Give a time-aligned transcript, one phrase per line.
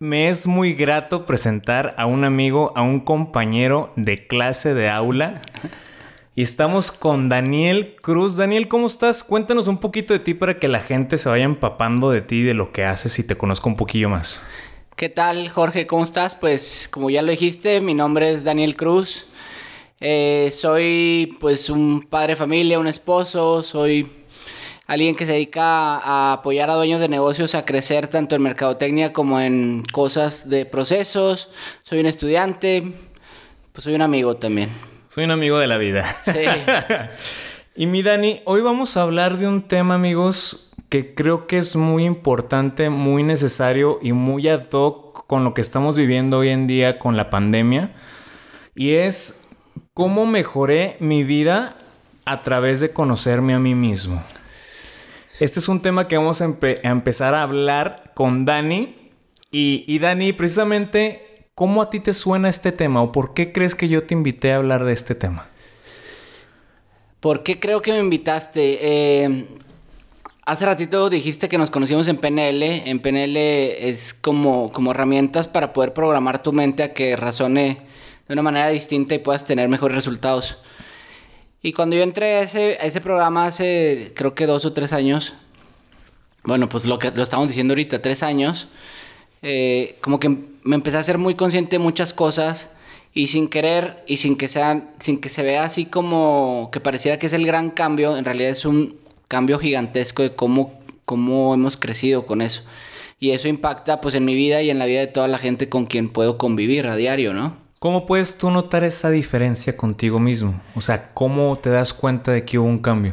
[0.00, 5.40] me es muy grato presentar a un amigo, a un compañero de clase de aula.
[6.34, 8.36] Y estamos con Daniel Cruz.
[8.36, 9.22] Daniel, ¿cómo estás?
[9.22, 12.54] Cuéntanos un poquito de ti para que la gente se vaya empapando de ti, de
[12.54, 14.42] lo que haces y te conozca un poquillo más.
[14.96, 15.86] ¿Qué tal, Jorge?
[15.86, 16.34] ¿Cómo estás?
[16.34, 19.26] Pues como ya lo dijiste, mi nombre es Daniel Cruz.
[20.00, 24.08] Eh, soy pues un padre de familia, un esposo, soy
[24.86, 29.12] alguien que se dedica a apoyar a dueños de negocios a crecer tanto en mercadotecnia
[29.12, 31.50] como en cosas de procesos.
[31.82, 32.92] Soy un estudiante,
[33.72, 34.68] pues soy un amigo también.
[35.08, 36.04] Soy un amigo de la vida.
[36.24, 36.44] Sí.
[37.76, 41.76] y mi Dani, hoy vamos a hablar de un tema, amigos, que creo que es
[41.76, 46.66] muy importante, muy necesario y muy ad hoc con lo que estamos viviendo hoy en
[46.66, 47.92] día con la pandemia.
[48.74, 49.48] Y es
[49.94, 51.76] cómo mejoré mi vida
[52.24, 54.22] a través de conocerme a mí mismo.
[55.40, 58.94] Este es un tema que vamos a, empezar a hablar con Dani.
[59.50, 63.88] Y, Dani, precisamente, ¿cómo a ti te suena este tema o por qué crees que
[63.88, 65.46] yo te invité a hablar de este tema?
[67.20, 68.78] ¿Por qué creo que me invitaste?
[68.80, 69.46] Eh,
[70.44, 72.88] hace ratito dijiste que nos conocimos en PNL.
[72.88, 77.78] En PNL es como, como herramientas para poder programar tu mente a que razone
[78.28, 80.58] de una manera distinta y puedas tener mejores resultados.
[81.64, 85.32] Y cuando yo entré a ese, ese programa hace creo que dos o tres años,
[86.42, 88.68] bueno, pues lo que lo estamos diciendo ahorita, tres años,
[89.40, 92.70] eh, como que me empecé a ser muy consciente de muchas cosas
[93.14, 97.18] y sin querer y sin que, sean, sin que se vea así como que pareciera
[97.18, 101.78] que es el gran cambio, en realidad es un cambio gigantesco de cómo, cómo hemos
[101.78, 102.60] crecido con eso.
[103.18, 105.70] Y eso impacta pues en mi vida y en la vida de toda la gente
[105.70, 107.63] con quien puedo convivir a diario, ¿no?
[107.84, 110.58] ¿Cómo puedes tú notar esa diferencia contigo mismo?
[110.74, 113.12] O sea, ¿cómo te das cuenta de que hubo un cambio?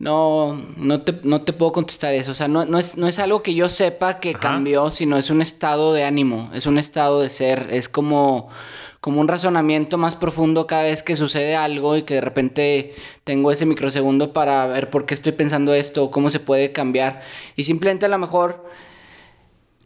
[0.00, 2.32] No, no te, no te puedo contestar eso.
[2.32, 5.30] O sea, no, no, es, no es algo que yo sepa que cambió, sino es
[5.30, 8.48] un estado de ánimo, es un estado de ser, es como,
[9.00, 13.52] como un razonamiento más profundo cada vez que sucede algo y que de repente tengo
[13.52, 17.22] ese microsegundo para ver por qué estoy pensando esto, cómo se puede cambiar.
[17.54, 18.68] Y simplemente a lo mejor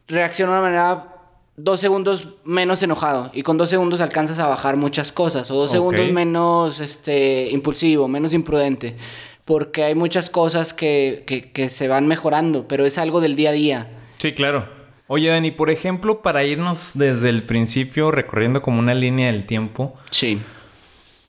[0.06, 1.17] reacciono de una manera
[1.58, 5.70] dos segundos menos enojado y con dos segundos alcanzas a bajar muchas cosas o dos
[5.70, 8.96] segundos menos este impulsivo, menos imprudente,
[9.44, 13.52] porque hay muchas cosas que, que, se van mejorando, pero es algo del día a
[13.52, 13.90] día.
[14.18, 14.68] Sí, claro.
[15.08, 19.94] Oye, Dani, por ejemplo, para irnos desde el principio recorriendo como una línea del tiempo.
[20.10, 20.38] Sí.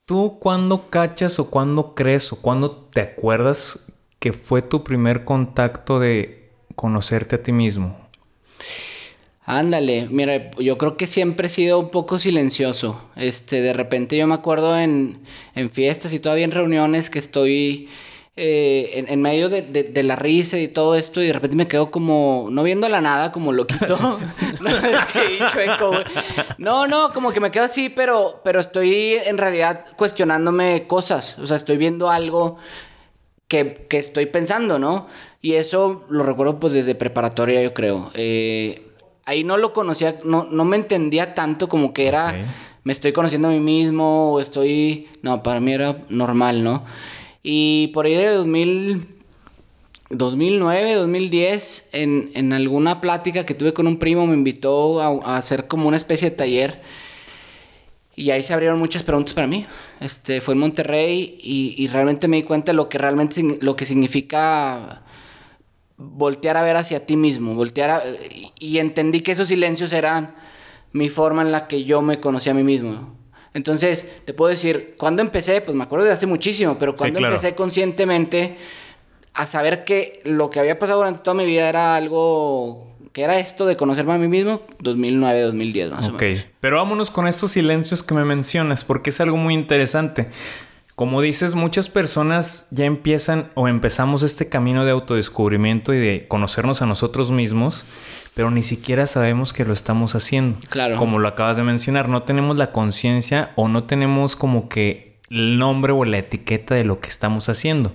[0.06, 6.00] ¿Tú cuándo cachas o cuándo crees o cuándo te acuerdas que fue tu primer contacto
[6.00, 7.98] de conocerte a ti mismo?
[9.52, 13.02] Ándale, mira, yo creo que siempre he sido un poco silencioso.
[13.16, 15.24] Este, de repente yo me acuerdo en,
[15.56, 17.90] en fiestas y todavía en reuniones que estoy
[18.36, 21.90] eh, en, medio de, de, la risa y todo esto y de repente me quedo
[21.90, 23.88] como, no viendo la nada, como loquito.
[26.60, 31.40] no, no, como que me quedo así, pero, pero estoy en realidad cuestionándome cosas.
[31.40, 32.58] O sea, estoy viendo algo
[33.48, 35.08] que, que estoy pensando, ¿no?
[35.42, 38.12] Y eso lo recuerdo pues desde preparatoria, yo creo.
[38.14, 38.89] Eh,
[39.30, 42.36] ahí no lo conocía, no, no me entendía tanto como que era,
[42.84, 46.84] me estoy conociendo a mí mismo o estoy, no, para mí era normal, ¿no?
[47.44, 49.06] Y por ahí de 2000,
[50.10, 55.68] 2009, 2010, en, en alguna plática que tuve con un primo, me invitó a, hacer
[55.68, 56.82] como una especie de taller.
[58.16, 59.64] Y ahí se abrieron muchas preguntas para mí.
[60.00, 63.76] Este, fue en Monterrey y, y realmente me di cuenta de lo que realmente lo
[63.76, 65.04] que significa
[66.00, 68.04] voltear a ver hacia ti mismo, voltear
[68.58, 70.34] y entendí que esos silencios eran
[70.94, 73.16] mi forma en la que yo me conocí a mí mismo.
[73.54, 77.54] Entonces, te puedo decir, cuando empecé, pues me acuerdo de hace muchísimo, pero cuando empecé
[77.54, 78.57] conscientemente
[79.34, 83.38] a saber que lo que había pasado durante toda mi vida era algo que era
[83.40, 86.40] esto de conocerme a mí mismo, 2009, 2010 más o menos.
[86.40, 90.28] Ok, pero vámonos con estos silencios que me mencionas, porque es algo muy interesante.
[91.00, 96.81] Como dices, muchas personas ya empiezan o empezamos este camino de autodescubrimiento y de conocernos
[96.81, 97.86] a nosotros mismos,
[98.34, 100.60] pero ni siquiera sabemos que lo estamos haciendo.
[100.68, 100.98] Claro.
[100.98, 105.57] Como lo acabas de mencionar, no tenemos la conciencia o no tenemos como que el
[105.57, 107.94] nombre o la etiqueta de lo que estamos haciendo.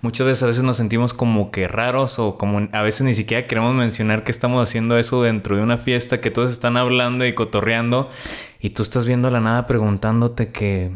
[0.00, 3.46] Muchas veces a veces nos sentimos como que raros o como a veces ni siquiera
[3.46, 7.34] queremos mencionar que estamos haciendo eso dentro de una fiesta que todos están hablando y
[7.34, 8.08] cotorreando
[8.60, 10.92] y tú estás viendo la nada preguntándote que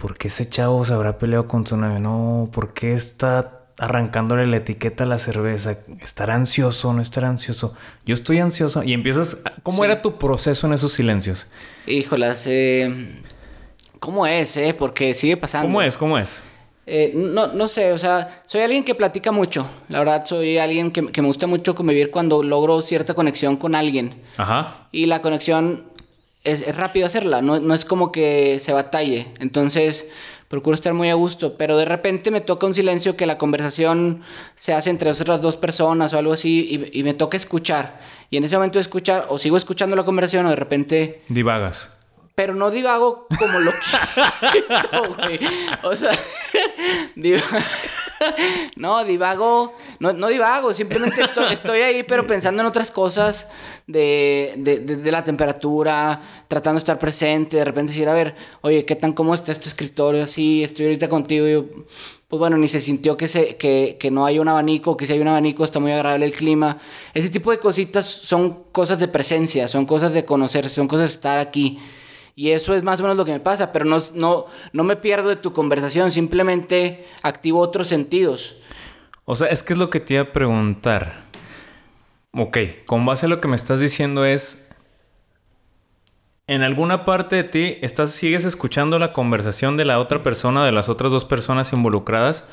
[0.00, 1.98] ¿por qué ese chavo se habrá peleado con su novia?
[1.98, 5.78] No, ¿por qué está arrancándole la etiqueta a la cerveza?
[6.00, 7.74] ¿Estará ansioso o no estará ansioso?
[8.04, 11.48] Yo estoy ansioso y empiezas ¿Cómo era tu proceso en esos silencios?
[11.86, 13.22] Híjolas, eh
[14.00, 14.74] ¿Cómo es, eh?
[14.76, 15.66] Porque sigue pasando.
[15.66, 15.96] ¿Cómo es?
[15.96, 16.42] ¿Cómo es?
[16.86, 19.68] Eh, no, no sé, o sea, soy alguien que platica mucho.
[19.88, 24.22] La verdad, soy alguien que, me gusta mucho convivir cuando logro cierta conexión con alguien.
[24.38, 24.88] Ajá.
[24.90, 25.84] Y la conexión
[26.44, 29.28] es, rápido hacerla, no, no, es como que se batalle.
[29.40, 30.06] Entonces,
[30.48, 34.22] procuro estar muy a gusto, pero de repente me toca un silencio que la conversación
[34.56, 38.00] se hace entre otras dos personas o algo así y, y me toca escuchar.
[38.30, 41.22] Y en ese momento de escuchar, o sigo escuchando la conversación o de repente...
[41.28, 41.90] Divagas
[42.40, 43.70] pero no divago como lo
[45.28, 45.46] que...
[45.82, 46.10] o sea,
[48.76, 51.22] no, divago, no, no divago, simplemente
[51.52, 53.48] estoy, ahí, pero pensando en otras cosas
[53.86, 58.96] de, de, la temperatura, tratando de estar presente, de repente decir, a ver, oye, ¿qué
[58.96, 60.24] tan cómodo está este escritorio?
[60.24, 61.84] Así, estoy ahorita contigo y
[62.28, 65.14] pues bueno, ni se sintió que, se, que, que no hay un abanico, que si
[65.14, 66.78] hay un abanico está muy agradable el clima.
[67.12, 71.14] Ese tipo de cositas son cosas de presencia, son cosas de conocerse, son cosas de
[71.14, 71.80] estar aquí.
[72.34, 74.96] Y eso es más o menos lo que me pasa, pero no, no, no me
[74.96, 78.56] pierdo de tu conversación, simplemente activo otros sentidos.
[79.24, 81.24] O sea, es que es lo que te iba a preguntar.
[82.32, 84.70] Ok, con base a lo que me estás diciendo es,
[86.46, 90.72] en alguna parte de ti estás, sigues escuchando la conversación de la otra persona, de
[90.72, 92.44] las otras dos personas involucradas,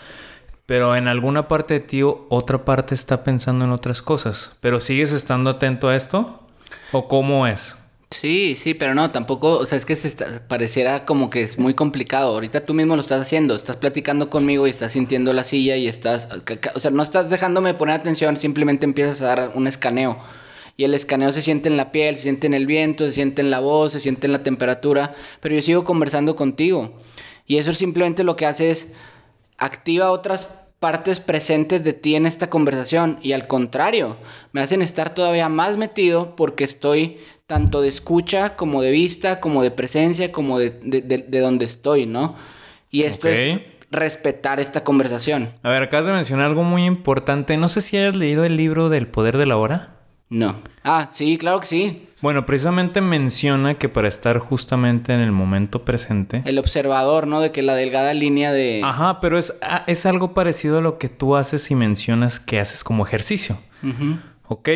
[0.67, 4.55] pero en alguna parte de ti otra parte está pensando en otras cosas.
[4.59, 6.43] ¿Pero sigues estando atento a esto?
[6.91, 7.77] ¿O cómo es?
[8.09, 10.09] Sí, sí, pero no, tampoco, o sea, es que se
[10.39, 12.33] pareciera como que es muy complicado.
[12.33, 15.87] Ahorita tú mismo lo estás haciendo, estás platicando conmigo y estás sintiendo la silla y
[15.87, 16.29] estás,
[16.73, 20.17] o sea, no estás dejándome poner atención, simplemente empiezas a dar un escaneo.
[20.77, 23.41] Y el escaneo se siente en la piel, se siente en el viento, se siente
[23.41, 26.97] en la voz, se siente en la temperatura, pero yo sigo conversando contigo.
[27.45, 28.87] Y eso simplemente lo que hace es
[29.57, 30.47] activa otras
[30.79, 34.17] partes presentes de ti en esta conversación y al contrario,
[34.51, 39.63] me hacen estar todavía más metido porque estoy tanto de escucha como de vista, como
[39.63, 42.35] de presencia, como de, de, donde estoy, ¿no?
[42.91, 45.53] Y esto es respetar esta conversación.
[45.63, 47.55] A ver, acabas de mencionar algo muy importante.
[47.55, 49.95] No sé si hayas leído el libro del poder de la hora.
[50.29, 50.55] No.
[50.83, 52.07] Ah, sí, claro que sí.
[52.21, 56.41] Bueno, precisamente menciona que para estar justamente en el momento presente.
[56.45, 57.39] El observador, ¿no?
[57.39, 58.81] De que la delgada línea de.
[58.83, 62.59] Ajá, pero es, ah, es algo parecido a lo que tú haces y mencionas que
[62.59, 63.57] haces como ejercicio.
[64.47, 64.69] Ok.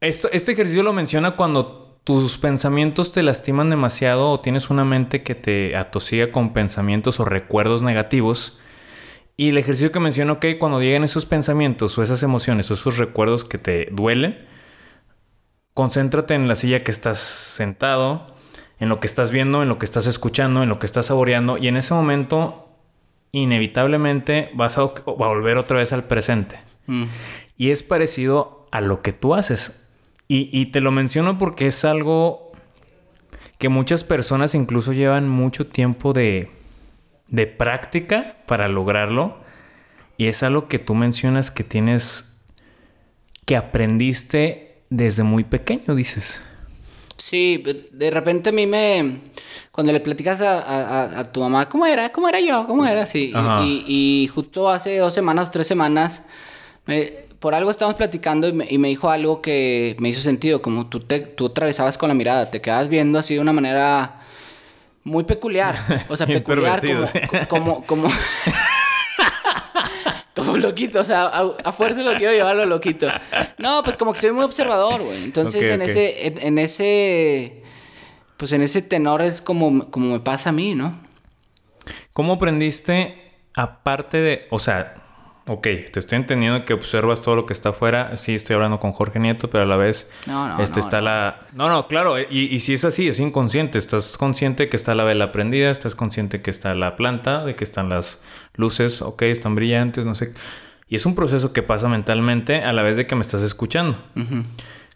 [0.00, 5.22] Esto, este ejercicio lo menciona cuando tus pensamientos te lastiman demasiado o tienes una mente
[5.22, 8.58] que te atosiga con pensamientos o recuerdos negativos.
[9.36, 12.96] Y el ejercicio que menciono, que cuando lleguen esos pensamientos o esas emociones o esos
[12.96, 14.38] recuerdos que te duelen,
[15.74, 18.24] concéntrate en la silla que estás sentado,
[18.80, 21.58] en lo que estás viendo, en lo que estás escuchando, en lo que estás saboreando
[21.58, 22.70] y en ese momento
[23.32, 26.58] inevitablemente vas a, volver otra vez al presente.
[26.86, 27.04] Mm.
[27.58, 29.87] Y es parecido a lo que tú haces.
[30.30, 32.52] Y, te lo menciono porque es algo
[33.56, 36.50] que muchas personas incluso llevan mucho tiempo de,
[37.28, 39.38] de práctica para lograrlo.
[40.18, 42.42] Y es algo que tú mencionas que tienes,
[43.46, 46.42] que aprendiste desde muy pequeño, dices.
[47.16, 49.20] Sí, de repente a mí me...
[49.72, 52.12] Cuando le platicas a, tu mamá, ¿cómo era?
[52.12, 52.66] ¿Cómo era yo?
[52.66, 53.06] ¿Cómo era?
[53.06, 53.32] Sí.
[53.62, 56.22] Y, y, justo hace dos semanas, tres semanas,
[56.84, 61.00] me, por algo estábamos platicando y me, dijo algo que me hizo sentido, como tú,
[61.00, 64.22] te, tú atravesabas con la mirada, te quedas viendo así de una manera
[65.04, 65.76] muy peculiar,
[66.08, 66.82] o sea, peculiar
[67.48, 68.08] como, como,
[70.34, 73.08] como, loquito, o sea, a, fuerza lo quiero llevarlo loquito.
[73.58, 75.22] No, pues como que soy muy observador, güey.
[75.22, 77.62] Entonces en ese, en, ese,
[78.36, 81.00] pues en ese tenor es como, como me pasa a mí, ¿no?
[82.12, 85.07] ¿Cómo aprendiste, aparte de, o sea,
[85.48, 88.16] Ok, te estoy entendiendo que observas todo lo que está afuera.
[88.18, 91.40] Sí, estoy hablando con Jorge Nieto, pero a la vez no, no, este, está la...
[91.54, 92.20] No, no, claro.
[92.20, 93.78] Y, y, si es así, es inconsciente.
[93.78, 97.64] Estás consciente que está la vela prendida, estás consciente que está la planta, de que
[97.64, 98.20] están las
[98.54, 100.34] luces, ok, están brillantes, no sé.
[100.86, 103.98] Y es un proceso que pasa mentalmente a la vez de que me estás escuchando.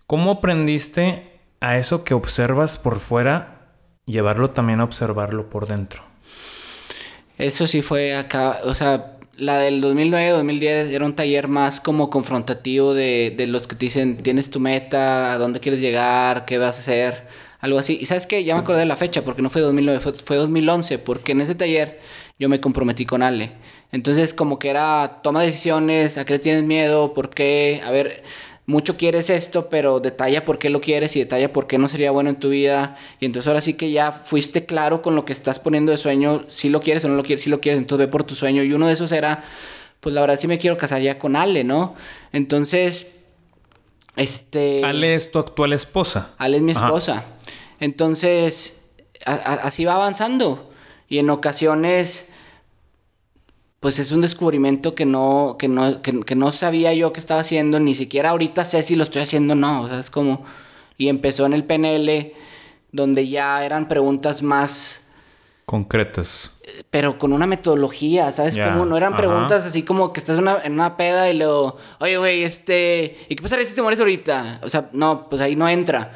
[0.07, 3.69] ¿Cómo aprendiste a eso que observas por fuera,
[4.05, 6.03] llevarlo también a observarlo por dentro?
[7.39, 12.95] Eso sí fue acá, o sea la del 2009-2010 era un taller más como confrontativo
[12.95, 16.77] de, de, los que te dicen, tienes tu meta, a dónde quieres llegar, qué vas
[16.77, 17.27] a hacer.
[17.61, 17.97] Algo así.
[18.01, 20.37] Y sabes qué, ya me acordé de la fecha, porque no fue 2009, fue, fue
[20.37, 22.01] 2011, porque en ese taller
[22.39, 23.53] yo me comprometí con Ale.
[23.93, 28.25] Entonces como que era toma decisiones, a qué tienes miedo, por qué, a ver,
[28.66, 32.11] mucho quieres esto, pero detalla por qué lo quieres y detalla por qué no sería
[32.12, 32.97] bueno en tu vida.
[33.19, 36.45] Y entonces ahora sí que ya fuiste claro con lo que estás poniendo de sueño,
[36.49, 38.62] si lo quieres o no lo quieres, si lo quieres, entonces ve por tu sueño.
[38.62, 39.42] Y uno de esos era,
[40.00, 41.97] pues la verdad sí me quiero casar ya con Ale, ¿no?
[42.33, 43.09] Entonces,
[44.14, 44.85] este...
[44.85, 46.35] Ale es tu actual esposa.
[46.38, 47.25] Ale es mi esposa.
[47.81, 48.85] Entonces,
[49.25, 50.71] así va avanzando.
[51.09, 52.32] Y en ocasiones
[53.83, 57.81] pues es un descubrimiento que no, que no, que, no sabía yo que estaba haciendo,
[57.81, 60.45] ni siquiera ahorita sé si lo estoy haciendo o no, o sea, es como...
[60.97, 62.33] Y empezó en el PNL,
[62.93, 65.09] donde ya eran preguntas más...
[65.73, 66.52] Concretas
[66.91, 68.57] pero con una metodología, ¿sabes?
[68.57, 71.76] Como no eran preguntas así como que estás en una, en una peda y luego,
[72.00, 74.61] oye, güey, este, ¿y qué pasaría si te mueres ahorita?
[74.62, 76.12] O sea, no, pues ahí no entra.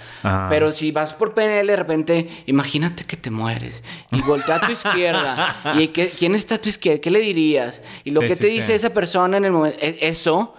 [0.49, 3.83] Pero si vas por PNL de repente, imagínate que te mueres
[4.13, 7.83] y voltea a tu izquierda y que, quién está a tu izquierda, ¿qué le dirías?
[8.05, 10.55] Y lo que te dice esa persona en el momento, e, eso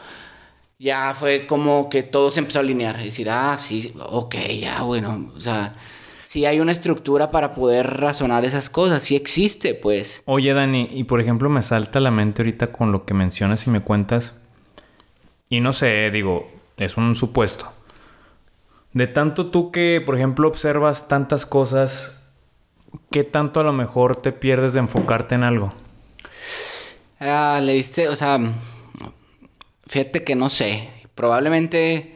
[0.80, 4.82] ya fue como que todo se empezó a alinear y decir, ah, sí, ok, ya,
[4.82, 5.72] bueno, o sea
[6.38, 10.22] si hay una estructura para poder razonar esas cosas, si existe, pues.
[10.26, 13.66] Oye, Dani, y por ejemplo me salta a la mente ahorita con lo que mencionas
[13.66, 14.36] y me cuentas,
[15.50, 17.74] y no sé, digo, es un supuesto.
[18.94, 22.22] De tanto tú que, por ejemplo, observas tantas cosas,
[23.10, 25.74] ¿qué tanto a lo mejor te pierdes de enfocarte en algo?
[27.20, 28.38] Ah, le diste, o sea,
[29.88, 32.16] fíjate que no sé, probablemente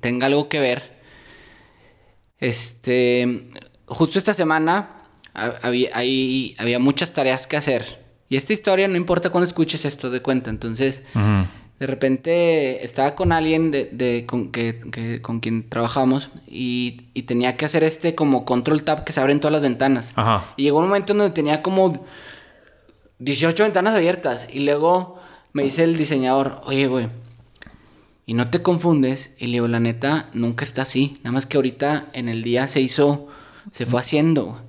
[0.00, 0.95] tenga algo que ver
[2.38, 3.48] este,
[3.86, 5.02] justo esta semana
[5.62, 5.90] había,
[6.58, 8.04] había muchas tareas que hacer.
[8.28, 10.50] Y esta historia no importa cuando escuches esto de cuenta.
[10.50, 17.56] Entonces, de repente estaba con alguien de, con, que, con quien trabajamos y, y, tenía
[17.56, 20.12] que hacer este como control tab que se abren todas las ventanas.
[20.56, 22.06] Y llegó un momento en donde tenía como
[23.18, 24.48] 18 ventanas abiertas.
[24.52, 25.20] Y luego
[25.52, 27.08] me dice el diseñador, oye, güey
[28.26, 29.34] y no te confundes.
[29.38, 31.16] Y le digo, la neta, nunca está así.
[31.18, 33.28] Nada más que ahorita en el día se hizo,
[33.70, 34.60] se fue haciendo.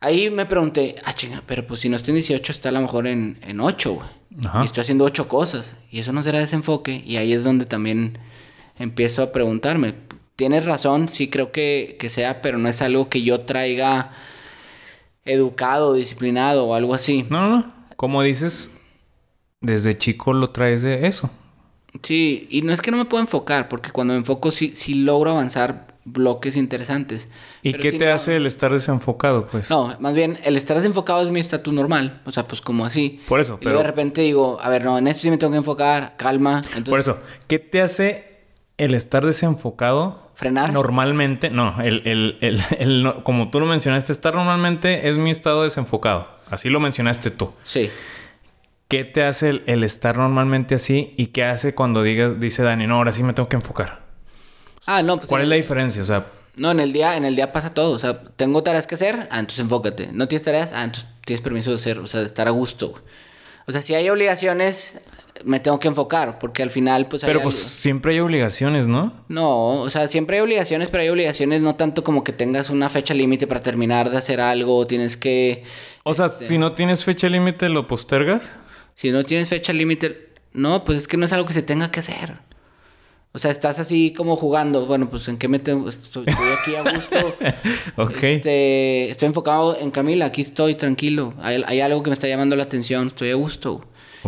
[0.00, 2.80] Ahí me pregunté, ah, chinga, pero pues si no estoy en 18, está a lo
[2.80, 4.08] mejor en, en 8, güey.
[4.62, 5.76] Y estoy haciendo 8 cosas.
[5.90, 7.02] Y eso no será desenfoque.
[7.06, 8.18] Y ahí es donde también
[8.76, 9.94] empiezo a preguntarme.
[10.36, 14.10] Tienes razón, sí creo que, que sea, pero no es algo que yo traiga
[15.24, 17.24] educado, disciplinado o algo así.
[17.30, 17.72] No, no, no.
[17.94, 18.76] Como dices,
[19.60, 21.30] desde chico lo traes de eso.
[22.02, 24.94] Sí, y no es que no me pueda enfocar, porque cuando me enfoco sí, sí
[24.94, 27.28] logro avanzar bloques interesantes.
[27.62, 29.70] ¿Y qué te hace el estar desenfocado, pues?
[29.70, 32.20] No, más bien, el estar desenfocado es mi estatus normal.
[32.26, 33.22] O sea, pues como así.
[33.26, 33.78] Por eso, pero...
[33.78, 36.62] de repente digo, a ver, no, en esto sí me tengo que enfocar, calma.
[36.88, 38.42] Por eso, ¿qué te hace
[38.76, 40.30] el estar desenfocado?
[40.34, 40.72] Frenar.
[40.72, 45.62] Normalmente, no, el, el, el, el, como tú lo mencionaste, estar normalmente es mi estado
[45.62, 46.28] desenfocado.
[46.50, 47.52] Así lo mencionaste tú.
[47.64, 47.88] Sí.
[48.88, 52.96] ¿Qué te hace el, estar normalmente así y qué hace cuando digas, dice Dani, no,
[52.96, 54.04] ahora sí me tengo que enfocar?
[54.86, 55.28] Ah, no, pues.
[55.28, 56.02] ¿Cuál es la diferencia?
[56.02, 56.26] O sea.
[56.56, 57.92] No, en el día, en el día pasa todo.
[57.92, 60.10] O sea, tengo tareas que hacer, ah, entonces enfócate.
[60.12, 62.94] No tienes tareas, ah, entonces tienes permiso de hacer, o sea, de estar a gusto.
[63.66, 65.00] O sea, si hay obligaciones,
[65.44, 67.24] me tengo que enfocar, porque al final, pues.
[67.24, 69.24] Pero pues siempre hay obligaciones, ¿no?
[69.28, 72.88] No, o sea, siempre hay obligaciones, pero hay obligaciones no tanto como que tengas una
[72.88, 75.64] fecha límite para terminar de hacer algo, tienes que.
[76.04, 78.58] O sea, este si no tienes fecha límite, ¿lo postergas?
[78.94, 81.90] Si no tienes fecha límite, no, pues es que no es algo que se tenga
[81.90, 82.38] que hacer.
[83.34, 84.86] O sea, estás así como jugando.
[84.86, 85.88] Bueno, pues en qué me tengo.
[85.88, 87.36] Estoy, aquí a gusto.
[87.96, 88.22] ok.
[88.22, 90.26] Este, estoy enfocado en Camila.
[90.26, 91.34] Aquí estoy tranquilo.
[91.42, 93.08] Hay, algo que me está llamando la atención.
[93.08, 93.84] Estoy a gusto.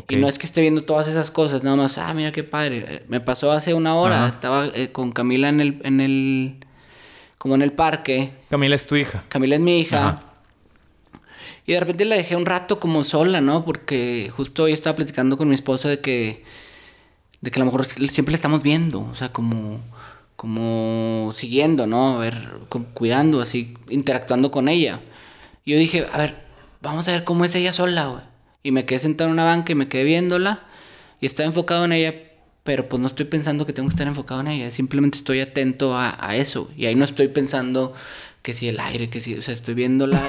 [0.08, 1.62] Y no es que esté viendo todas esas cosas.
[1.62, 3.04] Nada más, ah, mira qué padre.
[3.06, 4.26] Me pasó hace una hora.
[4.26, 6.56] Estaba eh, con Camila en el, en el.
[7.38, 8.32] Como en el parque.
[8.50, 9.22] Camila es tu hija.
[9.28, 10.20] Camila es mi hija.
[11.66, 13.64] Y de repente la dejé un rato como sola, ¿no?
[13.64, 16.44] Porque justo hoy estaba platicando con mi esposa de que,
[17.40, 19.80] de que a lo mejor siempre la estamos viendo, o sea, como,
[20.36, 22.16] como siguiendo, ¿no?
[22.16, 22.50] A ver,
[22.94, 25.00] cuidando, así, interactuando con ella.
[25.64, 26.46] Y yo dije, a ver,
[26.80, 28.22] vamos a ver cómo es ella sola, güey.
[28.62, 30.60] Y me quedé sentado en una banca y me quedé viéndola
[31.20, 32.14] y estaba enfocado en ella,
[32.62, 35.96] pero pues no estoy pensando que tengo que estar enfocado en ella, simplemente estoy atento
[35.96, 36.70] a, a eso.
[36.76, 37.92] Y ahí no estoy pensando
[38.46, 40.22] que si el aire, que si, o sea, estoy viéndola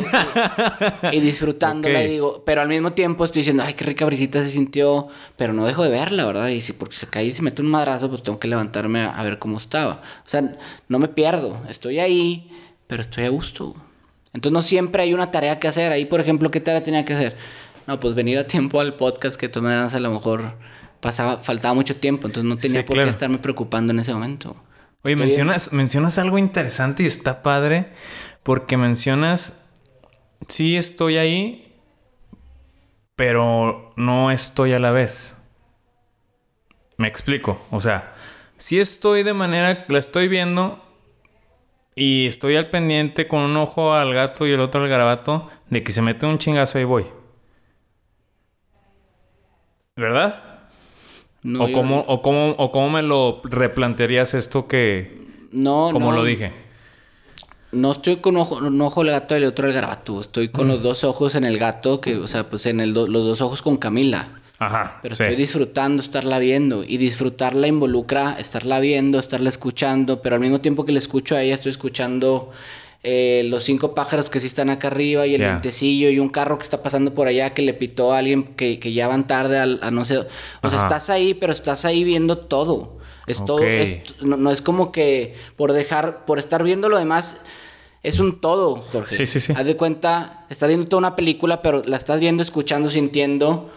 [1.13, 4.49] y, disfrutándola y digo, pero al mismo tiempo estoy diciendo, ay, qué rica brisita se
[4.49, 6.47] sintió, pero no dejo de verla, ¿verdad?
[6.47, 9.21] Y si porque se cae y se mete un madrazo, pues tengo que levantarme a,
[9.21, 10.01] ver cómo estaba.
[10.25, 10.57] O sea,
[10.89, 12.49] no me pierdo, estoy ahí,
[12.87, 13.75] pero estoy a gusto.
[14.33, 15.91] Entonces no siempre hay una tarea que hacer.
[15.91, 17.37] Ahí, por ejemplo, ¿qué tarea tenía que hacer?
[17.85, 20.55] No, pues venir a tiempo al podcast, que de todas maneras a lo mejor
[21.01, 24.55] pasaba, faltaba mucho tiempo, entonces no tenía por qué estarme preocupando en ese momento.
[25.03, 27.87] Oye, Estoy- mencionas, mencionas algo interesante y está padre
[28.43, 29.69] porque mencionas,
[30.47, 31.75] sí estoy ahí,
[33.15, 35.37] pero no estoy a la vez.
[36.97, 38.15] Me explico, o sea,
[38.57, 40.83] sí estoy de manera, la estoy viendo
[41.95, 45.83] y estoy al pendiente con un ojo al gato y el otro al garabato de
[45.83, 47.05] que se mete un chingazo y voy.
[49.95, 50.46] ¿Verdad?
[51.47, 55.17] No, o, yo- cómo, o, cómo, ¿O cómo me lo replantearías esto que,
[55.51, 56.51] no, como no, lo dije?
[57.71, 60.19] No estoy con ojo, un ojo el gato y el otro el garabato.
[60.21, 60.51] Estoy Mm.
[60.51, 63.25] con los dos ojos en el gato, que, o sea, pues en el do- los
[63.25, 64.27] dos ojos con Camila.
[64.59, 64.99] Ajá.
[65.03, 65.23] Pero sí.
[65.23, 66.83] estoy disfrutando estarla viendo.
[66.83, 70.21] Y disfrutarla involucra estarla viendo, estarla escuchando.
[70.21, 72.51] Pero al mismo tiempo que la escucho a ella, estoy escuchando
[73.03, 76.57] eh, los cinco pájaros que sí están acá arriba y el vientecillo y un carro
[76.57, 79.57] que está pasando por allá que le pitó a alguien que, que ya van tarde
[79.59, 80.17] al- a no sé.
[80.17, 80.25] O
[80.69, 82.97] sea, estás ahí, pero estás ahí viendo todo.
[83.27, 83.59] Es todo.
[83.63, 87.41] Es- no, no es como que por dejar, por estar viendo lo demás.
[88.03, 89.15] Es un todo, Jorge.
[89.15, 89.53] Sí, sí, sí.
[89.55, 93.69] Haz de cuenta, estás viendo toda una película, pero la estás viendo, escuchando, sintiendo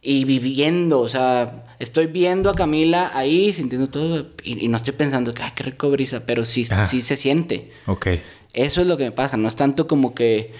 [0.00, 1.00] y viviendo.
[1.00, 4.26] O sea, estoy viendo a Camila ahí, sintiendo todo.
[4.44, 7.72] Y, y no estoy pensando que, ay, qué rico brisa, pero sí, sí se siente.
[7.86, 8.06] Ok.
[8.52, 9.36] Eso es lo que me pasa.
[9.36, 10.52] No es tanto como que.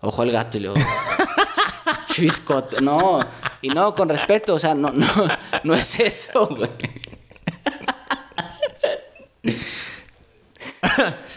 [0.00, 0.76] Ojo al gato y luego.
[2.06, 2.80] Chiviscote.
[2.80, 3.20] No.
[3.62, 4.54] Y no, con respeto.
[4.54, 5.06] O sea, no, no,
[5.64, 6.70] no es eso, güey.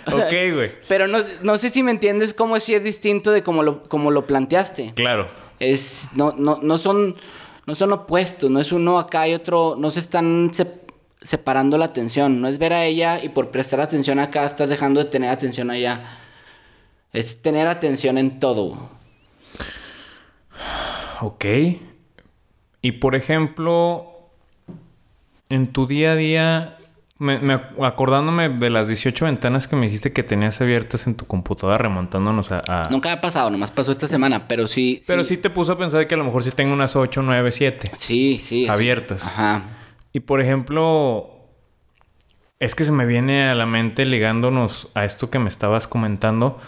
[0.07, 0.71] O sea, ok, güey.
[0.87, 4.11] Pero no, no sé si me entiendes cómo sí es distinto de cómo lo, como
[4.11, 4.93] lo planteaste.
[4.95, 5.27] Claro.
[5.59, 7.15] Es, no, no, no son,
[7.65, 10.80] no son opuestos, no es uno acá y otro, no se están sep-
[11.21, 15.03] separando la atención, no es ver a ella y por prestar atención acá estás dejando
[15.03, 16.17] de tener atención allá.
[17.13, 18.89] Es tener atención en todo.
[21.21, 21.45] Ok.
[22.81, 24.29] Y por ejemplo,
[25.49, 26.77] en tu día a día,
[27.19, 31.25] me, me- acordándome de las 18 ventanas que me dijiste que tenías abiertas en tu
[31.25, 32.63] computadora, remontándonos a...
[32.67, 35.01] a- Nunca ha pasado, nomás pasó esta semana, pero sí.
[35.05, 37.51] Pero sí te puso a pensar que a lo mejor sí tengo unas 8, 9,
[37.51, 38.67] 7 Sí, sí.
[38.67, 39.27] abiertas.
[39.27, 39.63] Ajá.
[40.13, 41.29] Y por ejemplo,
[42.59, 46.59] es que se me viene a la mente ligándonos a esto que me estabas comentando.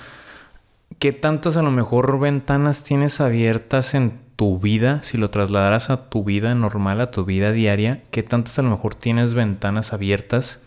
[0.99, 5.03] ¿Qué tantas a lo mejor ventanas tienes abiertas en tu vida?
[5.03, 8.69] Si lo trasladaras a tu vida normal, a tu vida diaria, ¿qué tantas a lo
[8.69, 10.63] mejor tienes ventanas abiertas?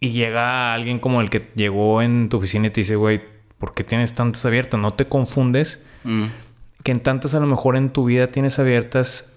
[0.00, 3.22] Y llega alguien como el que llegó en tu oficina y te dice, güey,
[3.58, 4.80] ¿por qué tienes tantas abiertas?
[4.80, 5.82] ¿No te confundes?
[6.04, 6.26] Mm.
[6.82, 9.32] que en tantas a lo mejor en tu vida tienes abiertas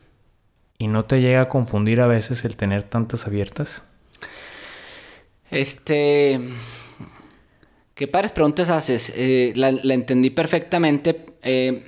[0.78, 3.84] y no te llega a confundir a veces el tener tantas abiertas?
[5.50, 6.40] Este.
[7.96, 9.12] ¿Qué padres preguntas haces?
[9.16, 11.26] Eh, la, la entendí perfectamente.
[11.42, 11.84] Eh,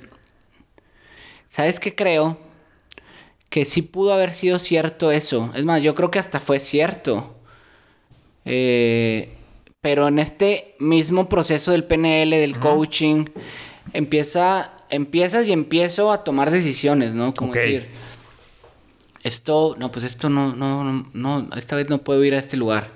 [1.48, 2.38] ¿Sabes qué creo?
[3.48, 5.52] Que sí pudo haber sido cierto eso.
[5.54, 7.36] Es más, yo creo que hasta fue cierto.
[8.44, 9.34] Eh,
[9.80, 13.26] pero en este mismo proceso del PNL, del coaching,
[13.92, 17.34] empieza, empiezas y empiezo a tomar decisiones, ¿no?
[17.34, 17.88] Como decir,
[19.22, 22.56] esto, no, pues esto no, no, no, no, esta vez no puedo ir a este
[22.56, 22.88] lugar.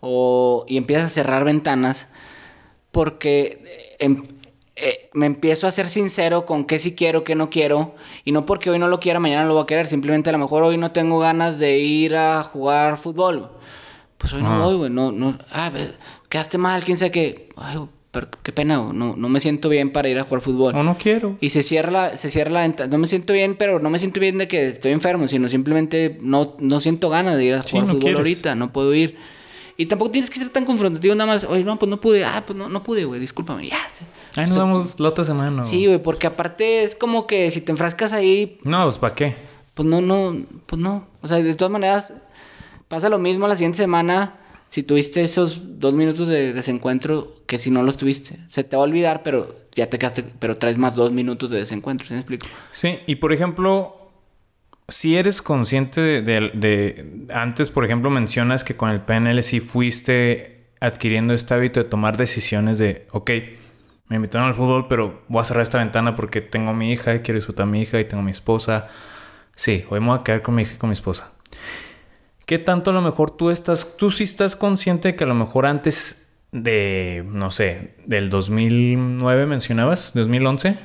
[0.00, 2.08] O, y empiezas a cerrar ventanas
[2.90, 4.24] porque eh, em-
[4.76, 7.94] eh, me empiezo a ser sincero con qué sí quiero, qué no quiero.
[8.24, 9.86] Y no porque hoy no lo quiera, mañana lo voy a querer.
[9.86, 13.50] Simplemente a lo mejor hoy no tengo ganas de ir a jugar fútbol.
[14.16, 14.64] Pues hoy no Ah.
[14.64, 14.90] voy, güey.
[14.90, 15.70] No, no, ah,
[16.30, 17.48] quedaste mal, quién sabe qué.
[17.56, 17.78] Ay,
[18.10, 20.74] pero qué pena, no, no me siento bien para ir a jugar fútbol.
[20.74, 21.36] O no quiero.
[21.40, 22.90] Y se cierra la, se cierra la ventana.
[22.90, 26.18] No me siento bien, pero no me siento bien de que estoy enfermo, sino simplemente
[26.20, 28.18] no, no siento ganas de ir a Sí, jugar no fútbol quieres.
[28.18, 29.16] ahorita, no puedo ir.
[29.76, 31.44] Y tampoco tienes que ser tan confrontativo nada más.
[31.44, 32.24] Oye, no, pues no pude.
[32.24, 33.68] Ah, pues no, no pude, güey, discúlpame.
[33.68, 33.78] Ya.
[34.36, 35.62] Ay, nos vemos la otra semana.
[35.62, 39.36] Sí, güey, porque aparte es como que si te enfrascas ahí, No, pues ¿para qué?
[39.74, 41.06] pues no, no, pues no.
[41.22, 42.12] O sea, de todas maneras,
[42.88, 44.34] pasa lo mismo la siguiente semana
[44.70, 48.38] si tuviste esos dos minutos de desencuentro que si no los tuviste.
[48.48, 51.58] Se te va a olvidar, pero ya te quedaste, pero traes más dos minutos de
[51.58, 52.46] desencuentro, ¿sí me explico?
[52.70, 54.12] Sí, y por ejemplo,
[54.88, 61.34] si eres consciente de, Antes, por ejemplo, mencionas que con el PNL sí fuiste adquiriendo
[61.34, 63.30] este hábito de tomar decisiones de, ok,
[64.06, 67.20] me invitaron al fútbol, pero voy a cerrar esta ventana porque tengo mi hija y
[67.20, 68.88] quiero disfrutar a mi hija y tengo mi esposa.
[69.56, 71.32] Sí, hoy me voy a quedar con mi hija y con mi esposa.
[72.50, 75.36] ¿Qué tanto a lo mejor tú estás, tú sí estás consciente de que a lo
[75.36, 80.76] mejor antes de, no sé, del 2009 mencionabas, 2011?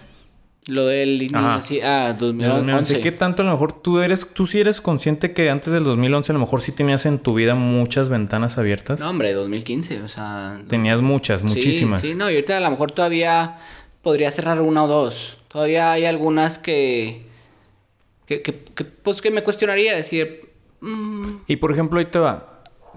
[0.68, 1.28] Lo del
[1.64, 2.48] sí, ah, Del 2011.
[2.48, 3.02] 2011.
[3.02, 6.34] ¿Qué tanto a lo mejor tú eres, tú sí eres consciente que antes del 2011
[6.34, 9.00] a lo mejor sí tenías en tu vida muchas ventanas abiertas?
[9.00, 12.02] No, hombre, 2015, o sea, Tenías muchas, sí, muchísimas.
[12.02, 13.58] Sí, no, y ahorita a lo mejor todavía
[14.04, 15.40] podría cerrar una o dos.
[15.48, 17.26] Todavía hay algunas que
[18.28, 20.46] que, que, que, pues que me cuestionaría decir,
[20.86, 22.56] mm, Y por ejemplo, ahí te va.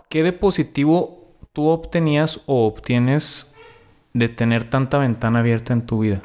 [0.09, 3.53] ¿qué de positivo tú obtenías o obtienes
[4.15, 6.23] de tener tanta ventana abierta en tu vida?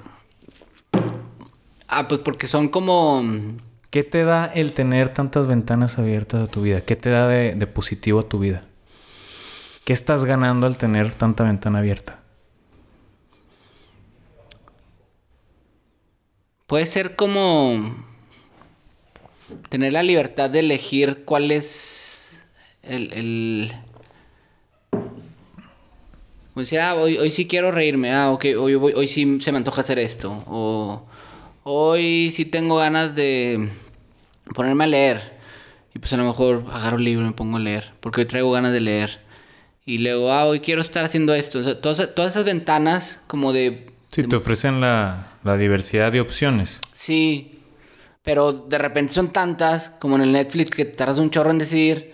[1.88, 3.24] Ah, pues porque son como...
[3.90, 6.82] ¿Qué te da el tener tantas ventanas abiertas a tu vida?
[6.82, 8.66] ¿Qué te da de, de positivo a tu vida?
[9.86, 12.20] ¿Qué estás ganando al tener tanta ventana abierta?
[16.66, 18.13] Puede ser como
[19.70, 22.42] tener la libertad de elegir cuál es
[22.82, 23.14] el...
[23.14, 23.72] el...
[26.54, 29.52] Como decir, ah, hoy, hoy sí quiero reírme, ah, ok, hoy, hoy, hoy sí se
[29.52, 31.04] me antoja hacer esto, o
[31.64, 33.70] hoy sí tengo ganas de
[34.54, 35.34] ponerme a leer,
[35.96, 38.28] y pues a lo mejor agarro un libro y me pongo a leer, porque hoy
[38.28, 39.20] traigo ganas de leer,
[39.84, 43.52] y luego, ah, hoy quiero estar haciendo esto, o sea, todas, todas esas ventanas como
[43.52, 43.88] de...
[44.12, 46.82] Sí, te ofrecen la, la diversidad de opciones.
[46.94, 47.63] Sí,
[48.24, 51.60] pero de repente son tantas, como en el Netflix, que te tardas un chorro en
[51.60, 52.14] decidir.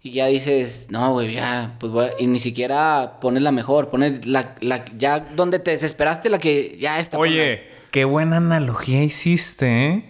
[0.00, 3.88] Y ya dices, no, güey, ya, pues voy a- Y ni siquiera pones la mejor,
[3.90, 7.18] pones la, la, ya donde te desesperaste, la que ya está.
[7.18, 10.02] Oye, qué buena analogía hiciste, ¿eh?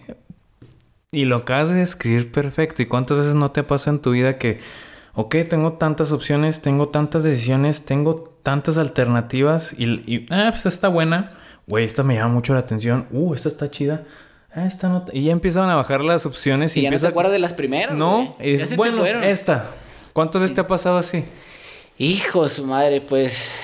[1.11, 2.83] Y lo acabas de describir perfecto.
[2.83, 4.59] ¿Y cuántas veces no te pasa en tu vida que,
[5.15, 10.69] ok, tengo tantas opciones, tengo tantas decisiones, tengo tantas alternativas y, y ah, pues esta
[10.69, 11.31] está buena.
[11.65, 13.07] Güey, esta me llama mucho la atención.
[13.09, 14.05] Uh, esta está chida.
[14.53, 15.05] Ah, esta no.
[15.13, 17.09] Y ya empiezan a bajar las opciones y, Y ya no te empieza...
[17.09, 17.95] acuerdas de las primeras.
[17.95, 19.23] No, Ya es te bueno, fueron.
[19.23, 19.69] esta.
[20.13, 21.23] ¿Cuántas veces te ha pasado así?
[21.97, 23.59] Hijo de su madre, pues.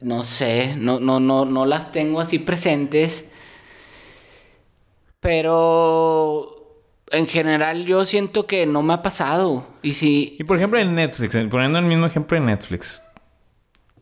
[0.00, 3.24] No sé, no, no, no, no las tengo así presentes.
[5.20, 6.80] Pero
[7.10, 9.66] en general yo siento que no me ha pasado.
[9.82, 10.36] Y si.
[10.38, 13.02] Y por ejemplo en Netflix, eh, poniendo el mismo ejemplo en Netflix.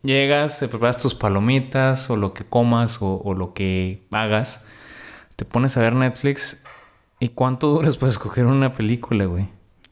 [0.03, 4.67] Llegas, te preparas tus palomitas o lo que comas o, o lo que hagas.
[5.37, 6.65] Te pones a ver Netflix.
[7.19, 9.49] ¿Y cuánto duras para escoger una película, güey?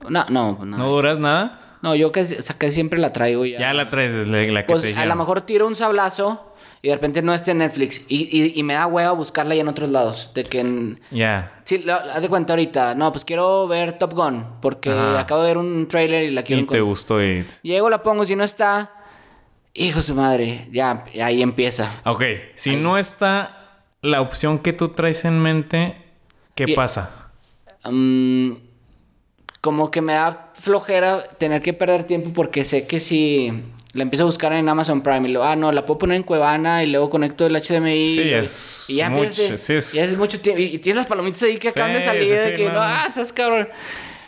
[0.09, 0.79] No, no, no.
[0.79, 1.79] ¿No duras nada?
[1.83, 3.59] No, yo que, o sea, que siempre la traigo ya.
[3.59, 6.88] Ya la traes, la, la que Pues te a lo mejor tiro un sablazo y
[6.88, 8.01] de repente no esté en Netflix.
[8.09, 10.31] Y, y, y me da hueva buscarla ya en otros lados.
[10.35, 11.01] De que en...
[11.11, 11.61] Ya.
[11.64, 12.94] Sí, lo- haz de cuenta ahorita.
[12.94, 14.44] No, pues quiero ver Top Gun.
[14.62, 15.21] Porque Ajá.
[15.21, 17.47] acabo de ver un trailer y la quiero Y te gustó y...
[17.62, 18.94] Llego, la pongo, si no está...
[19.81, 20.67] Hijo de su madre.
[20.73, 22.01] Ya, ahí empieza.
[22.05, 22.23] Ok,
[22.55, 25.97] si no está la opción que tú traes en mente,
[26.55, 26.77] ¿qué Bien.
[26.77, 27.31] pasa?
[27.85, 28.53] Mm,
[29.61, 33.53] como que me da flojera tener que perder tiempo porque sé que si
[33.93, 36.23] la empiezo a buscar en Amazon Prime y luego, ah, no, la puedo poner en
[36.23, 38.11] Cuevana y luego conecto el HDMI.
[38.11, 40.61] Sí, y, es y ya mucho, empieza- sí, es- ya es mucho tiempo.
[40.61, 42.83] Y, tienes las palomitas ahí que acaban de salir de sí, que, no, no, no.
[42.83, 43.69] ah, estás cabrón.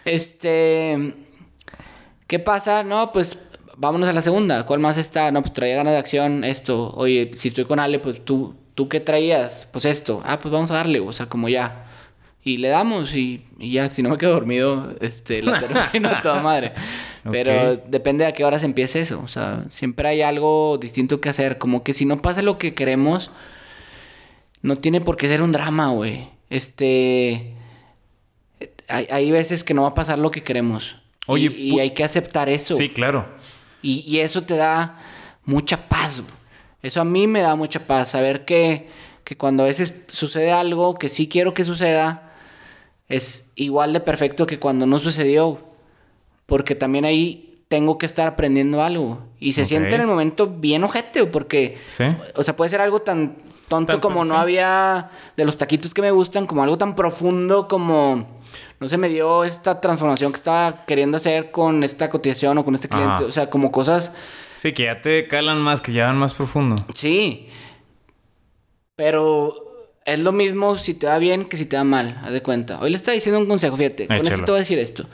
[0.04, 1.14] Este.
[2.26, 2.82] ¿Qué pasa?
[2.84, 3.36] No, pues
[3.80, 4.64] vámonos a la segunda.
[4.66, 5.32] ¿Cuál más está?
[5.32, 6.92] No, pues traía ganas de acción, esto.
[6.94, 9.66] Oye, si estoy con Ale, pues tú, ¿tú qué traías?
[9.72, 10.22] Pues esto.
[10.24, 11.86] Ah, pues vamos a darle, o sea, como ya.
[12.42, 15.58] Y le damos y, y ya, si no me quedo dormido, este, la
[15.92, 16.72] termino a toda madre.
[17.30, 19.20] Pero depende de a qué horas empiece eso.
[19.24, 21.58] O sea, siempre hay algo distinto que hacer.
[21.58, 23.30] Como que si no pasa lo que queremos,
[24.62, 26.28] no tiene por qué ser un drama, güey.
[26.50, 27.54] Este...
[28.88, 30.96] Hay, hay veces que no va a pasar lo que queremos.
[31.26, 32.74] Oye, y, hay que aceptar eso.
[32.74, 33.28] Sí, claro.
[33.82, 34.98] Y, y eso te da
[35.44, 36.22] mucha paz.
[36.82, 38.10] Eso a mí me da mucha paz.
[38.10, 38.88] Saber que,
[39.24, 42.32] que cuando a veces sucede algo que sí quiero que suceda,
[43.08, 45.58] es igual de perfecto que cuando no sucedió.
[46.46, 49.20] Porque también ahí tengo que estar aprendiendo algo.
[49.38, 49.68] Y se Ok.
[49.68, 51.78] siente en el momento bien ojete, porque...
[51.88, 52.04] Sí.
[52.34, 53.36] O sea, puede ser algo tan
[53.70, 54.40] tonto como no sí.
[54.40, 58.38] había de los taquitos que me gustan, como algo tan profundo como
[58.80, 62.74] no se me dio esta transformación que estaba queriendo hacer con esta cotización o con
[62.74, 63.12] este cliente.
[63.14, 63.24] Ajá.
[63.24, 64.12] O sea, como cosas,
[64.56, 66.76] Sí, que ya te calan más, que ya van más profundo.
[66.94, 67.48] sí.
[68.96, 69.54] Pero
[70.04, 72.78] es lo mismo si te va bien que si te va mal, haz de cuenta.
[72.80, 74.06] Hoy le estaba diciendo un consejo, fíjate.
[74.06, 74.30] Con Échalo.
[74.34, 75.06] esto te voy a decir esto.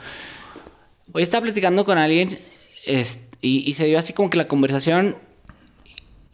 [1.13, 2.39] Hoy estaba platicando con alguien
[2.85, 5.15] es- y, y se dio así como que la conversación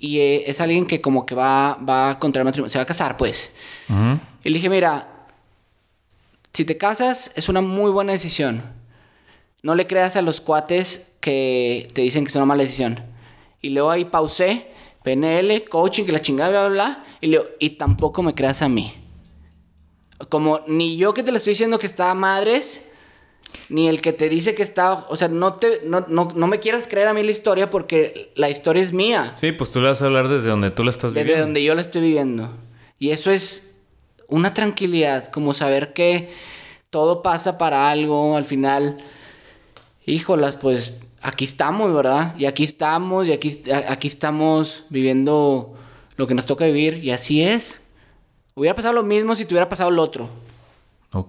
[0.04, 2.86] y eh, es alguien que como que va, va a contraer matrimonio, se va a
[2.86, 3.54] casar pues.
[3.88, 4.20] Ujú.
[4.44, 5.28] Y le dije, mira,
[6.52, 8.64] si te casas es una muy buena decisión.
[9.62, 13.00] No le creas a los cuates que te dicen que es una mala decisión.
[13.62, 17.06] Y luego ahí pausé, PNL, coaching, que la chingada, bla, bla, bla.
[17.22, 18.94] Y, le digo, y tampoco me creas a mí.
[20.28, 22.92] Como ni yo que te lo estoy diciendo que está a madres,
[23.70, 25.06] ni el que te dice que está...
[25.10, 28.32] O sea, no, te, no, no, no me quieras creer a mí la historia porque
[28.36, 29.32] la historia es mía.
[29.36, 31.46] Sí, pues tú le vas a hablar desde donde tú la estás Desde viviendo.
[31.46, 32.52] donde yo la estoy viviendo.
[33.00, 33.76] Y eso es
[34.28, 36.32] una tranquilidad, como saber que
[36.90, 39.00] todo pasa para algo al final.
[40.06, 42.36] Híjolas, pues aquí estamos, ¿verdad?
[42.38, 45.74] Y aquí estamos, y aquí, aquí estamos viviendo
[46.18, 47.80] lo que nos toca vivir, y así es.
[48.56, 50.30] Hubiera pasado lo mismo si te hubiera pasado lo otro.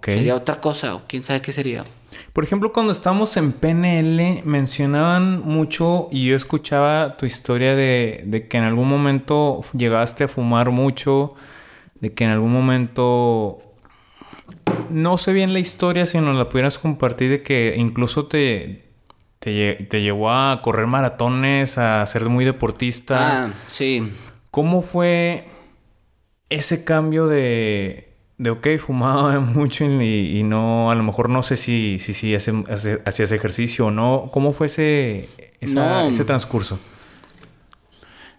[0.02, 1.84] Sería otra cosa, o quién sabe qué sería.
[2.32, 8.48] Por ejemplo, cuando estábamos en PNL, mencionaban mucho y yo escuchaba tu historia de, de,
[8.48, 11.34] que en algún momento llegaste a fumar mucho,
[12.00, 13.58] de que en algún momento...
[14.88, 18.84] No sé bien la historia, si nos la pudieras compartir, de que incluso te,
[19.38, 23.44] te, te llevó a correr maratones, a ser muy deportista.
[23.44, 24.12] Ah, sí.
[24.50, 25.46] ¿Cómo fue
[26.48, 31.56] ese cambio de, de ok, fumaba mucho y, y, no, a lo mejor no sé
[31.56, 34.30] si, si, si hacías ejercicio o no.
[34.32, 35.28] ¿Cómo fue ese,
[35.60, 36.08] esa, No.
[36.08, 36.78] ese transcurso?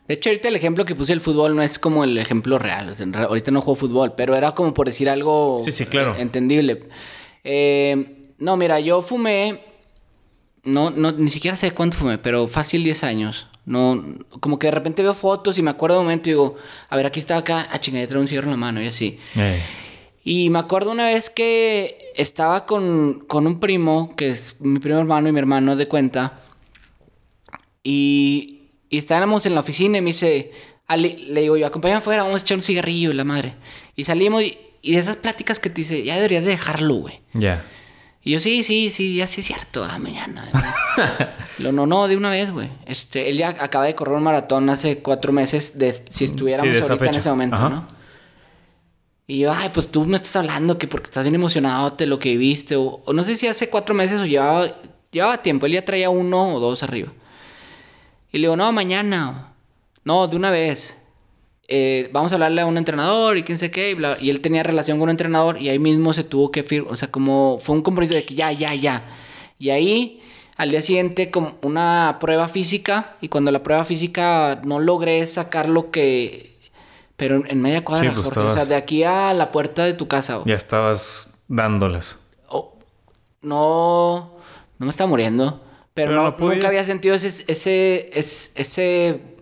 [0.08, 2.90] De hecho, ahorita el ejemplo que puse del fútbol no es como el ejemplo real.
[2.90, 6.14] O sea, ahorita no juego fútbol, pero era como por decir algo Sí, sí, claro.
[6.16, 6.84] eh, entendible.
[7.44, 9.62] Eh, no, mira, yo fumé.
[10.64, 13.48] No, no, ni siquiera sé cuánto fumé, pero fácil 10 años.
[13.66, 14.04] No,
[14.42, 16.56] como que de repente veo fotos y me acuerdo de un momento y digo,
[16.90, 19.18] a ver, aquí estaba acá, chingada, traigo un cigarro en la mano y así.
[19.36, 19.60] Eh,
[20.28, 24.98] Y me acuerdo una vez que estaba con, con un primo, que es mi primo
[24.98, 26.40] hermano y mi hermano de cuenta,
[27.84, 30.52] y, y estábamos en la oficina y me dice,
[30.98, 33.54] le digo yo, acompáñame afuera, vamos a echar un cigarrillo y la madre.
[33.96, 37.22] Y salimos y, y de esas pláticas que te dice, ya deberías de dejarlo, güey.
[37.34, 37.64] ya.
[38.24, 40.50] Y yo, sí, sí, sí, ya sí es cierto, ah, mañana.
[41.60, 42.70] Lo no, no, de una vez, güey.
[42.88, 46.82] Este, él ya acaba de correr un maratón hace cuatro meses de si estuviéramos Sí,
[46.82, 47.70] ahorita en ese momento, Ajá.
[47.70, 47.88] ¿no?
[49.28, 52.20] Y yo, ay, pues tú me estás hablando que porque estás bien emocionado de lo
[52.20, 52.76] que viviste.
[52.76, 54.68] O, no sé si hace cuatro meses o llevaba,
[55.12, 55.66] llevaba tiempo.
[55.66, 57.12] Él ya traía uno o dos arriba.
[58.32, 59.54] Y le digo, no, mañana.
[60.04, 60.96] No, de una vez.
[61.68, 63.98] Eh, vamos a hablarle a un entrenador y quién sé qué.
[64.20, 66.94] Y, y él tenía relación con un entrenador y ahí mismo se tuvo que firmar.
[66.94, 69.04] O sea, como fue un compromiso de que ya, ya, ya.
[69.58, 70.22] Y ahí,
[70.56, 73.16] al día siguiente, como una prueba física.
[73.22, 76.55] Y cuando la prueba física no logré sacar lo que.
[77.18, 78.40] Pero en, en media cuadra, Sí, pues, Jorge.
[78.40, 80.42] O sea, estabas- de aquí a la puerta de tu casa.
[80.46, 82.20] Ya estabas dándolas.
[82.50, 82.78] Oh,
[83.42, 84.38] no,
[84.80, 85.62] no me estaba muriendo.
[85.94, 89.36] Pero, Pero no- no nunca había sentido ese, ese, ese, ese-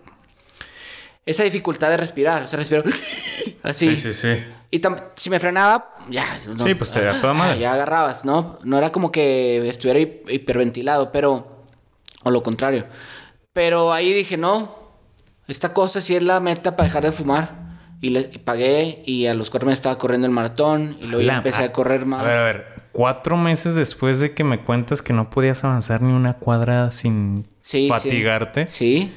[1.26, 2.44] esa dificultad de respirar.
[2.44, 2.84] O sea, respiro
[3.64, 3.96] así.
[3.96, 4.44] Sí, sí, sí.
[4.70, 4.82] Y
[5.16, 6.40] si me frenaba, ya.
[6.48, 7.60] no- Sí, pues, te da toda madre.
[7.60, 8.60] Ya agarrabas, ¿no?
[8.64, 11.64] No era como que estuviera hi- hiperventilado, pero.
[12.24, 12.86] O lo contrario.
[13.52, 14.82] Pero ahí dije, no.
[15.48, 17.62] Esta cosa sí es la meta para dejar de fumar.
[18.04, 20.98] Y, le, y pagué y a los cuatro meses estaba corriendo el maratón.
[21.00, 22.20] Y luego ya empecé a correr más.
[22.20, 22.66] A ver, a ver.
[22.92, 27.48] Cuatro meses después de que me cuentas que no podías avanzar ni una cuadra sin
[27.62, 28.68] Sí, fatigarte.
[28.68, 29.13] Sí.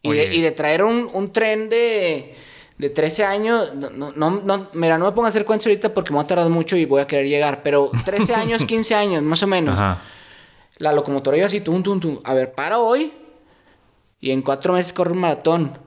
[0.00, 2.36] Y, de, y de traer un, un tren de,
[2.78, 3.74] de 13 años.
[3.74, 6.26] No, no, no, mira, no me pongo a hacer cuentos ahorita porque me va a
[6.28, 7.64] tardar mucho y voy a querer llegar.
[7.64, 9.74] Pero 13 años, 15 años, más o menos.
[9.74, 9.98] Ajá.
[10.78, 12.20] La locomotora iba así, tum, tum, tum.
[12.22, 13.12] A ver, para hoy.
[14.20, 15.83] Y en cuatro meses corre un maratón.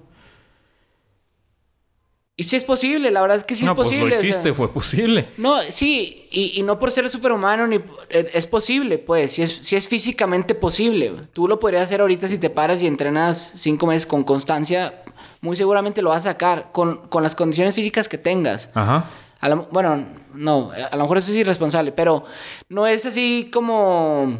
[2.39, 4.09] Y sí es posible, la verdad es que sí no, es pues posible.
[4.11, 4.29] lo o sea.
[4.29, 5.29] hiciste, fue posible.
[5.37, 7.77] No, sí, y, y no por ser superhumano, ni
[8.09, 11.13] eh, es posible, pues, si es, sí es físicamente posible.
[11.33, 15.03] Tú lo podrías hacer ahorita si te paras y entrenas cinco meses con constancia,
[15.41, 18.69] muy seguramente lo vas a sacar con, con las condiciones físicas que tengas.
[18.75, 19.09] Ajá.
[19.39, 22.23] A lo- bueno, no, a lo mejor eso es irresponsable, pero
[22.69, 24.37] no es así como...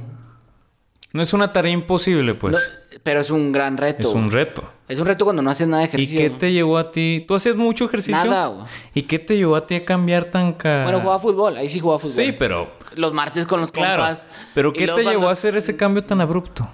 [1.13, 2.53] No es una tarea imposible, pues.
[2.53, 2.60] no,
[3.03, 4.07] pero es un gran reto.
[4.07, 4.63] es un reto.
[4.88, 6.19] Es un reto cuando no haces nada de ¿Y ejercicio.
[6.19, 7.25] qué te llevó a ti?
[7.27, 8.23] ¿Tú hacías mucho ejercicio?
[8.23, 8.65] Nada, güey.
[8.93, 10.83] ¿Y qué te llevó a ti a cambiar tan ca...
[10.83, 12.13] Bueno, jugaba fútbol, ahí sí jugaba fútbol.
[12.13, 12.71] Sí, pero...
[12.95, 14.01] Los martes con los Claro.
[14.03, 14.25] compas.
[14.53, 16.67] Pero Y ¿qué te cuando- llevó a hacer ese cambio tan abrupto?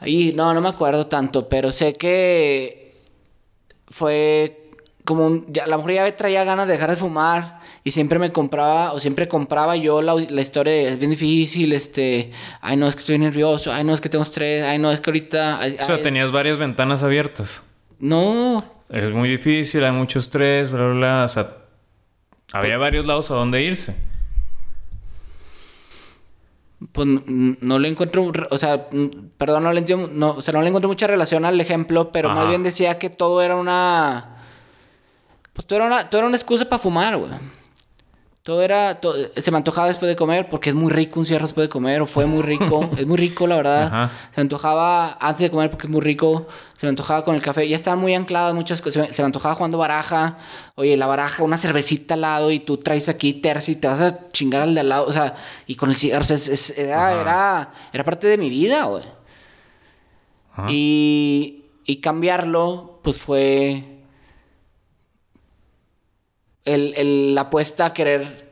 [0.00, 2.96] Ahí, no, no me acuerdo tanto, pero sé que
[3.88, 4.70] fue
[5.04, 5.46] como un...
[5.52, 7.55] Ya, a lo mejor ya traía ganas de dejar de fumar
[7.86, 11.72] y siempre me compraba, o siempre compraba yo la, la historia de es bien difícil,
[11.72, 12.32] este...
[12.60, 15.00] Ay, no, es que estoy nervioso, ay, no, es que tengo estrés, ay, no, es
[15.00, 15.60] que ahorita...
[15.60, 17.62] ay, O sea, ay, tenías varias ventanas abiertas.
[18.00, 21.24] No, Es muy difícil, hay mucho estrés, bla, bla, bla.
[21.26, 21.58] O sea,
[22.52, 23.94] había varios lados a donde irse.
[26.90, 28.88] pues no le encuentro, o sea,
[29.38, 32.30] perdón, no le entiendo, no, o sea, no le encuentro mucha relación al ejemplo, pero
[32.30, 34.38] más bien decía que todo era una,
[35.52, 37.30] pues todo era una, todo era una excusa para fumar, güey.
[38.46, 41.46] Todo era, to- se me antojaba después de comer porque es muy rico un cigarro
[41.46, 43.82] después de comer o fue muy rico, es muy rico la verdad.
[43.88, 44.10] Ajá.
[44.32, 46.46] Se me antojaba antes de comer porque es muy rico,
[46.78, 49.22] se me antojaba con el café, ya estaban muy ancladas muchas cosas, se me, se
[49.22, 50.38] me antojaba jugando baraja,
[50.76, 54.00] oye, la baraja, una cervecita al lado y tú traes aquí terci y te vas
[54.00, 55.34] a chingar al de al lado, o sea,
[55.66, 58.84] y con el cigarro, o sea, es- es- era, era, era parte de mi vida,
[58.84, 59.02] güey.
[60.68, 63.95] Y, y cambiarlo, pues fue
[66.66, 68.46] el, el- la apuesta a querer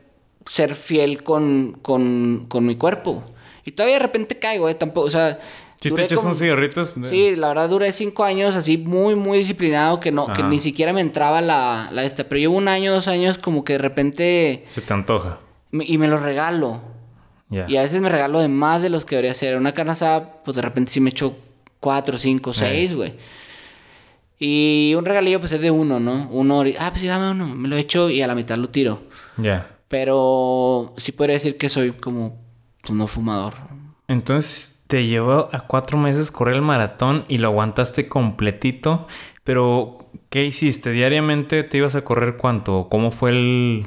[0.49, 3.23] ser fiel con, con, con mi cuerpo.
[3.65, 4.75] Y todavía de repente caigo, ¿eh?
[4.75, 5.39] Tampoco, o sea...
[5.81, 6.99] Si te echas como- cigarritos...
[6.99, 10.57] de- Sí, la verdad duré cinco años así muy, muy disciplinado que no, que ni
[10.59, 12.23] siquiera me entraba la, la esta.
[12.23, 14.65] Pero llevo un año, dos años como que de repente...
[14.69, 15.39] Se te antoja.
[15.71, 16.81] me- y me lo regalo.
[17.67, 19.55] Y a veces me regalo de más de los que debería hacer.
[19.57, 21.35] Una carne asada, pues de repente sí me echo
[21.79, 23.13] cuatro, cinco, seis, güey.
[24.39, 26.27] Y un regalillo, pues es de uno, ¿no?
[26.29, 27.55] Uno, ah, pues sí, dame uno.
[27.55, 29.03] Me lo echo y a la mitad lo tiro.
[29.37, 29.71] Ya.
[29.87, 32.35] Pero sí podría decir que soy como,
[32.81, 33.53] pues no fumador.
[34.07, 39.07] Entonces te llevó a cuatro meses correr el maratón y lo aguantaste completito.
[39.43, 40.91] Pero, ¿qué hiciste?
[40.91, 42.87] ¿Diariamente te ibas a correr cuánto?
[42.89, 43.85] ¿Cómo fue el...?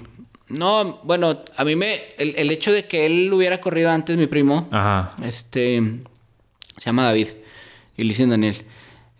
[0.49, 2.01] No, bueno, a mí me.
[2.17, 5.15] El, el hecho de que él hubiera corrido antes, mi primo, Ajá.
[5.23, 5.83] este.
[6.79, 7.29] Se llama David.
[7.99, 8.65] Y le dicen Daniel.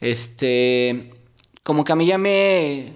[0.01, 1.13] Este.
[1.69, 2.95] Como que a mí ya me.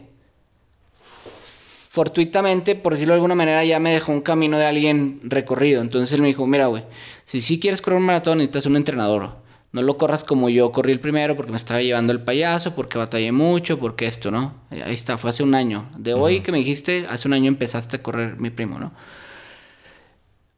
[1.90, 5.82] Fortuitamente, por decirlo de alguna manera, ya me dejó un camino de alguien recorrido.
[5.82, 6.82] Entonces él me dijo: Mira, güey,
[7.26, 9.36] si sí quieres correr un maratón, necesitas un entrenador.
[9.72, 12.96] No lo corras como yo corrí el primero porque me estaba llevando el payaso, porque
[12.96, 14.54] batallé mucho, porque esto, ¿no?
[14.70, 15.90] Ahí está, fue hace un año.
[15.98, 18.94] De hoy que me dijiste, hace un año empezaste a correr mi primo, ¿no?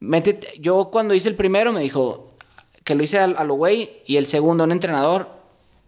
[0.00, 2.36] Métete- yo cuando hice el primero me dijo
[2.84, 5.33] que lo hice a, a lo güey y el segundo un entrenador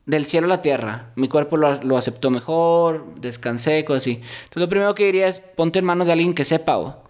[0.07, 1.11] del cielo a la tierra.
[1.17, 4.13] Mi cuerpo lo, lo aceptó mejor, descansé, cosas así.
[4.13, 7.03] Entonces lo primero que diría es ponte en manos de alguien que sepa,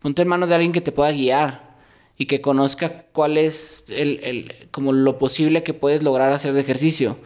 [0.00, 1.76] ponte en manos de alguien que te pueda guiar
[2.16, 6.60] y que conozca cuál es el, el- como lo posible que puedes lograr hacer de
[6.60, 7.18] ejercicio.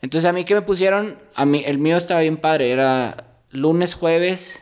[0.00, 3.94] Entonces a mí que me pusieron, a mí el mío estaba bien padre, era lunes,
[3.94, 4.58] jueves,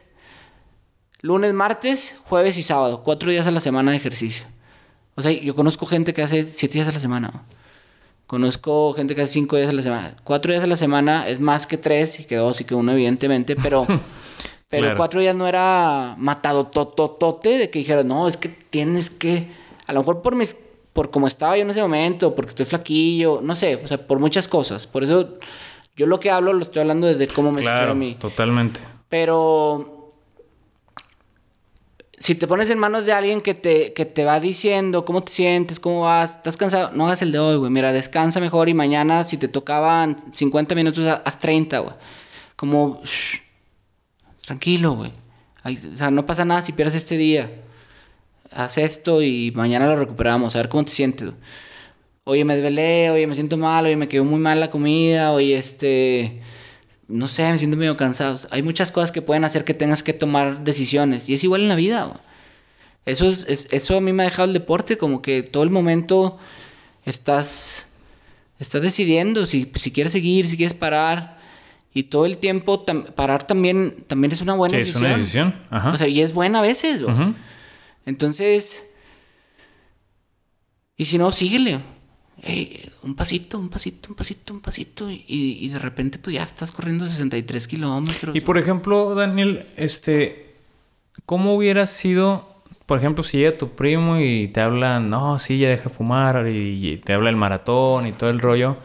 [1.23, 3.03] Lunes, martes, jueves y sábado.
[3.05, 4.47] Cuatro días a la semana de ejercicio.
[5.17, 7.43] O sea, yo conozco gente que hace siete días a la semana.
[8.31, 10.15] Conozco gente que hace cinco días a la semana.
[10.23, 12.93] Cuatro días a la semana es más que tres y que dos y que uno,
[12.93, 13.85] evidentemente, pero...
[14.69, 14.97] Pero Claro.
[14.99, 19.49] cuatro días no era matado tototote de que dijera, no, es que tienes que...
[19.89, 20.57] A lo mejor por mis...
[20.93, 24.21] Por como estaba yo en ese momento, porque estoy flaquillo, no sé, o sea, por
[24.21, 24.87] muchas cosas.
[24.87, 25.39] Por eso
[25.97, 28.17] yo lo que hablo lo estoy hablando desde cómo me Claro, a mí.
[28.21, 28.79] totalmente.
[29.09, 30.00] Pero
[32.21, 35.33] si te pones en manos de alguien que te, que te va diciendo cómo te
[35.33, 37.71] sientes, cómo vas, estás cansado, no hagas el de hoy, güey.
[37.73, 41.95] Mira, descansa mejor y mañana si te tocaban 50 minutos, ha- haz 30, güey.
[42.57, 43.01] Como,
[44.43, 45.13] tranquilo, güey.
[45.65, 47.51] O sea, no pasa nada si pierdes este día.
[48.51, 51.29] Haz esto y mañana lo recuperamos, a ver cómo te sientes.
[51.29, 51.39] güey.
[52.25, 55.57] Oye, me desvelé, oye, me siento mal, oye, me quedó muy mal la comida, oye,
[55.57, 56.43] este
[57.11, 58.39] no sé, me siento medio cansado.
[58.51, 61.29] Hay muchas cosas que pueden hacer que tengas que tomar decisiones.
[61.29, 62.21] Y es igual en la vida.
[63.05, 65.71] Eso, es, es- eso a mí me ha dejado el deporte, como que todo el
[65.71, 66.39] momento
[67.05, 67.87] estás,
[68.59, 71.39] estás decidiendo si, si quieres seguir, si quieres parar.
[71.93, 75.07] Y todo el tiempo tam- parar también, también es una buena Sí, es decisión.
[75.11, 75.55] una decisión.
[75.71, 75.91] Ajá.
[75.91, 77.03] O sea, y es buena a veces.
[78.07, 78.85] Entonces,
[80.97, 81.81] y si no, síguele.
[83.03, 85.11] Un pasito, un pasito, un pasito, un pasito.
[85.11, 88.37] Y, y de repente, pues ya estás corriendo 63 kilómetros.
[88.37, 90.55] Y por ejemplo, Daniel, este,
[91.27, 95.69] ¿cómo hubiera sido, por ejemplo, si llega tu primo y te habla, no, sí, ya
[95.69, 98.77] deja de fumar y, y te habla el maratón y todo el rollo?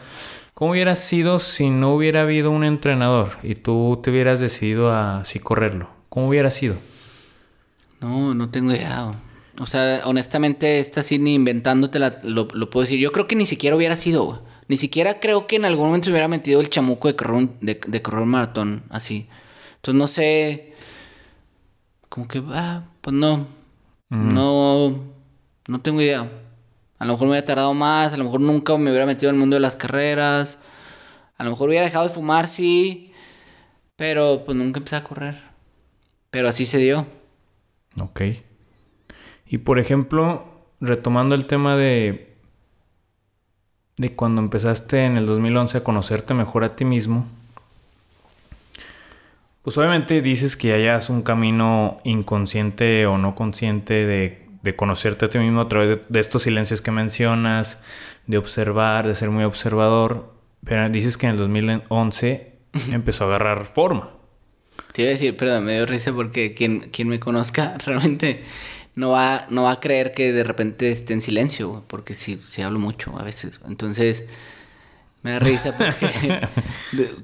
[0.54, 5.22] ¿Cómo hubiera sido si no hubiera habido un entrenador y tú te hubieras decidido a
[5.26, 5.90] sí correrlo?
[6.08, 6.76] ¿Cómo hubiera sido?
[8.00, 9.12] No, no tengo idea.
[9.58, 12.98] O sea, honestamente, esta sí ni inventándote la, lo, lo puedo decir.
[12.98, 14.38] Yo creo que ni siquiera hubiera sido, güey.
[14.68, 17.56] Ni siquiera creo que en algún momento se hubiera metido el chamuco de correr un,
[17.60, 19.28] de, de correr un maratón así.
[19.76, 20.74] Entonces no sé.
[22.08, 23.46] Como que, ah, pues no.
[24.08, 25.04] No.
[25.68, 26.28] No tengo idea.
[26.98, 28.12] A lo mejor me hubiera tardado más.
[28.12, 30.58] A lo mejor nunca me hubiera metido en el mundo de las carreras.
[31.38, 33.12] A lo mejor hubiera dejado de fumar, sí.
[33.96, 35.40] Pero pues nunca empecé a correr.
[36.30, 37.06] Pero así se dio.
[38.00, 38.20] Ok.
[39.48, 40.44] Y por ejemplo,
[40.80, 42.36] retomando el tema de
[43.96, 47.26] de cuando empezaste en el 2011 a conocerte mejor a ti mismo,
[49.62, 55.28] pues obviamente dices que hayas un camino inconsciente o no consciente de, de conocerte a
[55.28, 57.82] ti mismo a través de, de estos silencios que mencionas,
[58.26, 60.32] de observar, de ser muy observador,
[60.64, 62.52] pero dices que en el 2011
[62.92, 64.10] empezó a agarrar forma.
[64.92, 68.44] Te iba a decir, perdón, me dio risa porque quien, quien me conozca realmente
[68.96, 72.62] no va, no va a creer que de repente esté en silencio, porque sí, sí
[72.62, 73.60] hablo mucho a veces.
[73.68, 74.24] Entonces,
[75.22, 76.40] me da risa porque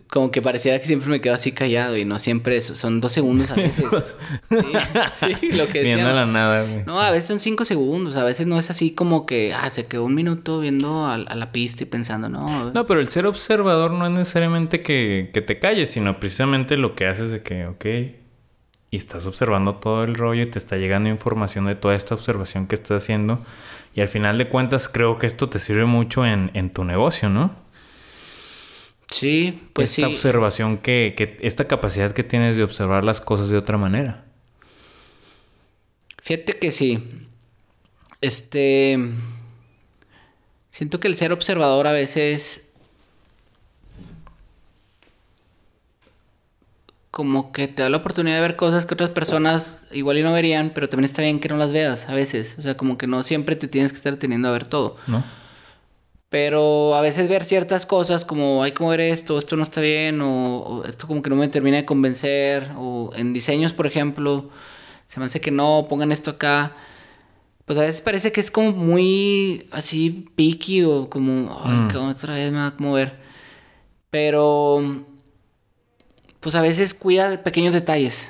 [0.09, 3.13] como que pareciera que siempre me quedo así callado y no siempre eso, son dos
[3.13, 3.87] segundos a veces.
[5.19, 6.85] Sí, sí, lo que Viendo la nada, güey.
[6.85, 9.87] No, a veces son cinco segundos, a veces no es así como que, ah, se
[9.87, 12.71] quedó un minuto viendo a, a la pista y pensando, no.
[12.73, 16.95] No, pero el ser observador no es necesariamente que, que te calles, sino precisamente lo
[16.95, 17.87] que haces de que, ok,
[18.93, 22.67] y estás observando todo el rollo y te está llegando información de toda esta observación
[22.67, 23.41] que estás haciendo.
[23.95, 27.31] Y al final de cuentas creo que esto te sirve mucho en, en tu negocio,
[27.31, 27.57] ¿no?
[29.11, 30.13] Sí, pues esta sí.
[30.13, 34.27] observación que, que, esta capacidad que tienes de observar las cosas de otra manera.
[36.23, 37.03] Fíjate que sí.
[38.21, 38.99] Este.
[40.71, 42.62] Siento que el ser observador a veces.
[47.13, 50.33] Como que te da la oportunidad de ver cosas que otras personas igual y no
[50.33, 52.57] verían, pero también está bien que no las veas a veces.
[52.59, 54.97] O sea, como que no siempre te tienes que estar teniendo a ver todo.
[55.07, 55.23] ¿No?
[56.31, 60.23] Pero a veces ver ciertas cosas como hay que ver esto, esto no está bien,
[60.23, 64.49] o, o esto como que no me termina de convencer, o en diseños, por ejemplo,
[65.09, 66.75] se me hace que no, pongan esto acá.
[67.67, 71.89] Pues a veces parece que es como muy así picky o como, ay, Mm.
[71.89, 73.21] que otra vez me va a mover.
[74.11, 75.05] Pero,
[76.43, 78.29] pues a veces cuida de pequeños detalles.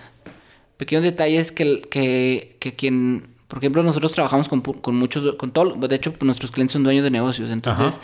[0.77, 5.75] Pequeños detalles que, que, que quien, por ejemplo, nosotros trabajamos con, con muchos, con todo,
[5.75, 7.51] de hecho, pues, nuestros clientes son dueños de negocios.
[7.51, 7.99] Entonces, Ajá.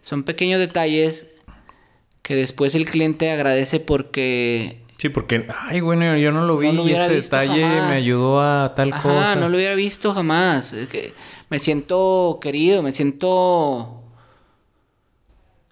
[0.00, 1.26] son pequeños detalles
[2.22, 6.84] que después el cliente agradece porque Sí, porque, ay, bueno, yo no lo vi No
[6.84, 7.88] lo y este detalle jamás.
[7.88, 9.34] me ayudó a tal Ajá, cosa.
[9.36, 10.72] no lo hubiera visto jamás.
[10.74, 11.14] Es que
[11.48, 13.99] me siento querido, me siento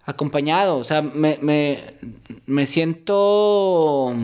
[0.09, 0.79] acompañado.
[0.79, 1.79] O sea, me, me,
[2.47, 4.15] me siento.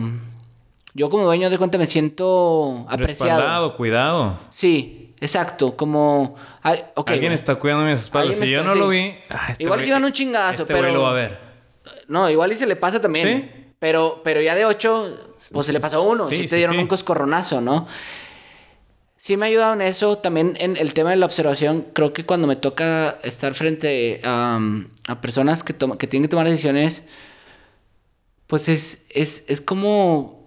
[0.93, 3.39] Yo como dueño de cuenta me siento apreciado.
[3.39, 4.39] Respaldado, cuidado.
[4.49, 5.77] Sí, exacto.
[5.77, 6.35] Como.
[6.63, 7.35] ay, ok, Alguien güey.
[7.35, 8.37] está cuidando mis espaldas.
[8.37, 8.79] Si yo no sí.
[8.79, 10.91] lo vi, ah, este Igual si van un chingazo, este pero.
[10.91, 11.45] lo va a ver.
[12.07, 13.27] No, igual y se le pasa también.
[13.27, 13.61] ¿Sí?
[13.77, 15.15] Pero, pero ya de ocho,
[15.51, 16.27] pues se le pasó uno.
[16.27, 17.87] Sí, te dieron un coscorronazo, ¿no?
[19.25, 20.19] Sí me ha ayudado en eso.
[20.19, 24.59] También en el tema de la observación, creo que cuando me toca estar frente a,
[25.07, 27.01] a personas que, toma- que tienen que tomar decisiones,
[28.45, 30.45] pues es, es, es como...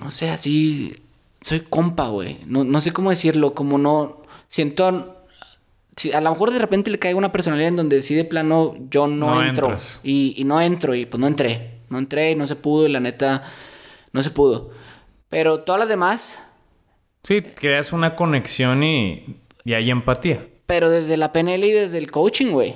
[0.00, 0.92] No sé, así...
[1.40, 2.38] Soy compa, güey.
[2.46, 3.52] No, no sé cómo decirlo.
[3.52, 4.22] Como no...
[4.46, 5.26] Siento...
[5.96, 8.76] si a lo mejor de repente le caiga una personalidad en donde sí de plano
[8.90, 9.76] yo no, No entro.
[10.04, 11.80] Y, y no entro y pues no entré.
[11.90, 13.42] No entré y no se pudo y la neta
[14.12, 14.70] no se pudo.
[15.28, 16.38] Pero todas las demás,
[17.24, 20.44] Sí, creas una conexión y, y hay empatía.
[20.66, 22.74] pero desde la PNL y desde el coaching, güey.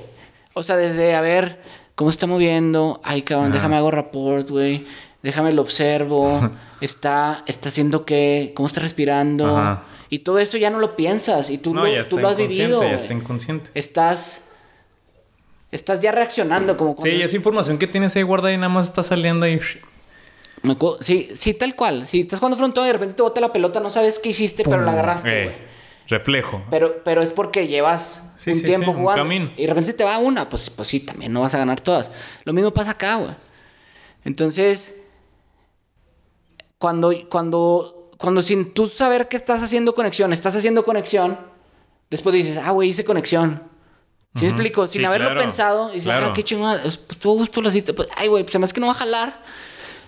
[0.55, 1.61] O sea, desde a ver
[1.95, 3.01] cómo se está moviendo.
[3.05, 3.55] Ay, cabrón, Ajá.
[3.57, 4.87] déjame hago rapport, güey.
[5.23, 6.51] Déjame lo observo.
[6.81, 9.57] está, está haciendo qué, cómo está respirando.
[9.57, 9.83] Ajá.
[10.11, 11.51] Y todo eso ya no lo piensas.
[11.51, 12.83] Y tú, no, lo, ya tú está lo has inconsciente, vivido.
[12.91, 13.71] ya está inconsciente.
[13.75, 14.51] Estás.
[15.73, 18.69] Estás ya reaccionando como Sí, cuando- y esa información que tienes ahí guardada y nada
[18.69, 19.59] más está saliendo ahí.
[20.67, 22.07] Me acuerdo- sí, sí, tal cual.
[22.07, 24.65] Si estás jugando frontón y de repente te bota la pelota, no sabes qué hiciste,
[24.65, 25.57] pero la agarraste, Eh, güey.
[26.09, 26.63] reflejo.
[26.71, 29.33] Pero, pero es porque llevas Sí, un sí, tiempo sí, jugando.
[29.57, 32.11] Y de repente te va una, pues, pues sí, también no vas a ganar todas.
[32.45, 33.31] Lo mismo pasa acá, güey.
[34.25, 34.97] Entonces,
[36.79, 41.39] cuando, cuando, cuando sin tú saber que estás haciendo conexión, estás haciendo conexión,
[42.11, 43.63] después dices, ah, güey, hice conexión.
[44.35, 44.87] ¿Sí me explico?
[44.87, 46.27] Sin Sí, haberlo claro, pensado, dices, claro.
[46.27, 47.95] ah, qué chingada, pues tuvo gusto la cita.
[47.95, 49.41] Pues, ay, güey, pues, se me hace que no va a jalar.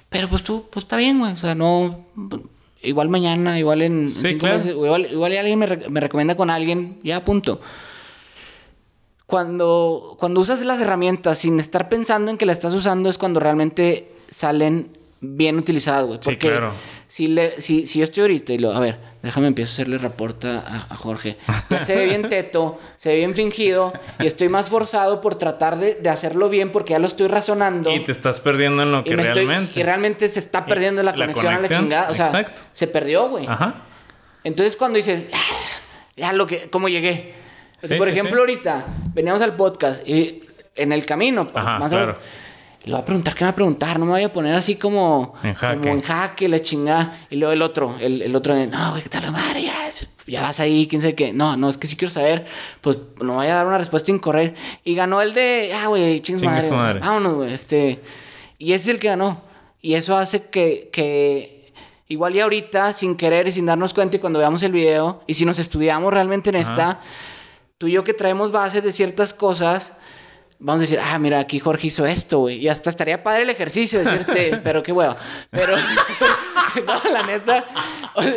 [0.09, 1.33] Pero pues tú, pues está bien, güey.
[1.33, 2.05] O sea, no.
[2.83, 4.57] Igual mañana, igual en Sí, cinco claro.
[4.59, 7.61] meses, igual, igual alguien me, re- me recomienda con alguien, ya punto.
[9.27, 13.41] Cuando, cuando usas las herramientas sin estar pensando en que las estás usando es cuando
[13.41, 14.89] realmente salen
[15.21, 16.19] bien utilizadas, güey.
[16.23, 16.73] Sí, Porque claro.
[17.09, 19.99] si, le, si, si yo estoy ahorita y lo, a ver, déjame empiezo a hacerle
[19.99, 21.37] reporta a, a Jorge.
[21.71, 25.77] Ya se ve bien teto, se ve bien fingido y estoy más forzado por tratar
[25.79, 27.91] de, de hacerlo bien porque ya lo estoy razonando.
[27.91, 29.81] Y te estás perdiendo en lo Y que me estoy- realmente.
[29.81, 32.11] y realmente se está perdiendo la la conexión, a la chingada.
[32.11, 32.63] O sea, exacto.
[32.73, 33.47] se perdió, güey.
[33.47, 33.83] Ajá.
[34.45, 35.39] Entonces cuando dices, "Ah,
[36.17, 37.35] ya lo que, ¿cómo llegué?
[37.81, 38.41] Sí, por sí, ejemplo, sí.
[38.41, 40.43] ahorita veníamos al podcast y
[40.75, 42.17] en el camino, Ajá, más o menos.
[42.85, 44.77] Le voy a preguntar qué me va a preguntar, no me voy a poner así
[44.77, 45.79] como En jaque.
[45.81, 47.27] como en jaque, la chingada.
[47.31, 49.63] Y luego el otro, el, el otro, no, güey, ¿qué tal la madre?
[49.63, 49.75] Ya,
[50.27, 51.33] ya vas ahí, quién sabe qué.
[51.33, 52.47] No, no, es que sí quiero saber,
[52.81, 54.59] pues no vaya a dar una respuesta incorrecta.
[54.85, 56.71] Y ganó el de, ah, güey, Chingue madre.
[56.71, 57.01] madre.
[57.01, 58.01] Vámonos, güey, este.
[58.59, 59.43] Y ese es el que ganó.
[59.81, 61.73] Y eso hace que, que
[62.09, 65.35] igual y ahorita, sin querer y sin darnos cuenta, y cuando veamos el video, y
[65.35, 66.71] si nos estudiamos realmente en Ajá.
[66.73, 67.01] esta,
[67.77, 69.93] tú y yo que traemos bases de ciertas cosas,
[70.59, 72.57] vamos a decir, ah, mira, aquí Jorge hizo esto, güey.
[72.59, 75.17] Y hasta estaría padre el ejercicio, decirte, pero qué huevo.
[75.51, 75.77] Pero,
[76.87, 77.65] no, la neta,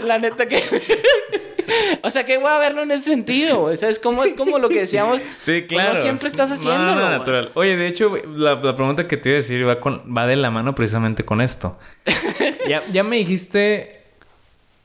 [0.03, 0.61] la neta que.
[2.03, 3.77] o sea, qué huevo verlo en ese sentido, güey.
[3.77, 5.19] ¿Sabes cómo es como lo que decíamos?
[5.37, 5.95] Sí, claro.
[5.95, 6.95] no siempre estás No, haciéndolo.
[6.95, 7.09] no, güey.
[7.19, 7.51] natural.
[7.55, 10.35] Oye, de hecho, la, la pregunta que te iba a decir va, con, va de
[10.35, 11.77] la mano precisamente con esto.
[12.67, 13.99] ya, ya me dijiste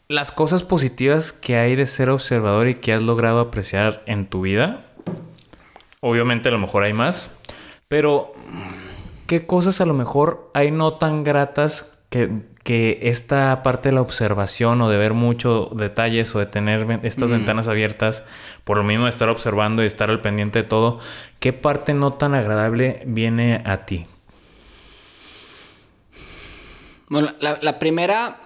[0.08, 4.42] las cosas positivas que hay de ser observador y que has logrado apreciar en tu
[4.42, 4.85] vida.
[6.06, 7.36] Obviamente, a lo mejor hay más.
[7.88, 8.32] Pero,
[9.26, 12.30] ¿qué cosas a lo mejor hay no tan gratas que,
[12.62, 17.32] que esta parte de la observación o de ver mucho detalles o de tener estas
[17.32, 18.24] ventanas abiertas,
[18.62, 21.00] por lo mismo de estar observando y estar al pendiente de todo,
[21.40, 24.06] ¿qué parte no tan agradable viene a ti?
[27.08, 28.45] Bueno, la, la primera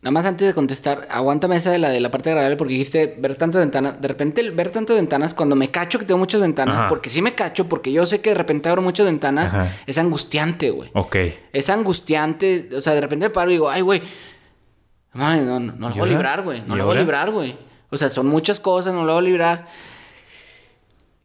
[0.00, 3.16] Nada más antes de contestar, aguántame esa de la de la parte agradable porque dijiste
[3.18, 4.00] ver tantas ventanas.
[4.00, 6.88] De repente, el ver tantas ventanas, cuando me cacho que tengo muchas ventanas, Ajá.
[6.88, 9.74] porque sí me cacho, porque yo sé que de repente abro muchas ventanas, Ajá.
[9.88, 10.90] es angustiante, güey.
[10.94, 11.16] Ok.
[11.52, 12.68] Es angustiante.
[12.76, 14.00] O sea, de repente me paro y digo, ay, güey.
[15.14, 16.62] Mami, no, no, no lo ¿Y voy a librar, güey.
[16.64, 17.56] No ¿Y lo voy a librar, güey.
[17.90, 19.68] O sea, son muchas cosas, no lo voy a librar.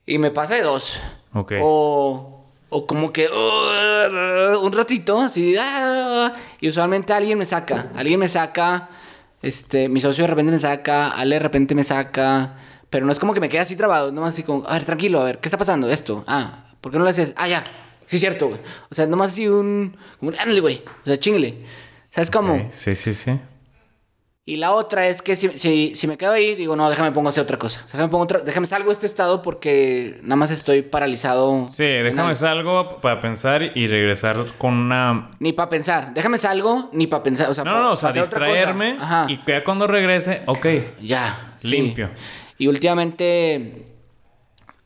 [0.07, 0.99] Y me pasa de dos.
[1.33, 1.53] Ok.
[1.61, 2.32] O,
[2.73, 5.55] o como que uh, un ratito, así.
[5.59, 7.91] ah, y usualmente alguien me saca.
[7.95, 8.89] Alguien me saca.
[9.41, 11.09] Este, mi socio de repente me saca.
[11.09, 12.55] Ale de repente me saca.
[12.89, 14.11] Pero no es como que me quede así trabado.
[14.11, 15.89] Nomás así como, a ver, tranquilo, a ver, ¿qué está pasando?
[15.89, 16.23] Esto.
[16.27, 17.33] Ah, ¿por qué no lo haces?
[17.37, 17.63] Ah, ya.
[18.05, 18.59] Sí, cierto, güey.
[18.89, 19.95] O sea, nomás así un.
[20.19, 20.83] Como un güey.
[21.03, 21.63] O sea, chingle.
[22.09, 22.67] ¿Sabes cómo?
[22.69, 23.39] Sí, sí, sí.
[24.45, 27.29] Y la otra es que si, si, si me quedo ahí, digo, no, déjame pongo
[27.29, 27.81] a hacer otra cosa.
[27.85, 31.69] Déjame, pongo otra, déjame salgo de este estado porque nada más estoy paralizado.
[31.71, 32.35] Sí, déjame algo.
[32.35, 35.31] salgo para pensar y regresar con una...
[35.39, 36.13] Ni para pensar.
[36.13, 37.49] Déjame salgo, ni para pensar.
[37.49, 38.97] O sea, No, no, o sea, distraerme
[39.29, 40.65] y que cuando regrese, ok.
[41.01, 41.55] Ya.
[41.59, 41.69] sí.
[41.69, 42.09] Limpio.
[42.57, 43.55] Y últimamente.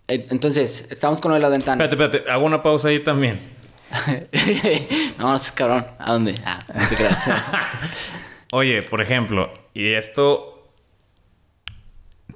[0.07, 1.83] eh, Entonces, estamos con lo de la ventana.
[1.83, 3.55] Espérate, espérate, hago una pausa ahí también.
[5.17, 5.83] no, no seas cabrón.
[5.97, 6.35] ¿A dónde?
[6.45, 7.17] Ah, no te creas.
[8.51, 10.71] Oye, por ejemplo, y esto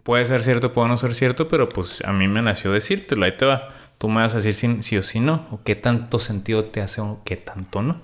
[0.03, 3.37] puede ser cierto, puede no ser cierto, pero pues a mí me nació decírtelo, ahí
[3.37, 3.69] te va.
[3.97, 6.81] Tú me vas a decir si, sí o si no, o qué tanto sentido te
[6.81, 8.01] hace o qué tanto no.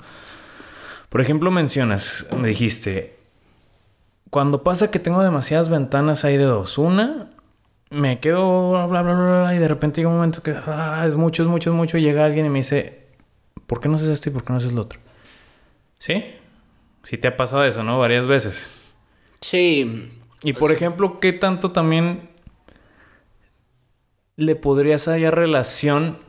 [1.09, 3.17] Por ejemplo, mencionas, me dijiste,
[4.29, 6.77] cuando pasa que tengo demasiadas ventanas hay de dos.
[6.77, 7.31] Una,
[7.89, 11.15] me quedo bla, bla, bla, bla, y de repente llega un momento que ah, es
[11.15, 13.07] mucho, es mucho, es mucho, y llega alguien y me dice,
[13.65, 14.99] ¿por qué no haces esto y por qué no haces lo otro?
[15.99, 16.23] ¿Sí?
[17.07, 17.97] Sí te ha pasado eso, ¿no?
[17.99, 18.67] Varias veces.
[19.39, 20.11] sí.
[20.43, 22.29] Y por ejemplo, ¿qué tanto también
[24.35, 26.19] le podrías hallar relación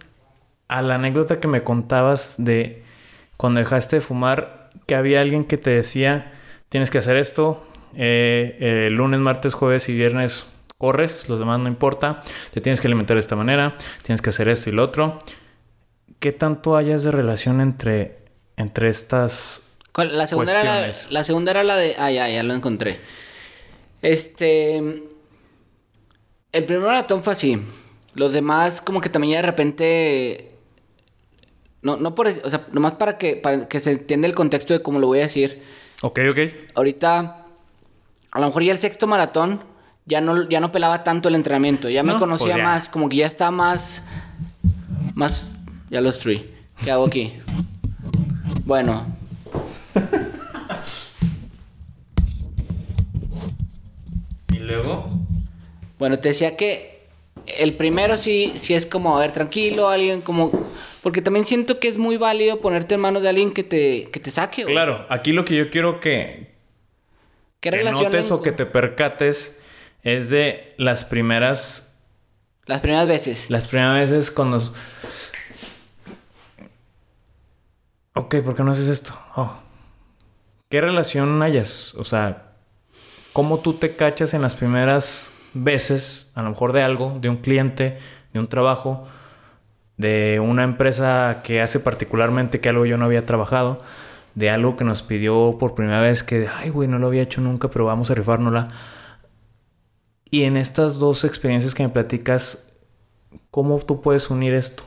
[0.68, 2.85] a la anécdota que me contabas de
[3.37, 6.33] cuando dejaste de fumar, que había alguien que te decía,
[6.68, 7.66] tienes que hacer esto,
[7.97, 10.47] eh, eh, lunes, martes, jueves y viernes
[10.79, 12.20] corres, los demás no importa,
[12.55, 15.18] te tienes que alimentar de esta manera, tienes que hacer esto y lo otro.
[16.20, 18.18] ¿Qué tanto hayas de relación entre,
[18.57, 19.68] entre estas...
[19.99, 20.16] ¿Cuál?
[20.16, 21.96] La segunda, era la, segunda era la de.
[21.99, 23.01] Ah, ya, ya lo encontré.
[24.01, 24.76] Este.
[26.53, 27.61] El primer maratón fue así.
[28.14, 30.53] Los demás, como que también ya de repente.
[31.82, 32.40] No, no por eso.
[32.44, 35.18] O sea, nomás para que, para que se entienda el contexto de cómo lo voy
[35.18, 35.64] a decir.
[36.03, 36.38] Ok, ok.
[36.76, 37.46] Ahorita.
[38.30, 39.64] A lo mejor ya el sexto maratón.
[40.07, 41.88] Ya no, ya no pelaba tanto el entrenamiento.
[41.88, 42.62] Ya me No, conocía pues ya.
[42.62, 42.88] más.
[42.88, 44.05] Como que ya está más.
[45.16, 45.49] Más.
[45.90, 46.55] Ya lo destruí.
[46.84, 47.32] ¿Qué hago aquí?
[48.64, 49.18] Bueno.
[54.69, 55.11] Luego...
[55.99, 57.07] Bueno, te decía que
[57.47, 60.53] el primero sí, sí es como, a ver, tranquilo, alguien como...
[61.03, 64.21] Porque también siento que es muy válido ponerte en manos de alguien que te, que
[64.21, 64.62] te saque.
[64.62, 64.75] güey.
[64.75, 66.55] Claro, aquí lo que yo quiero que,
[67.61, 69.62] ¿Qué que notes o que te percates
[70.03, 71.99] es de las primeras
[72.66, 73.51] Las primeras veces.
[73.51, 74.61] las primeras veces cuando
[78.14, 79.16] Ok, ¿por qué no haces esto?
[79.37, 79.57] Oh.
[80.69, 81.95] ¿Qué relación hayas?
[81.95, 82.47] O sea,
[83.39, 87.36] ¿cómo tú te cachas en las primeras veces, a lo mejor de algo, de un
[87.36, 87.97] cliente,
[88.32, 89.07] de un trabajo,
[89.97, 93.80] de una empresa que hace particularmente que algo yo no había trabajado,
[94.34, 97.41] de algo que nos pidió por primera vez que, ay, güey, no lo había hecho
[97.41, 98.72] nunca, pero vamos a rifárnosla.
[100.28, 102.72] Y en estas dos experiencias que me platicas,
[103.53, 104.82] ¿cómo tú puedes unir esto?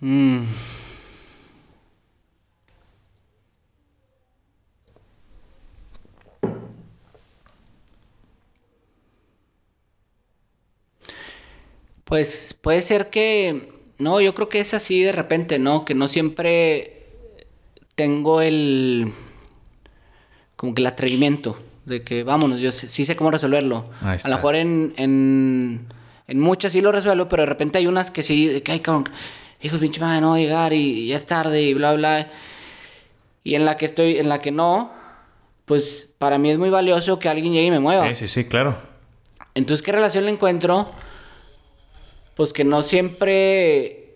[0.00, 0.42] Mm.
[12.12, 13.70] Pues puede ser que...
[13.98, 15.86] No, yo creo que es así de repente, ¿no?
[15.86, 17.06] Que no siempre
[17.94, 19.14] tengo el...
[20.56, 23.84] Como que el atrevimiento de que vámonos, yo sí sé cómo resolverlo.
[24.02, 25.86] Ahí A lo mejor en, en,
[26.28, 28.80] en muchas sí lo resuelvo, pero de repente hay unas que sí, de que, ay,
[28.80, 29.08] cabrón,
[29.62, 32.30] hijos, pinche madre, no llegar y, y ya es tarde y bla, bla.
[33.42, 34.92] Y en la que estoy, en la que no,
[35.64, 38.06] pues para mí es muy valioso que alguien llegue y me mueva.
[38.08, 38.76] Sí, sí, sí, claro.
[39.54, 40.92] Entonces, ¿qué relación le encuentro?
[42.34, 44.14] Pues que no siempre.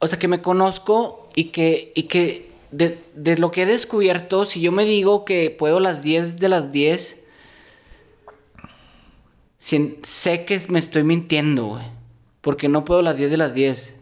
[0.00, 4.44] O sea, que me conozco y que, y que de, de lo que he descubierto,
[4.44, 7.16] si yo me digo que puedo las 10 de las 10,
[9.58, 11.84] sin- sé que me estoy mintiendo, güey.
[12.40, 13.94] Porque no puedo las 10 de las 10.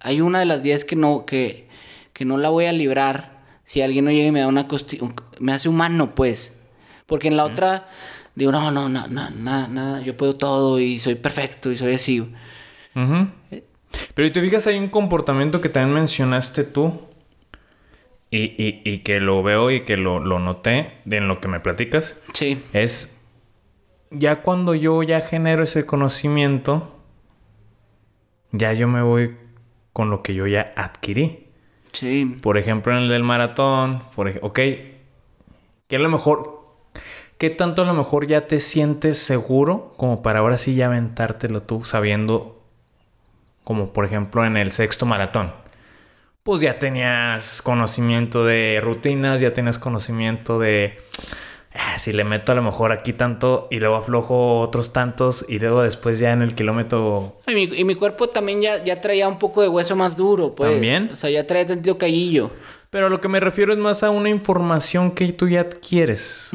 [0.00, 1.66] Hay una de las 10 que no, que,
[2.12, 5.00] que no la voy a librar si alguien no llega y me da una costi-
[5.40, 6.58] me hace humano, pues.
[7.06, 7.88] Porque en la otra
[8.34, 11.94] digo, no, no, no, no, nada, nada, yo puedo todo y soy perfecto y soy
[11.94, 12.32] así.
[12.94, 17.00] Pero y te fijas, hay un comportamiento que también mencionaste tú.
[18.30, 22.18] y, que lo veo y que lo, lo noté en lo que me platicas.
[22.32, 22.62] Sí.
[22.72, 23.22] Es
[24.12, 26.96] ya cuando yo ya genero ese conocimiento,
[28.52, 29.36] ya yo me voy
[29.92, 31.46] con lo que yo ya adquirí.
[31.92, 32.38] Sí.
[32.40, 34.54] Por ejemplo, en el del maratón, por ok,
[35.88, 36.61] que a lo mejor,
[37.42, 41.64] ¿qué tanto a lo mejor ya te sientes seguro como para ahora sí ya aventártelo
[41.64, 42.62] tú sabiendo,
[43.64, 45.52] como por ejemplo en el sexto maratón?
[46.44, 51.00] Pues ya tenías conocimiento de rutinas, ya tenías conocimiento de
[51.74, 55.58] Ah, si le meto a lo mejor aquí tanto y luego aflojo otros tantos y
[55.58, 57.40] luego después ya en el kilómetro...
[57.48, 60.54] Y mi, y mi cuerpo también ya, ya, traía un poco de hueso más duro,
[60.54, 60.70] pues.
[60.70, 61.10] También.
[61.12, 62.50] O sea, ya traía tanto callillo.
[62.90, 66.52] Pero a lo que me refiero es más a una información que tú ya adquieres.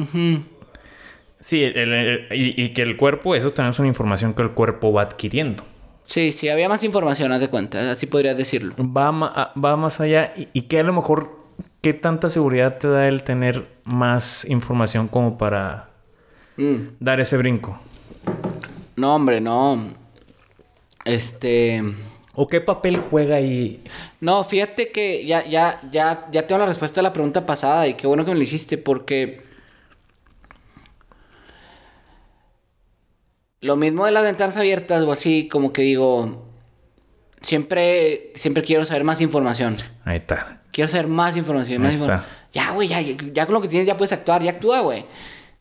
[1.40, 1.70] Sí,
[2.30, 5.64] y, que el cuerpo, eso también es una información que el cuerpo va adquiriendo.
[6.04, 8.74] Sí, sí, había más información, haz de cuenta, así podrías decirlo.
[8.78, 11.38] Va, va más allá y, y que a lo mejor
[11.80, 15.90] ¿qué tanta seguridad te da el tener más información como para
[16.56, 16.96] mm.
[17.00, 17.80] dar ese brinco?
[18.96, 19.92] No, hombre, no.
[21.04, 21.82] Este.
[22.34, 23.82] ¿O qué papel juega ahí?
[24.20, 27.94] No, fíjate que ya, ya, ya, ya tengo la respuesta a la pregunta pasada y
[27.94, 29.47] qué bueno que me lo hiciste porque.
[33.60, 36.46] Lo mismo de las ventanas abiertas o así, como que digo.
[37.40, 39.76] Siempre, siempre quiero saber más información.
[40.04, 40.62] Ahí está.
[40.72, 41.82] Quiero saber más información.
[41.82, 42.28] Más información.
[42.52, 45.04] Ya, güey, ya, ya con lo que tienes ya puedes actuar, ya actúa, güey.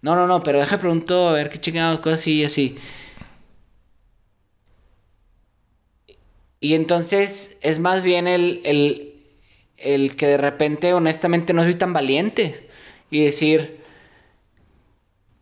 [0.01, 2.77] No, no, no, pero deja pregunto a ver qué chingados, cosas así y así.
[6.59, 9.23] Y entonces es más bien el, el,
[9.77, 12.69] el que de repente, honestamente, no soy tan valiente.
[13.09, 13.81] Y decir,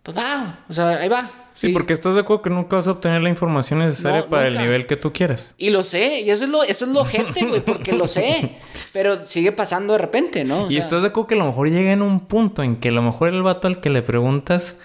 [0.03, 1.22] pues va, o sea, ahí va.
[1.56, 4.58] Sí, porque estás de acuerdo que nunca vas a obtener la información necesaria para el
[4.58, 5.56] nivel que tú quieras.
[5.58, 8.58] Y lo sé, y eso es lo, eso es lo gente, güey, porque lo sé.
[8.91, 10.70] Pero sigue pasando de repente, ¿no?
[10.70, 12.91] y estás de acuerdo que a lo mejor llega en un punto en que a
[12.91, 14.80] lo mejor el vato al que le preguntas,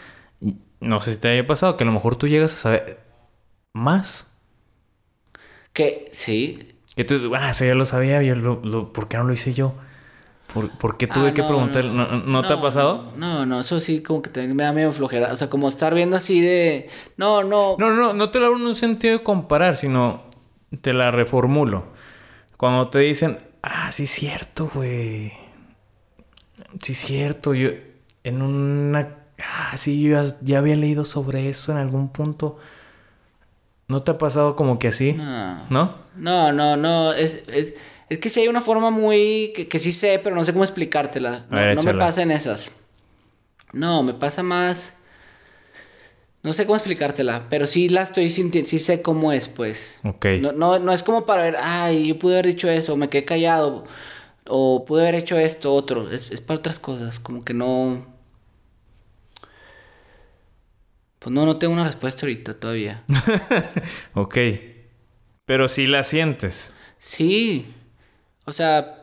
[0.79, 3.01] no sé si te haya pasado, que a lo mejor tú llegas a saber
[3.73, 4.33] más.
[5.73, 6.75] Que sí.
[6.95, 9.75] Que tú, ah, eso ya lo sabía, yo lo, ¿por qué no lo hice yo?
[10.53, 11.85] ¿Por, qué tuve ah, que preguntar?
[11.85, 13.13] ¿No, te ha pasado?
[13.17, 15.33] No, no, eso sí como que me da medio flojera.
[15.33, 16.89] O sea, como estar viendo así de...
[17.17, 17.77] No, no.
[17.79, 20.23] No, no, no te lo hago en un sentido de comparar, sino
[20.81, 21.85] te la reformulo.
[22.57, 25.33] Cuando te dicen, ah, sí es cierto, güey.
[26.83, 27.71] Sí es cierto, yo
[28.25, 29.17] en una...
[29.39, 32.59] Ah, sí, yo ya, había leído sobre eso en algún punto.
[33.87, 35.13] ¿No te ha pasado como que así?
[35.13, 35.67] No.
[35.71, 35.95] ¿No?
[36.17, 37.13] No, no, no.
[37.13, 37.75] es, es
[38.19, 39.53] que sí hay una forma muy...
[39.69, 41.47] que, sí sé, pero no sé cómo explicártela.
[41.49, 42.73] No, me pasa en esas.
[43.73, 44.95] No, me pasa más...
[46.43, 49.95] No sé cómo explicártela, pero sí la estoy sintiendo, sí sé cómo es, pues.
[50.05, 50.27] Ok.
[50.41, 53.85] No, no, es como para ver, ay, yo pude haber dicho eso, me quedé callado,
[54.47, 56.11] o pude haber hecho esto, otro.
[56.11, 58.07] Es, es para otras cosas, como que no...
[61.19, 63.05] Pues no, no tengo una respuesta ahorita todavía.
[64.15, 64.39] ok.
[65.45, 66.73] Pero sí la sientes.
[66.97, 67.75] Sí.
[68.51, 69.01] O sea,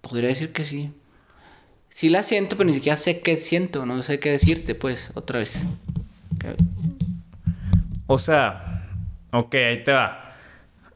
[0.00, 0.92] podría decir que sí.
[1.90, 5.38] Sí la siento, pero ni siquiera sé qué siento, no sé qué decirte, pues, otra
[5.38, 5.64] vez.
[8.08, 8.88] O sea,
[9.30, 10.34] ok, ahí te va.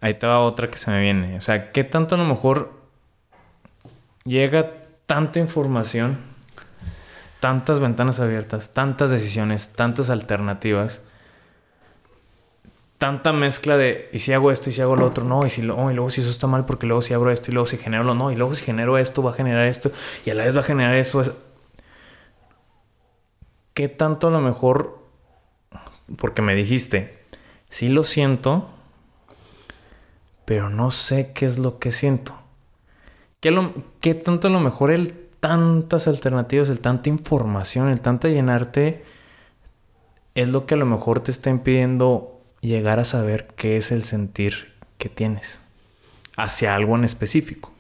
[0.01, 1.37] Ahí te va otra que se me viene.
[1.37, 2.73] O sea, ¿qué tanto a lo mejor
[4.25, 4.73] llega
[5.07, 6.19] tanta información,
[7.39, 11.03] tantas ventanas abiertas, tantas decisiones, tantas alternativas?
[13.01, 15.63] Tanta mezcla de, y si hago esto y si hago lo otro, no, y si
[15.63, 17.79] lo, y luego si eso está mal porque luego si abro esto y luego si
[17.79, 19.91] genero lo, no, y luego si genero esto va a generar esto
[20.27, 21.25] y a la vez va a generar eso.
[23.73, 25.03] ¿Qué tanto a lo mejor,
[26.19, 27.25] porque me dijiste,
[27.71, 28.69] sí lo siento,
[30.45, 32.35] pero no sé qué es lo que siento?
[33.41, 33.73] ¿Qué, lo,
[34.03, 39.07] qué tanto a lo mejor el tantas alternativas, el tanta información, el tanta llenarte,
[40.35, 44.03] es lo que a lo mejor te está impidiendo llegar a saber qué es el
[44.03, 45.61] sentir que tienes
[46.37, 47.73] hacia algo en específico.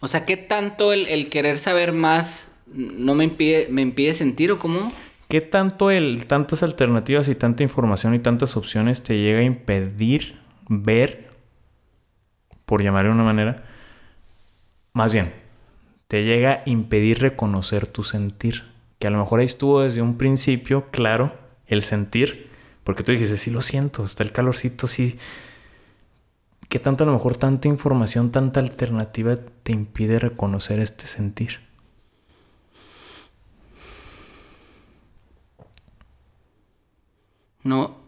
[0.00, 4.58] O sea, ¿qué tanto el, querer saber más no me impide, me impide sentir o
[4.58, 4.88] cómo?
[5.28, 10.38] ¿Qué tanto el tantas alternativas y tanta información y tantas opciones te llega a impedir
[10.68, 11.28] ver,
[12.64, 13.64] por llamarle de una manera,
[14.92, 15.34] más bien,
[16.06, 18.67] te llega a impedir reconocer tu sentir?
[18.98, 21.32] Que a lo mejor ahí estuvo desde un principio claro
[21.66, 22.50] el sentir,
[22.84, 25.18] porque tú dijiste, sí lo siento, está el calorcito, sí.
[26.68, 31.60] ¿Qué tanto a lo mejor tanta información, tanta alternativa te impide reconocer este sentir?
[37.64, 37.98] No.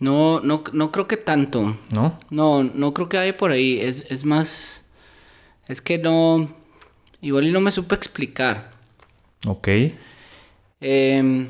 [0.00, 1.76] no, no, no creo que tanto.
[1.94, 2.18] ¿No?
[2.30, 3.78] No, no creo que vaya por ahí.
[3.80, 4.82] Es, es más.
[5.68, 6.48] Es que no.
[7.20, 8.70] Igual y no me supe explicar.
[9.46, 9.68] Ok.
[10.80, 11.46] Eh,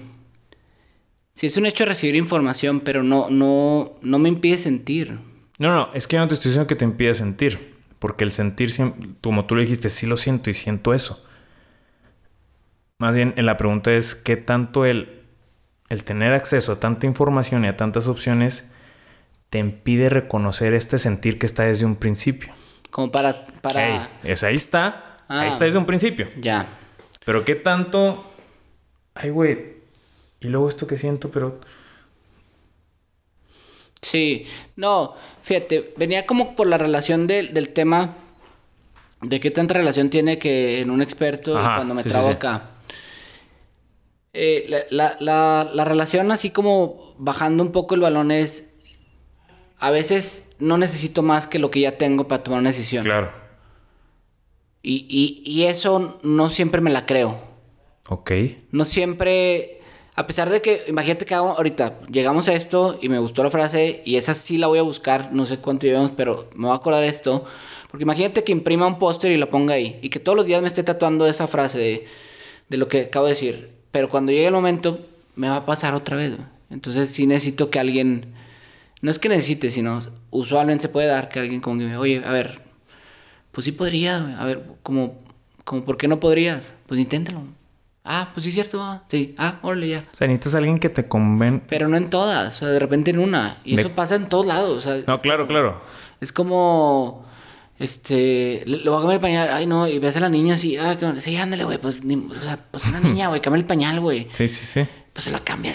[1.34, 5.18] sí, es un hecho recibir información, pero no, no, no me impide sentir.
[5.58, 7.76] No, no, es que yo no te estoy diciendo que te impida sentir.
[7.98, 8.72] Porque el sentir,
[9.20, 11.24] como tú lo dijiste, sí lo siento y siento eso.
[12.98, 15.22] Más bien, la pregunta es qué tanto el,
[15.88, 18.72] el tener acceso a tanta información y a tantas opciones
[19.50, 22.52] te impide reconocer este sentir que está desde un principio.
[22.90, 23.46] Como para.
[23.46, 24.08] para...
[24.22, 25.18] Es, ahí está.
[25.28, 25.48] Ahí Ah.
[25.48, 26.28] está desde un principio.
[26.40, 26.66] Ya.
[27.24, 28.24] Pero qué tanto.
[29.14, 29.76] Ay, güey.
[30.40, 31.60] Y luego esto que siento, pero.
[34.00, 38.14] Sí, no, fíjate, venía como por la relación del, del tema
[39.20, 42.28] de qué tanta relación tiene que en un experto y cuando me sí, sí, trabo
[42.28, 42.34] sí.
[42.34, 42.70] acá.
[44.32, 48.68] Eh, la, la, la, la relación así como bajando un poco el balón es,
[49.78, 53.04] a veces no necesito más que lo que ya tengo para tomar una decisión.
[53.04, 53.32] Claro.
[54.82, 57.38] Y, y, y eso no siempre me la creo.
[58.08, 58.32] Ok.
[58.70, 59.80] No siempre,
[60.14, 63.50] a pesar de que, imagínate que hago- ahorita llegamos a esto y me gustó la
[63.50, 66.72] frase y esa sí la voy a buscar, no sé cuánto llevamos, pero me voy
[66.72, 67.44] a acordar de esto.
[67.90, 70.60] Porque imagínate que imprima un póster y lo ponga ahí y que todos los días
[70.62, 72.06] me esté tatuando esa frase de,
[72.68, 73.70] de lo que acabo de decir.
[73.90, 74.98] Pero cuando llegue el momento,
[75.36, 76.32] me va a pasar otra vez.
[76.70, 78.34] Entonces sí necesito que alguien,
[79.00, 82.22] no es que necesite, sino usualmente se puede dar que alguien como que me, oye,
[82.24, 82.60] a ver,
[83.52, 85.18] pues sí podría, a ver, como,
[85.64, 86.72] como, ¿por qué no podrías?
[86.86, 87.42] Pues inténtalo.
[88.04, 90.04] Ah, pues sí es cierto, ah, sí, ah, órale ya.
[90.12, 91.62] O sea, necesitas a alguien que te conven.
[91.68, 93.58] Pero no en todas, o sea, de repente en una.
[93.64, 95.02] Y De- eso pasa en todos lados, o sea.
[95.06, 95.82] No, claro, como- claro.
[96.20, 97.26] Es como,
[97.78, 100.76] este, le voy a cambiar el pañal, ay no, y ves a la niña así,
[100.78, 103.66] ah, que- sí, ándale, güey, pues, ni- o sea, pues una niña, güey, cambia el
[103.66, 104.26] pañal, güey.
[104.32, 104.88] Sí, sí, sí.
[105.18, 105.74] Pues se la cambias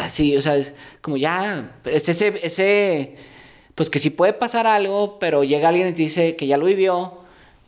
[0.00, 3.16] así, o sea, es como ya, es ese, ese,
[3.74, 6.66] pues que si puede pasar algo, pero llega alguien y te dice que ya lo
[6.66, 7.14] vivió,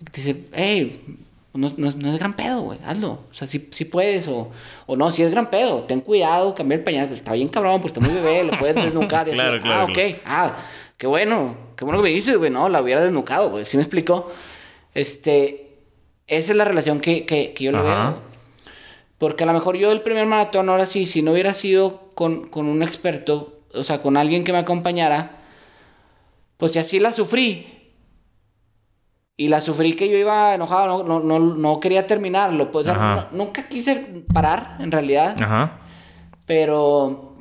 [0.00, 1.18] y te dice, hey,
[1.54, 4.52] no, no, no es gran pedo, güey, hazlo, o sea, si, si puedes, o,
[4.86, 7.80] o no, si es gran pedo, ten cuidado, cambia el pañal, pues, está bien cabrón,
[7.80, 10.18] pues está muy bebé, lo puedes desnucar y así, Claro, claro, ah, ok, claro.
[10.24, 10.56] ah,
[10.96, 13.82] qué bueno, qué bueno que me dices, güey, no, la hubiera desnucado, güey, ¿sí me
[13.82, 14.30] explicó?
[14.94, 15.78] Este,
[16.28, 18.27] esa es la relación que, que, que yo le veo.
[19.18, 22.48] Porque a lo mejor yo el primer maratón, ahora sí, si no hubiera sido con,
[22.48, 25.38] con un experto, o sea, con alguien que me acompañara,
[26.56, 27.74] pues si así la sufrí.
[29.36, 32.72] Y la sufrí que yo iba enojado, no, no, no, no quería terminarlo.
[32.72, 35.36] Pues, no- nunca quise parar, en realidad.
[35.40, 35.78] Ajá.
[36.46, 37.34] Pero.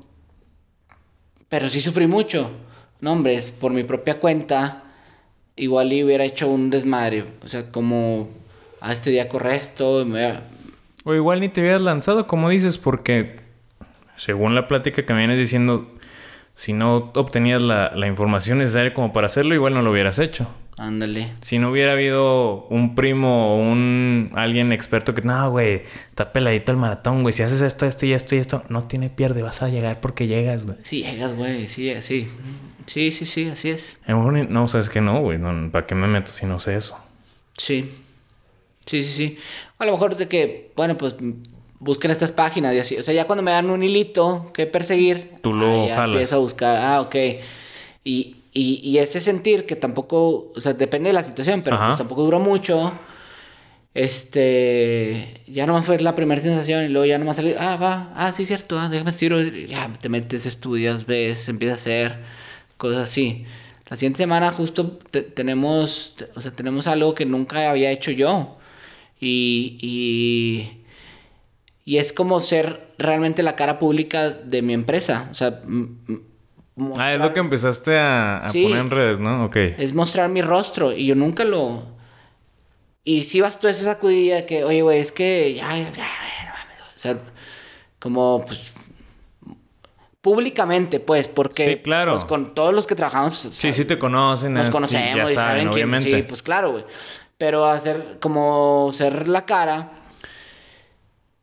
[1.50, 2.50] Pero sí sufrí mucho.
[3.02, 4.84] No, hombre, es por mi propia cuenta.
[5.56, 7.26] Igual y hubiera hecho un desmadre.
[7.44, 8.30] O sea, como.
[8.80, 10.06] A este día corre esto.
[10.06, 10.40] me
[11.10, 13.40] O igual ni te hubieras lanzado, como dices, porque
[14.16, 15.90] según la plática que me vienes diciendo,
[16.56, 20.48] si no obtenías la, la información necesaria como para hacerlo, igual no lo hubieras hecho.
[20.78, 21.32] Ándale.
[21.42, 26.72] Si no hubiera habido un primo o un alguien experto que, no, güey, está peladito
[26.72, 29.64] el maratón, güey, si haces esto, esto y esto y esto, no tiene pierde, vas
[29.64, 30.78] a llegar porque llegas, güey.
[30.84, 31.68] Sí, llegas, güey.
[31.70, 32.30] Sí, sí.
[32.86, 33.98] Sí, sí, sí, así es.
[34.06, 36.46] A lo mejor ni- no, sabes que no, güey, no, ¿para qué me meto si
[36.46, 36.98] no sé eso?
[37.58, 37.92] Sí.
[38.88, 39.38] Sí, sí, sí.
[39.78, 41.14] A lo mejor de que, bueno, pues
[41.80, 42.98] busquen estas páginas y así.
[42.98, 46.14] O sea, ya cuando me dan un hilito que perseguir, Tú lo ah, ya jalas.
[46.16, 46.76] empiezo a buscar.
[46.78, 47.16] Ah, ok.
[48.04, 51.98] Y, y, y ese sentir que tampoco, o sea, depende de la situación, pero pues
[52.00, 52.94] tampoco duró mucho.
[53.94, 58.32] Este, ya nomás fue la primera sensación y luego ya nomás salir, ah, va, ah,
[58.32, 62.16] sí, cierto, ah, déjame estiro, y ya te metes, estudias, ves, empiezas a hacer
[62.78, 63.46] cosas así.
[63.90, 68.12] La siguiente semana justo te- tenemos, te- o sea, tenemos algo que nunca había hecho
[68.12, 68.57] yo.
[69.20, 70.84] Y, y,
[71.86, 75.28] y es como ser realmente la cara pública de mi empresa.
[75.32, 76.22] O sea, m- m-
[76.98, 78.64] Ah, es lo mostrar- que empezaste a, a Sí.
[78.64, 79.46] poner en redes, ¿no?
[79.46, 79.56] Ok.
[79.56, 81.96] es mostrar mi rostro y yo nunca lo...
[83.04, 86.06] Y si vas tú esa sacudida de que, oye, güey, es que ya, ya, ya,
[86.46, 87.18] no mames", O sea,
[88.00, 88.74] como, pues,
[90.22, 91.70] públicamente, pues, porque...
[91.74, 92.14] Sí, claro.
[92.14, 93.40] Pues con todos los que trabajamos...
[93.46, 94.54] pues, Sí, sí te conocen.
[94.54, 95.70] nos eh, sí, conocemos ya y saben quién...
[95.74, 96.12] obviamente.
[96.16, 96.84] Sí, pues claro, güey.
[97.38, 99.94] Pero hacer, como ser la cara...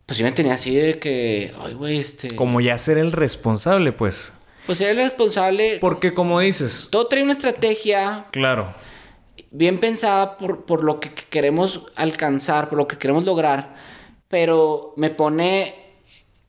[0.06, 2.36] Pues sí me tenía así de que, ay, güey, este...
[2.36, 4.34] Como ya ser el responsable, pues.
[4.66, 5.78] Pues ser el responsable...
[5.80, 8.74] Porque como dices, Todo trae una estrategia claro.
[9.50, 13.76] bien pensada por, por lo que queremos alcanzar, por lo que queremos lograr,
[14.28, 15.74] pero me pone...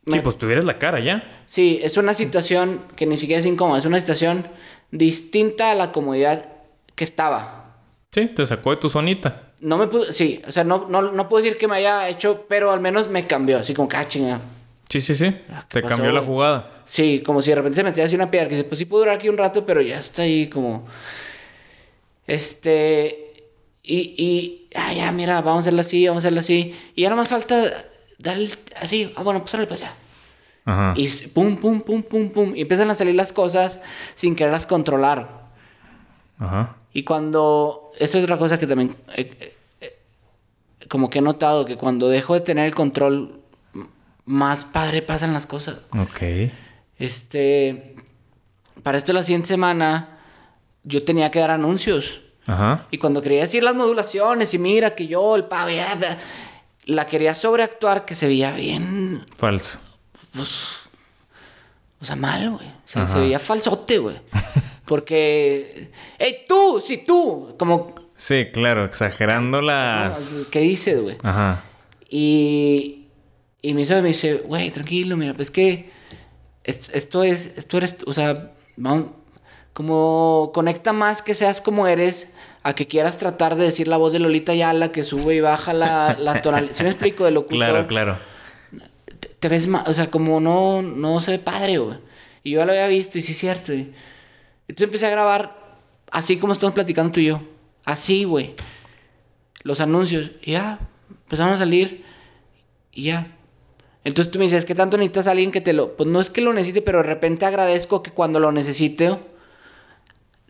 [0.06, 1.44] Sí, pues tuvieras la cara ya.
[1.46, 4.48] sí, es una situación que ni siquiera es incómoda, es una situación
[4.92, 6.50] distinta a la comodidad
[6.96, 7.65] que estaba.
[8.16, 9.42] Sí, te sacó de tu zonita.
[9.60, 12.46] No me pude, sí, o sea, no, no, no puedo decir que me haya hecho,
[12.48, 14.40] pero al menos me cambió, así como que, ah, chinga.
[14.88, 15.36] Sí, Sí, sí.
[15.50, 16.32] Ah, ¿qué Te pasó, cambió la güey?
[16.32, 16.72] jugada.
[16.86, 19.02] Sí, como si de repente se metía así una piedra, que dice, pues sí puedo
[19.04, 20.86] durar aquí un rato, pero ya está ahí como...
[22.26, 23.34] Este...
[23.84, 24.70] Y, y...
[24.76, 26.74] Ah, ya, mira, vamos a hacerlo así, vamos a hacerlo así.
[26.96, 27.56] Y ya nomás falta
[28.18, 28.50] dar el...
[28.80, 29.94] Así, ah, bueno, pues órale, pues ya.
[30.64, 30.94] Ajá.
[30.96, 32.56] Y pum, pum, pum, pum, pum.
[32.56, 33.82] Y empiezan a salir las cosas
[34.16, 35.50] sin quererlas controlar.
[36.40, 36.78] Ajá.
[36.96, 37.92] Y cuando...
[38.00, 38.96] Eso es otra cosa que también...
[39.16, 40.00] eh, eh, eh,
[40.88, 43.42] como que he notado que cuando dejo de tener el control,
[44.24, 45.80] más padre pasan las cosas.
[46.00, 46.52] Ok.
[46.98, 47.96] Este...
[48.82, 50.20] Para esto la siguiente semana,
[50.84, 52.22] yo tenía que dar anuncios.
[52.48, 52.88] Ajá.
[52.92, 56.18] Y cuando quería decir las modulaciones y mira que yo, el da-
[56.86, 59.80] la quería sobreactuar que se veía bien Falso.
[60.34, 60.80] pues,
[62.00, 62.68] o sea, mal, güey.
[62.68, 64.16] O sea, se veía falsote, güey.
[64.86, 66.82] Porque, ¡Ey, tú!
[66.86, 67.56] ¡Sí, tú!
[67.58, 70.48] Como, Sí, claro, exagerando las.
[70.52, 71.18] ¿qué dices, güey?
[71.24, 71.64] Ajá.
[72.10, 73.08] Y,
[73.62, 75.90] y mi suegra me dice, güey, tranquilo, mira, pues que
[76.64, 79.08] es- esto es, esto eres, o sea, vamos,
[79.74, 82.34] como conecta más que seas como eres
[82.64, 85.74] a que quieras tratar de decir la voz de Lolita Yala que sube y baja
[85.74, 86.74] la, la tonalidad.
[86.74, 87.26] ¿Sí me explico?
[87.26, 87.58] De locutor.
[87.58, 88.18] Claro, claro.
[89.20, 91.98] te, te ves más, o sea, como no, no se ve padre, güey.
[92.44, 93.74] Y yo ya lo había visto y sí es cierto.
[93.74, 93.94] Y,
[94.68, 95.78] entonces empecé a grabar
[96.12, 97.42] así como estamos platicando tú y yo.
[97.84, 98.56] Así, güey.
[99.64, 100.32] Los anuncios.
[100.42, 102.04] Y ya, empezaron a salir.
[102.92, 103.26] Y ya.
[104.04, 105.96] Entonces tú me dices, ¿qué tanto necesitas a alguien que te lo...
[105.96, 109.18] Pues no es que lo necesite, pero de repente agradezco que cuando lo necesite,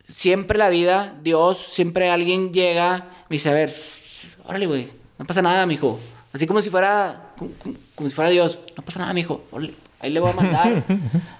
[0.04, 3.74] siempre la vida, Dios, siempre alguien llega, me dice, a ver,
[4.44, 6.00] órale, güey, no pasa nada, mijo.
[6.34, 9.46] Así como si fuera, como, si fuera Dios, no pasa nada, mijo.
[9.52, 9.74] Órale,
[10.06, 10.84] ahí le voy a mandar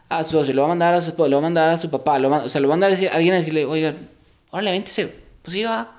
[0.10, 1.78] a su socio, le voy a mandar a su esposo, le voy a mandar a
[1.78, 3.16] su papá, le voy a ma- o sea, le voy a mandar a decir- a
[3.16, 3.96] alguien a decirle, oigan,
[4.52, 5.14] órale, véntese.
[5.42, 5.92] Pues sí, va.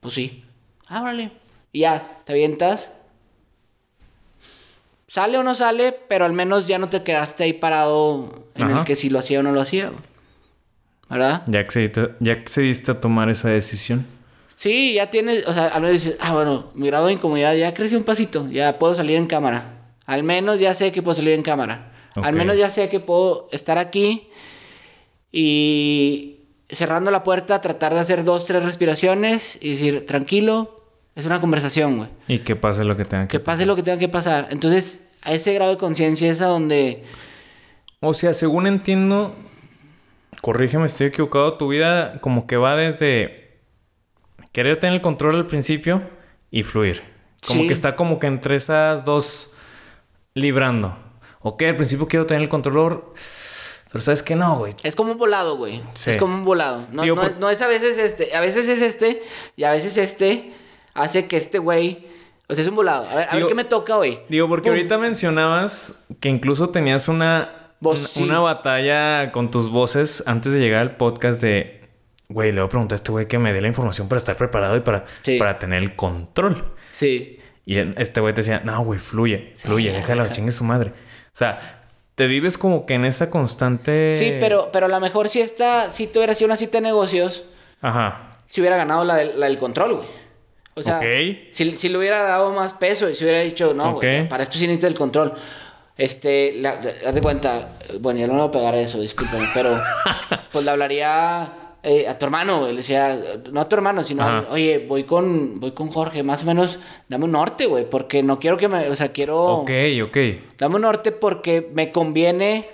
[0.00, 0.44] Pues sí.
[0.88, 1.30] Ah, órale.
[1.72, 2.92] Y ya, te avientas.
[5.06, 8.78] Sale o no sale, pero al menos ya no te quedaste ahí parado en Ajá.
[8.80, 9.90] el que si lo hacía o no lo hacía.
[11.08, 11.42] ¿Verdad?
[11.48, 14.06] Ya accediste, ya accediste a tomar esa decisión.
[14.54, 17.74] Sí, ya tienes, o sea, al menos dices, ah, bueno, mi grado de incomodidad ya
[17.74, 19.64] creció un pasito, ya puedo salir en cámara.
[20.06, 21.89] Al menos ya sé que puedo salir en cámara.
[22.14, 24.28] Al menos ya sé que puedo estar aquí
[25.32, 30.84] y cerrando la puerta, tratar de hacer dos, tres respiraciones y decir, tranquilo,
[31.14, 32.08] es una conversación, güey.
[32.28, 34.48] Y que pase lo que tenga que Que pase lo que tenga que pasar.
[34.50, 37.04] Entonces, a ese grado de conciencia es a donde...
[38.00, 39.34] O sea, según entiendo,
[40.40, 43.58] corrígeme, estoy equivocado, tu vida como que va desde
[44.52, 46.02] querer tener el control al principio
[46.50, 47.02] y fluir.
[47.46, 47.66] Como Sí.
[47.66, 49.54] que está como que entre esas dos
[50.34, 50.96] librando.
[51.42, 53.02] Ok, al principio quiero tener el control,
[53.90, 54.72] pero sabes que no, güey.
[54.82, 55.82] Es como un volado, güey.
[55.94, 56.10] Sí.
[56.10, 56.86] Es como un volado.
[56.92, 58.34] No, Digo, no, por- no es a veces este.
[58.36, 59.22] A veces es este.
[59.56, 60.52] Y a veces este
[60.94, 62.06] hace que este güey.
[62.48, 63.08] O sea, es un volado.
[63.08, 64.18] A ver, a ver qué me toca hoy.
[64.28, 64.76] Digo, porque Pum.
[64.76, 68.22] ahorita mencionabas que incluso tenías una, Voz, una, sí.
[68.22, 71.88] una batalla con tus voces antes de llegar al podcast de,
[72.28, 74.36] güey, le voy a preguntar a este güey que me dé la información para estar
[74.36, 75.38] preparado y para, Sí.
[75.38, 76.74] para tener el control.
[76.92, 77.38] Sí.
[77.64, 80.92] Y este güey te decía, no, güey, fluye, fluye, déjala, chingue su madre.
[81.40, 81.84] O sea,
[82.16, 84.14] te vives como que en esa constante...
[84.14, 85.88] Sí, pero, pero a lo mejor si esta.
[85.88, 87.44] Si tú hubieras sido una cita de negocios.
[87.80, 88.36] Ajá.
[88.46, 90.08] Si hubiera ganado la, del- la del control, güey.
[90.74, 91.04] O sea, Ok.
[91.50, 94.28] si, si le hubiera dado más peso y si hubiera dicho, no, güey, Ok.
[94.28, 95.32] para esto sí necesito el control.
[95.96, 97.70] Este, la- haz de cuenta,
[98.00, 99.80] bueno, yo no voy a pegar eso, discúlpeme, pero
[100.52, 101.50] pues le hablaría
[101.82, 103.18] eh, a tu hermano, güey, le decía,
[103.50, 104.48] no a tu hermano, sino, a- Ajá.
[104.50, 106.78] oye, voy con, voy con Jorge, más o menos,
[107.08, 109.70] dame un norte, güey, porque no quiero que me, o sea, quiero, Ok,
[110.04, 110.16] ok.
[110.58, 112.66] dame un norte porque me conviene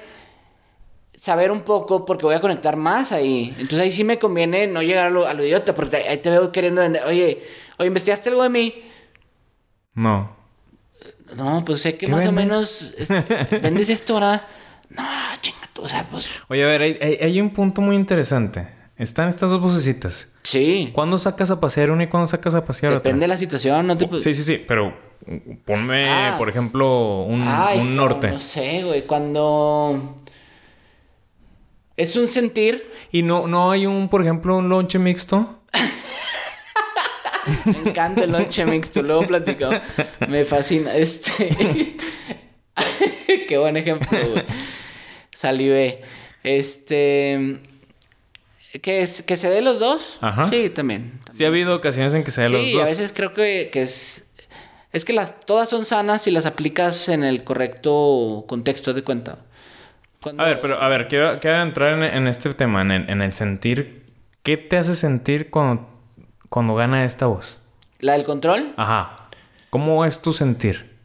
[1.15, 3.49] saber un poco porque voy a conectar más ahí.
[3.59, 6.29] Entonces ahí sí me conviene no llegar a lo, a lo idiota, porque ahí te
[6.31, 7.43] veo queriendo vender, oye,
[7.79, 8.75] oye, ¿investigaste algo de mí?
[9.95, 10.37] No.
[11.35, 13.09] No, pues sé que ¿Qué más o menos es-
[13.63, 14.43] vendes esto, ¿verdad?
[14.91, 15.03] No,
[15.41, 18.69] chinga, tú, o sea, pues Oye, a ver, hay, hay- hay un punto muy interesante.
[18.99, 20.33] Están estas dos vocecitas.
[20.43, 20.91] sí.
[20.95, 23.01] ¿Cuándo sacas a pasear una y cuándo sacas a pasear otra?
[23.11, 24.97] Depende de la situación, no te Sí, sí, sí, pero
[25.65, 26.35] ponme, Ah.
[26.39, 28.31] por ejemplo, un, Ay, un no, norte.
[28.31, 30.17] No sé, güey, cuando
[31.97, 35.63] es un sentir, Y no, no hay un, por ejemplo, un lonche mixto.
[37.67, 39.69] me encanta el lonche mixto, luego platico.
[40.29, 41.97] Me fascina este
[43.49, 44.45] Qué buen ejemplo, güey.
[45.35, 46.03] Salivé.
[46.43, 47.61] Este
[48.83, 50.19] que es que se dé los dos?
[50.21, 50.51] Ajá.
[50.51, 51.21] Sí, también.
[51.31, 52.83] Sí ha habido ocasiones en que se den los Sí, dos.
[52.83, 54.33] a veces creo que, que es.
[54.93, 59.39] Es que las, todas son sanas si las aplicas en el correcto contexto de cuenta.
[60.23, 63.11] Cuando- A ver, pero a ver, quiero, quiero entrar en, en este tema, en el,
[63.11, 64.07] en el sentir.
[64.43, 65.89] ¿Qué te hace sentir cuando,
[66.49, 67.61] cuando gana esta voz?
[67.99, 69.29] La del control, Ajá.
[69.71, 70.96] ¿Cómo es tu sentir?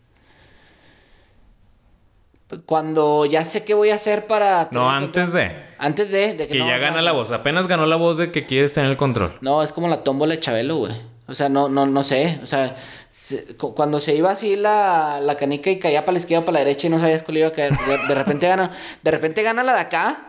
[2.66, 4.68] Cuando ya sé qué voy a hacer para...
[4.72, 5.52] No, antes de.
[5.78, 6.34] Antes de...
[6.36, 7.02] de Que no, ya gana no.
[7.04, 7.32] la voz.
[7.32, 9.38] Apenas ganó la voz de que quieres tener el control.
[9.42, 10.94] No, es como la tómbola de Chabelo, güey.
[11.28, 12.40] O sea, no, no, no sé.
[12.44, 12.76] O sea,
[13.12, 16.60] se- cu- cuando se iba así la, la canica y caía para la izquierda, para
[16.60, 17.72] la derecha y no sabías cuál iba a caer.
[17.78, 18.72] De, de repente gana,
[19.02, 20.28] de repente gana la de acá.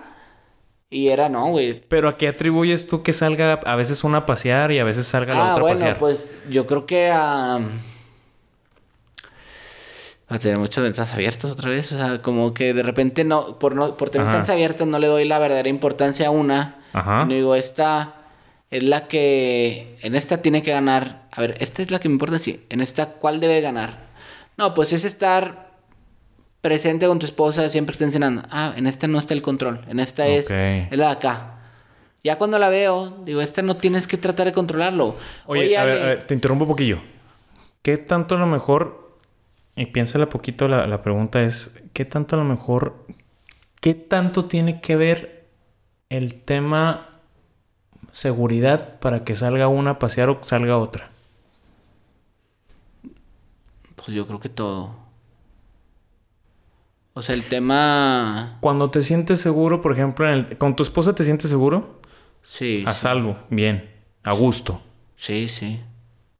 [0.90, 1.82] Y era, no, güey.
[1.88, 5.06] Pero ¿a qué atribuyes tú que salga a veces una a pasear y a veces
[5.06, 5.98] salga la Ah, otra a bueno, pasear?
[5.98, 7.60] pues yo creo que a.
[10.36, 11.92] a tener muchas ventanas abiertas otra vez.
[11.92, 14.36] O sea, como que de repente no, por no, por tener Ajá.
[14.36, 16.76] ventanas abiertas, no le doy la verdadera importancia a una.
[16.92, 17.24] Ajá.
[17.24, 18.14] No digo, esta
[18.70, 19.98] es la que.
[20.02, 21.22] En esta tiene que ganar.
[21.32, 22.64] A ver, esta es la que me importa, sí.
[22.68, 24.10] En esta, ¿cuál debe ganar?
[24.56, 25.70] No, pues es estar
[26.60, 28.42] presente con tu esposa, siempre estén cenando.
[28.50, 29.80] Ah, en esta no está el control.
[29.88, 30.52] En esta es, Ok.
[30.92, 31.48] es la de acá.
[32.24, 35.16] Ya cuando la veo, digo, esta no tienes que tratar de controlarlo.
[35.46, 37.00] Oye, a ver, a ver, te interrumpo un poquillo.
[37.82, 39.01] ¿Qué tanto a lo mejor,
[39.76, 43.06] y piénsala poquito, la, la pregunta es, ¿qué tanto a lo mejor,
[43.80, 45.48] qué tanto tiene que ver
[46.10, 47.08] el tema
[48.12, 51.10] seguridad para que salga una a pasear o salga otra?
[53.96, 54.94] Pues yo creo que todo.
[57.14, 58.58] O sea, el tema.
[58.60, 62.00] Cuando te sientes seguro, por ejemplo, en el- con tu esposa te sientes seguro,
[62.42, 62.84] Sí.
[62.86, 63.90] a salvo, bien,
[64.24, 64.82] a gusto.
[65.16, 65.80] Sí, sí.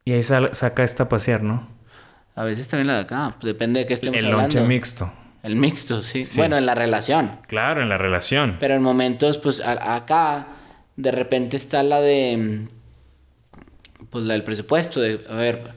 [0.05, 1.69] Y ahí sal- saca esta a pasear, ¿no?
[2.35, 3.37] A veces también la de acá.
[3.41, 4.43] pues depende de qué estemos el hablando.
[4.57, 5.13] lonche mixto.
[5.43, 6.25] El mixto, sí.
[6.25, 6.39] Sí.
[6.39, 7.39] Bueno, en la relación.
[7.49, 8.57] Claro, en la relación.
[8.61, 10.47] Pero en momentos, pues a- acá,
[10.97, 12.69] de repente está la de.
[14.11, 15.01] Pues la del presupuesto.
[15.01, 15.73] De, a ver,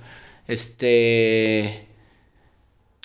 [0.48, 1.88] este.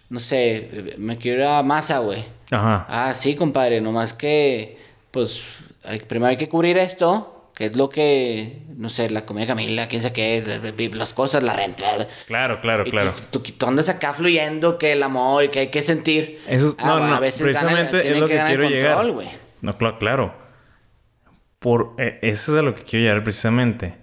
[0.09, 2.25] No sé, me quiero ir a masa, güey.
[2.51, 2.85] Ajá.
[2.89, 4.77] Ah, sí, compadre, nomás que,
[5.13, 5.41] pues,
[5.85, 9.49] hay- primero hay que cubrir esto, que es lo que, no sé, la comida de
[9.49, 11.85] Camila, quién sabe qué, las cosas, la renta.
[12.27, 13.13] Claro, claro, Y claro.
[13.31, 16.41] Tú, tú- tú andas acá fluyendo, que el amor, y que hay que sentir.
[16.49, 18.67] Eso, Ah, no, bueno, no, a veces gana- precisamente tiene es lo que, el quiero
[18.71, 19.05] llegar.
[19.61, 20.35] No, claro, claro.
[21.59, 23.99] Por, eh, eso es a lo que quiero llegar precisamente.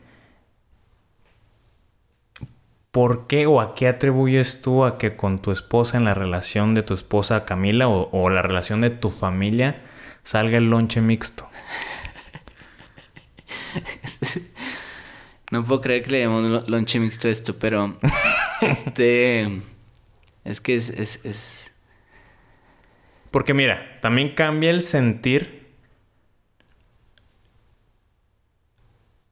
[2.92, 6.76] ¿Por qué o a qué atribuyes tú a que con tu esposa en la relación
[6.76, 9.82] de tu esposa Camila o, o la relación de tu familia
[10.24, 11.50] salga el lonche mixto?
[15.52, 17.98] No puedo creer que le llamamos lo- lonche mixto a esto, pero,
[18.62, 19.62] este,
[20.46, 21.72] es que es, es, es,
[23.32, 25.68] Porque mira, también cambia el sentir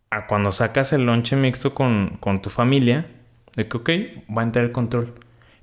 [0.09, 3.07] a cuando sacas el lonche mixto con, con tu familia,
[3.55, 3.89] de que, ok,
[4.35, 5.13] va a entrar el control.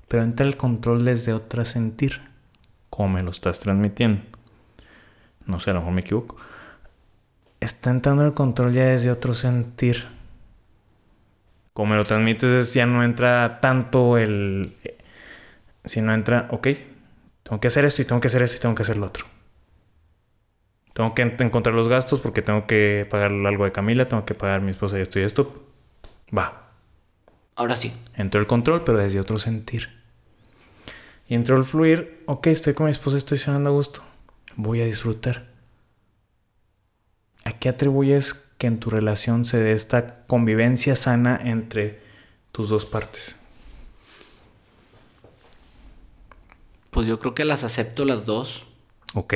[0.07, 2.21] Pero entra el control desde otro sentir,
[2.89, 4.21] como me lo estás transmitiendo.
[5.45, 6.37] No sé, a lo mejor me equivoco.
[7.63, 10.03] Está entrando el control ya desde otro sentir.
[11.73, 14.75] Como me lo transmites, es, ya no entra tanto el...
[15.85, 16.67] Si no entra, ok,
[17.43, 19.25] tengo que hacer esto y tengo que hacer esto y tengo que hacer lo otro.
[20.93, 24.35] Tengo que en- encontrar los gastos porque tengo que pagar algo de Camila, tengo que
[24.35, 25.63] pagar a mi esposa y esto y esto.
[26.37, 26.69] Va.
[27.55, 27.93] ahora sí.
[28.15, 29.89] Entró el control, pero desde otro sentir.
[31.27, 32.23] Y entró el fluir.
[32.27, 34.03] Ok, estoy con mi esposa, estoy cenando a gusto.
[34.55, 35.52] Voy a disfrutar.
[37.43, 42.01] ¿A qué atribuyes que en tu relación se dé esta convivencia sana entre
[42.51, 43.35] tus dos partes?
[46.91, 48.65] Pues yo creo que las acepto las dos.
[49.13, 49.33] Ok.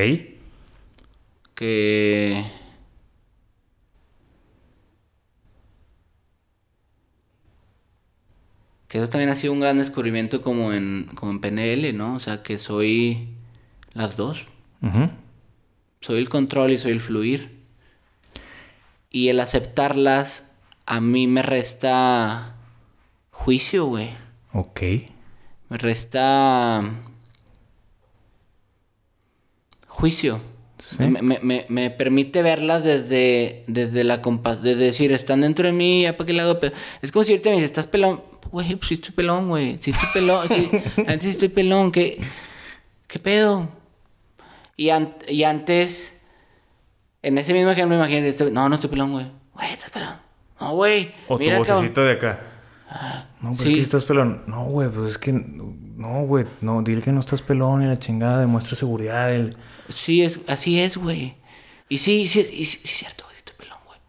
[1.57, 2.45] que
[8.87, 12.15] que eso también ha sido un gran descubrimiento como en como en PNL, ¿no?
[12.15, 13.29] O sea, que soy
[13.93, 14.45] las dos.
[15.99, 17.56] Soy el control y soy el fluir.
[19.09, 20.49] Y el aceptarlas
[20.85, 22.55] a mí me resta
[23.31, 24.11] juicio, güey.
[24.53, 24.81] Ok.
[25.69, 26.81] Me resta
[29.87, 30.41] juicio.
[30.79, 30.97] Sí.
[31.03, 35.73] Me, me- me- me permite verlas desde, desde la compa de decir, están dentro de
[35.73, 38.21] mí, ya para qué le hago pe-?" Es como si ahorita me dice, estás pelón.
[38.51, 39.77] Güey, pues sí estoy pelón, güey.
[39.79, 40.47] Sí estoy pelón.
[40.47, 40.69] Sí,
[41.07, 41.91] antes sí estoy pelón.
[41.91, 42.21] ¿Qué,
[43.07, 43.69] qué pedo?
[44.77, 46.16] Y, an- y antes,
[47.21, 49.31] en ese mismo ejemplo, imagínate, estoy- no, no estoy pelón, güey.
[49.53, 50.15] Güey, estás pelón.
[50.59, 51.13] No, güey.
[51.27, 52.41] O Mira, tu vocecito de acá.
[53.41, 53.69] No, pues sí.
[53.71, 54.43] es que estás pelón.
[54.47, 55.31] No, güey, pues es que.
[55.33, 56.45] No, güey.
[56.61, 58.39] No, dile que no estás pelón y la chingada.
[58.39, 59.33] Demuestra seguridad.
[59.33, 59.57] El...
[59.89, 61.35] Sí, es, así es, güey.
[61.89, 63.99] Y sí, sí, y sí, sí es cierto, güey, estoy pelón, güey.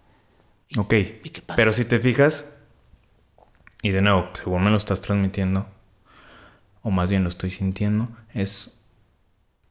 [0.78, 1.20] Ok.
[1.24, 1.56] ¿Y qué pasa?
[1.56, 2.54] Pero si te fijas.
[3.82, 5.66] Y de nuevo, según me lo estás transmitiendo.
[6.82, 8.08] O más bien lo estoy sintiendo.
[8.32, 8.77] Es.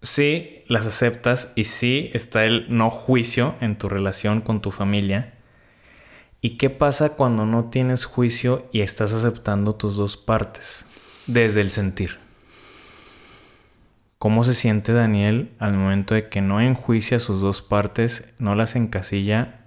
[0.01, 1.53] Sí, las aceptas.
[1.55, 5.33] Y sí está el no juicio en tu relación con tu familia.
[6.41, 10.85] ¿Y qué pasa cuando no tienes juicio y estás aceptando tus dos partes?
[11.25, 12.19] Desde el sentir.
[14.19, 18.75] ¿Cómo se siente Daniel al momento de que no enjuicia sus dos partes, no las
[18.75, 19.65] encasilla?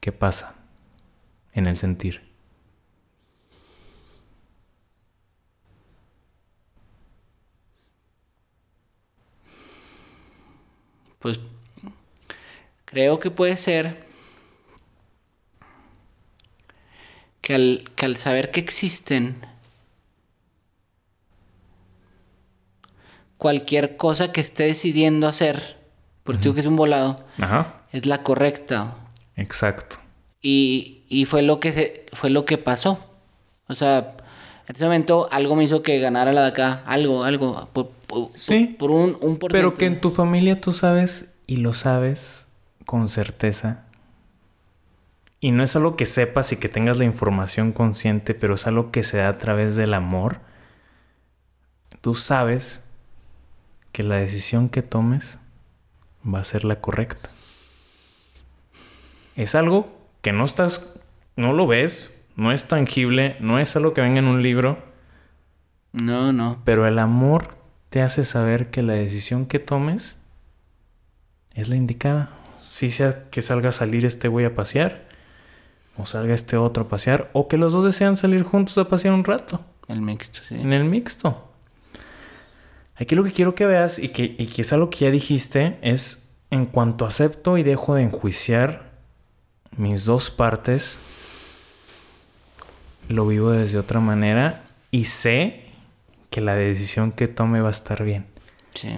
[0.00, 0.54] ¿Qué pasa
[1.52, 2.27] en el sentir?
[11.18, 11.40] Pues
[12.84, 14.04] creo que puede ser
[17.40, 19.36] que al, que al saber que existen
[23.36, 25.76] cualquier cosa que esté decidiendo hacer,
[26.24, 27.82] porque digo que es un volado, Ajá.
[27.92, 28.96] es la correcta.
[29.36, 29.96] Exacto.
[30.42, 33.04] Y, y fue lo que se, fue lo que pasó.
[33.68, 34.16] O sea,
[34.66, 36.82] en ese momento algo me hizo que ganara la de acá.
[36.86, 37.68] Algo, algo.
[37.72, 38.74] Por, por- Sí.
[38.78, 39.86] por un, un Pero que porcentaje.
[39.86, 42.48] en tu familia tú sabes y lo sabes
[42.86, 43.84] con certeza.
[45.40, 48.90] Y no es algo que sepas y que tengas la información consciente, pero es algo
[48.90, 50.40] que se da a través del amor.
[52.00, 52.90] Tú sabes
[53.92, 55.38] que la decisión que tomes
[56.26, 57.30] va a ser la correcta.
[59.36, 60.84] Es algo que no estás,
[61.36, 64.78] no lo ves, no es tangible, no es algo que venga en un libro,
[65.92, 66.60] No, no.
[66.64, 67.56] pero el amor
[67.90, 70.18] te hace saber que la decisión que tomes
[71.54, 72.30] es la indicada.
[72.60, 75.08] Si sea que salga a salir este güey a pasear,
[75.96, 79.14] o salga este otro a pasear, o que los dos desean salir juntos a pasear
[79.14, 80.54] un rato, El mixto, sí.
[80.54, 81.50] en el mixto.
[82.96, 85.78] Aquí lo que quiero que veas, y que, y que es algo que ya dijiste,
[85.82, 88.90] es en cuanto acepto y dejo de enjuiciar
[89.76, 90.98] mis dos partes,
[93.08, 95.67] lo vivo desde otra manera y sé
[96.30, 98.26] que la decisión que tome va a estar bien.
[98.74, 98.96] Sí.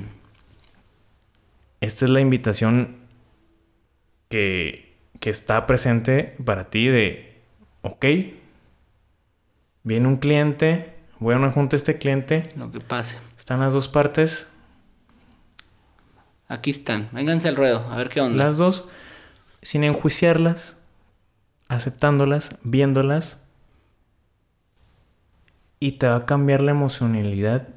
[1.81, 2.97] Esta es la invitación
[4.29, 7.43] que, que está presente para ti de,
[7.83, 8.05] ok,
[9.83, 13.17] viene un cliente, voy a una junta a este cliente, Lo que pase.
[13.39, 14.47] están las dos partes,
[16.49, 17.09] Aquí están.
[17.13, 17.87] Vénganse al ruedo.
[17.93, 18.45] A ver qué onda.
[18.45, 18.87] las dos,
[19.63, 20.77] sin enjuiciarlas,
[21.69, 23.39] aceptándolas, viéndolas,
[25.81, 27.69] y te va a cambiar la emocionalidad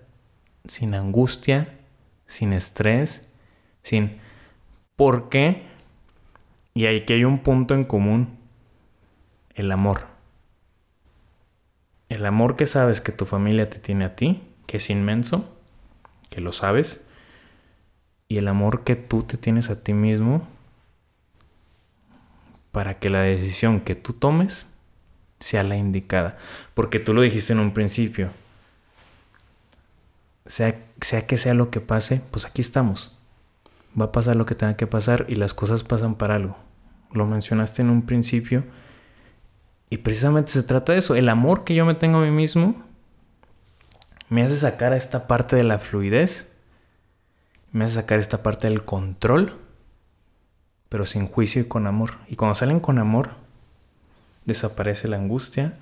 [0.68, 1.80] sin angustia,
[2.28, 3.30] sin estrés,
[3.82, 4.20] sin
[4.98, 5.64] por qué.
[6.74, 8.38] Y aquí hay un punto en común,
[9.56, 10.08] el amor.
[12.10, 15.58] El amor que sabes que tu familia te tiene a ti, que es inmenso,
[16.30, 17.06] que lo sabes,
[18.28, 20.46] y el amor que tú te tienes a ti mismo
[22.72, 24.73] para que la decisión que tú tomes
[25.44, 26.38] sea la indicada.
[26.74, 28.32] Porque tú lo dijiste en un principio.
[30.46, 33.12] Sea, sea que sea lo que pase, pues aquí estamos.
[34.00, 36.58] Va a pasar lo que tenga que pasar y las cosas pasan para algo.
[37.12, 38.64] Lo mencionaste en un principio.
[39.90, 41.16] Y precisamente se trata de eso.
[41.16, 42.84] El amor que yo me tengo a mí mismo
[44.30, 46.54] me hace sacar a esta parte de la fluidez
[47.74, 49.58] me hace sacar esta parte del control,
[50.90, 52.20] pero sin juicio y con amor.
[52.28, 53.32] Y cuando salen con amor,
[54.46, 55.78] desaparece la angustia,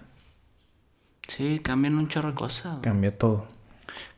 [1.27, 2.79] Sí, cambian un chorro de cosas.
[2.81, 3.47] cambia todo.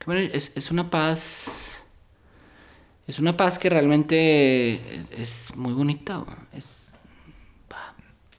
[0.07, 1.83] Es, es una paz.
[3.05, 6.23] Es una paz que realmente es, es muy bonita.
[6.53, 6.79] Es,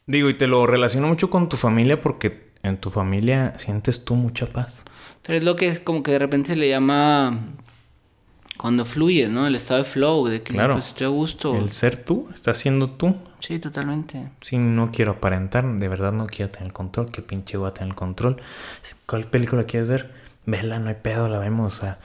[0.07, 4.17] Digo, y te lo relaciono mucho con tu familia porque en tu familia sientes tú
[4.17, 4.85] mucha paz.
[5.23, 7.39] pero es lo que es como que de repente se le llama.
[8.59, 9.47] Cuando fluye, ¿no?
[9.47, 10.75] El estado de flow, de que Claro.
[10.75, 11.55] pues, estoy a gusto.
[11.57, 13.15] El ser tú, estás siendo tú.
[13.47, 14.31] Sí, totalmente.
[14.41, 17.75] Si no quiero aparentar, de verdad no quiero tener el control, que pinche voy a
[17.75, 18.41] tener el control.
[19.07, 20.15] ¿Cuál película quieres ver?
[20.47, 21.77] Vela, no hay pedo, la vemos.
[21.77, 21.99] O sea,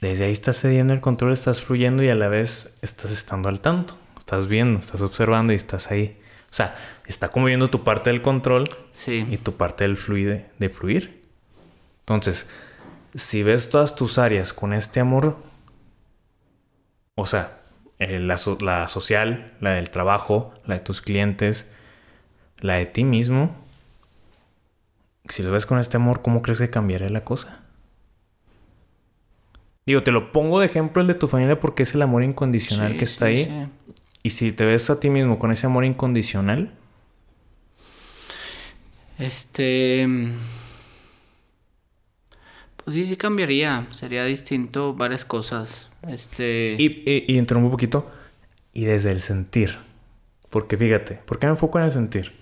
[0.00, 3.60] desde ahí estás cediendo el control, estás fluyendo y a la vez estás estando al
[3.60, 3.96] tanto.
[4.16, 6.18] Estás viendo, estás observando y estás ahí.
[6.50, 6.76] O sea,
[7.06, 9.26] está como viendo tu parte del control Sí.
[9.28, 11.22] y tu parte del fluide, de fluir.
[12.00, 12.48] Entonces,
[13.14, 15.36] si ves todas tus áreas con este amor,
[17.16, 17.58] o sea,
[17.98, 21.72] eh, la, so- la social, la del trabajo, la de tus clientes,
[22.60, 23.56] la de ti mismo,
[25.28, 27.60] si lo ves con este amor, ¿cómo crees que cambiaría la cosa?
[29.86, 32.92] Digo, te lo pongo de ejemplo el de tu familia porque es el amor incondicional
[32.92, 33.44] Sí, que está sí, ahí.
[33.44, 33.66] sí.
[34.22, 36.72] Y si te ves a ti mismo con ese amor incondicional,
[39.18, 40.06] Este.
[42.84, 43.86] Pues sí, sí cambiaría.
[43.92, 45.88] Sería distinto varias cosas.
[46.08, 46.76] Este.
[46.78, 48.06] Y, y, y interrumpo un poquito.
[48.72, 49.78] Y desde el sentir.
[50.50, 52.32] Porque fíjate, ¿por qué me enfoco en el sentir?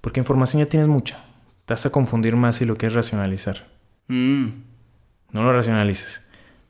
[0.00, 1.24] Porque información ya tienes mucha.
[1.66, 3.68] Te vas a confundir más si lo quieres racionalizar.
[4.08, 4.46] Mm,
[5.32, 6.20] No lo racionalices.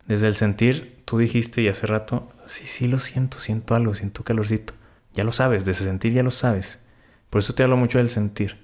[0.06, 4.24] Desde el sentir, tú dijiste y hace rato, sí, sí lo siento, siento algo, siento
[4.24, 4.72] calorcito.
[5.12, 6.84] Ya lo sabes, desde sentir ya lo sabes.
[7.30, 8.58] Por eso te hablo mucho del sentir.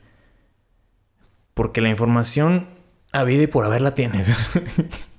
[1.55, 2.68] Porque la información
[3.12, 4.28] a vida y por haber la tienes.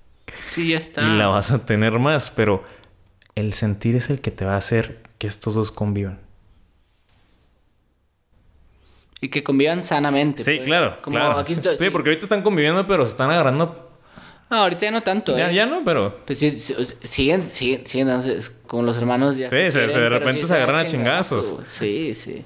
[0.58, 1.02] Sí, ya está.
[1.04, 2.64] y la vas a tener más, pero
[3.36, 6.20] el sentir es el que te va a hacer que estos dos convivan.
[9.22, 10.44] Y que convivan sanamente.
[10.44, 10.68] Sí, pues.
[10.68, 11.40] claro, Como claro.
[11.40, 11.60] aquí sí.
[11.60, 11.90] estoy- Sí, sí.
[11.90, 13.84] porque ahorita están conviviendo, pero se están agarrando.
[14.50, 15.56] No, ahorita ya no tanto, Ya, ¿eh?
[15.56, 16.22] ya no, pero.
[16.26, 16.52] Pues sí,
[17.04, 18.10] siguen, siguen, siguen,
[18.68, 21.56] como los hermanos ya Sí, se- se- de repente se agarran a chingazos.
[21.66, 22.46] Sí, sí.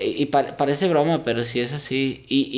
[0.00, 2.24] Y, y pa- parece broma, pero sí es así.
[2.28, 2.48] Y,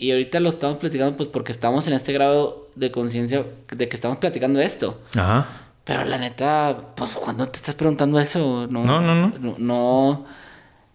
[0.00, 3.88] y, y ahorita lo estamos platicando pues porque estamos en este grado de conciencia de
[3.88, 5.00] que estamos platicando esto.
[5.16, 5.46] Ajá.
[5.84, 8.84] Pero la neta, pues cuando te estás preguntando eso, no.
[8.84, 9.38] No, no, no.
[9.38, 10.26] No, no-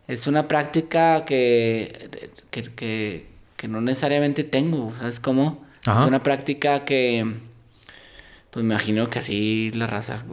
[0.07, 2.09] es una práctica que,
[2.49, 3.26] que, que,
[3.57, 5.65] que no necesariamente tengo, ¿sabes cómo?
[5.85, 6.01] Ajá.
[6.03, 7.26] Es una práctica que,
[8.49, 10.23] pues me imagino que así la raza.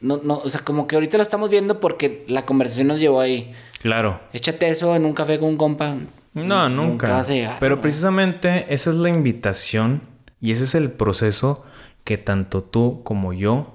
[0.00, 3.20] No, no, o sea, como que ahorita lo estamos viendo porque la conversación nos llevó
[3.20, 3.52] ahí.
[3.80, 4.20] Claro.
[4.32, 5.96] Échate eso en un café con un compa.
[6.34, 7.08] No, nunca.
[7.10, 7.82] vas a llegar, Pero ¿no?
[7.82, 10.02] precisamente esa es la invitación
[10.40, 11.64] y ese es el proceso
[12.04, 13.74] que tanto tú como yo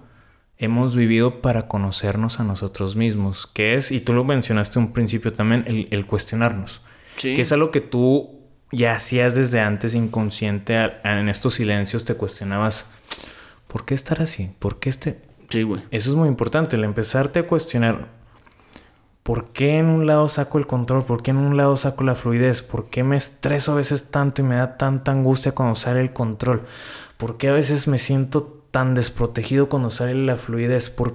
[0.57, 5.33] hemos vivido para conocernos a nosotros mismos, que es, y tú lo mencionaste un principio
[5.33, 6.81] también, el, el cuestionarnos,
[7.17, 7.33] Sí.
[7.35, 8.39] que es algo que tú
[8.71, 12.89] ya hacías desde antes inconsciente, en estos silencios te cuestionabas,
[13.67, 14.51] ¿por qué estar así?
[14.59, 15.19] ¿Por qué este...?
[15.53, 15.83] Sí, güey.
[15.91, 18.07] Eso es muy importante, el empezarte a cuestionar
[19.21, 22.15] por qué en un lado saco el control, por qué en un lado saco la
[22.15, 26.01] fluidez, por qué me estreso a veces tanto y me da tanta angustia cuando sale
[26.01, 26.63] el control,
[27.17, 31.13] por qué a veces me siento tan desprotegido cuando sale la fluidez, por...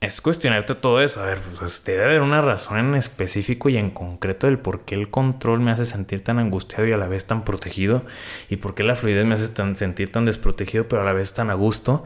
[0.00, 1.22] Es cuestionarte todo eso.
[1.22, 4.94] A ver, pues debe haber una razón en específico y en concreto del por qué
[4.94, 8.04] el control me hace sentir tan angustiado y a la vez tan protegido.
[8.50, 11.32] Y por qué la fluidez me hace tan, sentir tan desprotegido pero a la vez
[11.32, 12.04] tan a gusto.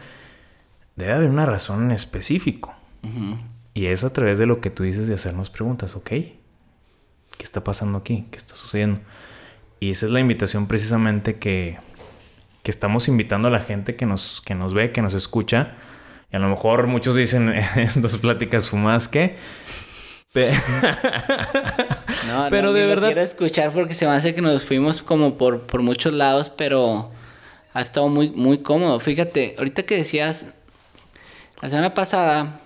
[0.96, 2.74] Debe haber una razón en específico.
[3.74, 6.08] Y es a través de lo que tú dices de hacernos preguntas, ¿ok?
[6.10, 6.34] ¿Qué
[7.44, 8.26] está pasando aquí?
[8.30, 9.00] ¿Qué está sucediendo?
[9.78, 11.78] Y esa es la invitación precisamente que,
[12.62, 15.72] que estamos invitando a la gente que nos, que nos ve, que nos escucha.
[16.30, 19.36] Y a lo mejor muchos dicen en estas pláticas fumadas que...
[22.28, 25.36] No, Pero no, de verdad- quiero escuchar porque se me hace que nos fuimos como
[25.36, 27.10] por, por muchos lados, pero
[27.72, 29.00] ha estado muy, muy cómodo.
[29.00, 30.46] Fíjate, ahorita que decías,
[31.60, 32.60] la semana pasada,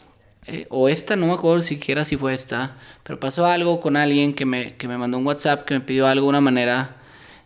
[0.46, 4.34] eh, o esta, no me acuerdo siquiera si fue esta, pero pasó algo con alguien
[4.34, 6.96] que me, que me mandó un WhatsApp, que me pidió algo de una manera,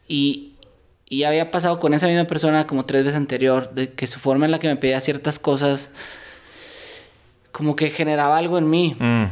[0.09, 0.55] y,
[1.09, 4.45] y había pasado con esa misma persona como tres veces anterior, de que su forma
[4.47, 5.89] en la que me pedía ciertas cosas,
[7.53, 8.95] como que generaba algo en mí.
[8.99, 9.25] Mm,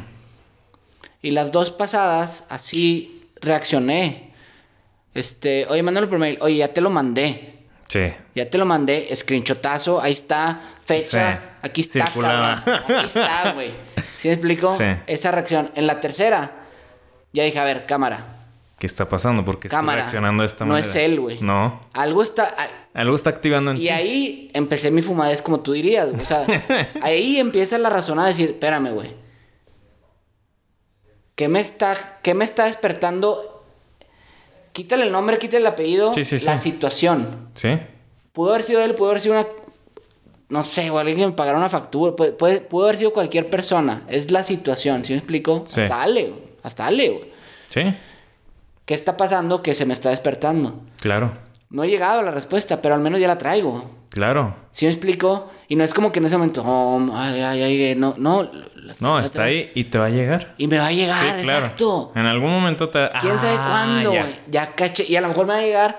[1.22, 4.30] Y las dos pasadas, así reaccioné.
[5.14, 6.38] Este, oye, mándalo por mail.
[6.40, 7.54] Oye, ya te lo mandé.
[7.88, 8.00] sí.
[8.34, 9.08] Ya te lo mandé.
[9.14, 10.00] Screenshotazo.
[10.00, 10.60] Ahí está.
[10.86, 11.32] Fecha.
[11.40, 11.48] Sí.
[11.62, 12.06] Aquí está.
[12.06, 12.62] Circulada.
[12.64, 12.96] cabrón.
[12.98, 13.70] Aquí está, güey.
[14.18, 14.74] ¿Sí me explico?
[14.76, 14.84] Sí.
[15.06, 15.70] Esa reacción.
[15.74, 16.52] En la tercera,
[17.32, 18.32] ya dije, a ver, cámara.
[18.78, 19.42] ¿Qué está pasando?
[19.44, 20.02] ¿Por qué estoy Cámara.
[20.02, 20.86] reaccionando de esta No manera?
[20.88, 21.40] es él, güey.
[21.40, 21.80] No.
[21.94, 22.54] Algo está.
[22.92, 23.88] Algo está activando en Y ti.
[23.88, 26.10] ahí empecé mi fumadez, como tú dirías.
[26.12, 26.22] güey.
[26.22, 26.46] O sea,
[27.02, 29.14] ahí empieza la razón a decir, espérame, güey.
[31.34, 33.64] ¿Qué me está, qué me está despertando?
[34.72, 36.12] Quítale el nombre, quítale el apellido.
[36.14, 37.50] Sí, sí, la situación.
[37.54, 37.78] ¿Sí?
[38.32, 39.46] Pudo haber sido él, pudo haber sido una.
[40.48, 42.14] No sé, o alguien que me pagara una factura.
[42.14, 44.02] Puede, puede- pudo haber sido cualquier persona.
[44.08, 45.64] Es la situación, ¿sí me explico?
[45.66, 45.80] Sí.
[45.80, 46.32] Hasta Ale.
[46.62, 47.32] Hasta Ale, güey.
[47.68, 47.94] Sí.
[48.84, 50.80] ¿Qué está pasando que se me está despertando?
[51.00, 51.32] Claro.
[51.70, 53.90] No he llegado a la respuesta, pero al menos ya la traigo.
[54.10, 54.54] Claro.
[54.70, 55.50] ¿Sí me explico?
[55.68, 58.48] Y no es como que en ese momento, oh, ay, ay, ay, no, no.
[59.00, 60.54] No, la- está ahí y te va a llegar.
[60.58, 61.64] Y me va a llegar, Sí, claro.
[61.66, 62.12] exacto.
[62.14, 63.08] En algún momento te...
[63.20, 64.22] ¿Quién sabe Ah, cuándo, ya.
[64.22, 64.34] güey?
[64.48, 64.74] Ya.
[64.76, 65.04] caché.
[65.08, 65.98] Y a lo mejor me va a llegar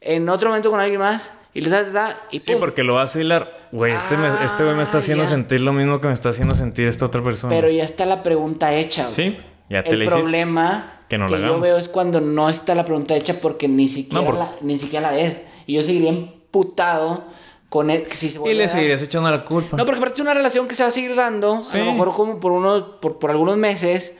[0.00, 1.30] en otro momento con alguien más.
[1.54, 2.60] Y le da, y Sí, pum.
[2.60, 3.63] porque lo vas a hilar.
[3.74, 5.30] Güey, este, me- este güey me está Ah, haciendo ya.
[5.30, 7.52] sentir lo mismo que me está haciendo sentir esta otra persona.
[7.54, 9.14] Pero ya está la pregunta hecha, güey.
[9.14, 9.36] Sí,
[9.68, 10.20] ya te El hiciste.
[10.20, 13.88] problema Que no la yo veo es cuando no está la pregunta hecha porque ni
[13.88, 15.40] siquiera, No, por- la, ni siquiera la ves.
[15.66, 17.24] Y yo seguiría emputado
[17.68, 18.04] con él.
[18.04, 19.76] que si se Y le seguirías echando la culpa.
[19.76, 21.76] No, porque aparte es una relación que se va a seguir dando, Sí.
[21.78, 24.14] a lo mejor como por unos, por, por algunos meses.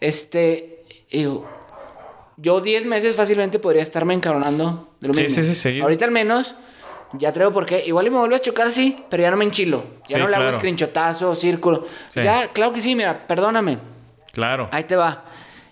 [0.00, 1.46] Este, digo,
[2.36, 5.42] yo 10 meses fácilmente podría estarme encabronando de lo Sí, mismo.
[5.42, 5.82] sí, sí, seguir.
[5.82, 6.54] Ahorita al menos,
[7.14, 7.84] ya traigo por qué.
[7.86, 9.84] Igual y me vuelve a chocar, sí, pero ya no me enchilo.
[10.08, 10.58] Ya Sí, no le hago claro.
[10.58, 11.86] screenshotazo, círculo.
[12.10, 12.22] Sí.
[12.22, 13.78] Ya, claro que sí, mira, perdóname.
[14.32, 14.68] Claro.
[14.72, 15.24] Ahí te va.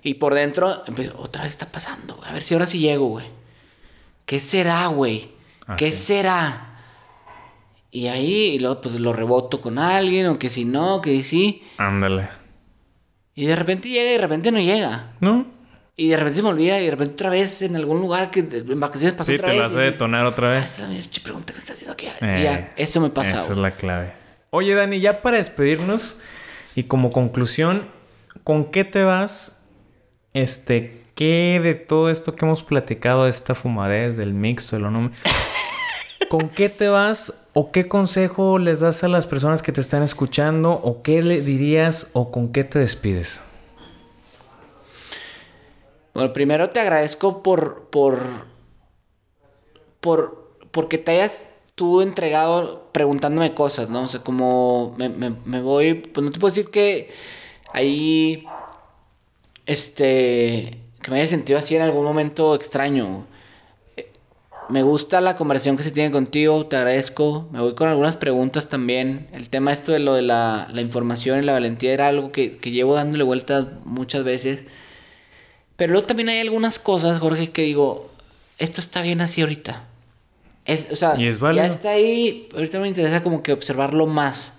[0.02, 2.28] Y por dentro, empiezo, otra vez está pasando, güey.
[2.28, 3.26] A ver si ahora sí llego, güey.
[4.24, 5.30] ¿Qué será, güey?
[5.76, 5.96] ¿Qué Así.
[5.96, 6.62] será?
[7.90, 11.64] Y ahí, y luego pues lo reboto con alguien, o que si no, que sí.
[11.78, 12.28] Ándale.
[13.34, 15.12] Y de repente llega y de repente no llega.
[15.20, 15.46] ¿No?
[15.98, 18.40] Y de repente se me olvida y de repente otra vez en algún lugar que
[18.40, 19.60] en vacaciones pasó Sí, otra te vez.
[19.60, 20.70] la hace y dices, detonar otra "Ah, vez.
[20.70, 22.06] esta es la pinche pregunta que está haciendo aquí.
[22.20, 23.36] Eh, ya, eso me pasa.
[23.36, 24.12] Esa es la clave.
[24.50, 26.20] Oye, Dani, ya para despedirnos
[26.74, 27.88] y como conclusión,
[28.44, 29.64] ¿con qué te vas
[30.34, 35.10] este, qué de todo esto que hemos platicado, de esta fumadez, del mix, del no
[36.28, 40.02] ¿Con qué te vas o qué consejo les das a las personas que te están
[40.02, 43.40] escuchando o qué le dirías o con qué te despides?
[46.16, 48.46] Bueno, primero te agradezco por, por,
[50.00, 54.04] por, porque te hayas tú entregado preguntándome cosas, ¿no?
[54.04, 57.10] O sea, como me, me voy, pues no te puedo decir que
[57.74, 58.46] ahí,
[59.66, 63.26] este, que me haya sentido así en algún momento extraño.
[64.70, 67.46] Me gusta la conversación que se tiene contigo, te agradezco.
[67.52, 69.28] Me voy con algunas preguntas también.
[69.34, 72.56] El tema esto de lo de la, la información y la valentía era algo que,
[72.56, 74.64] que llevo dándole vueltas muchas veces.
[75.76, 78.10] Pero luego también hay algunas cosas, Jorge, que digo,
[78.58, 79.84] esto está bien así ahorita.
[80.64, 84.58] Es, o sea, ya está ahí, ahorita me interesa como que observarlo más.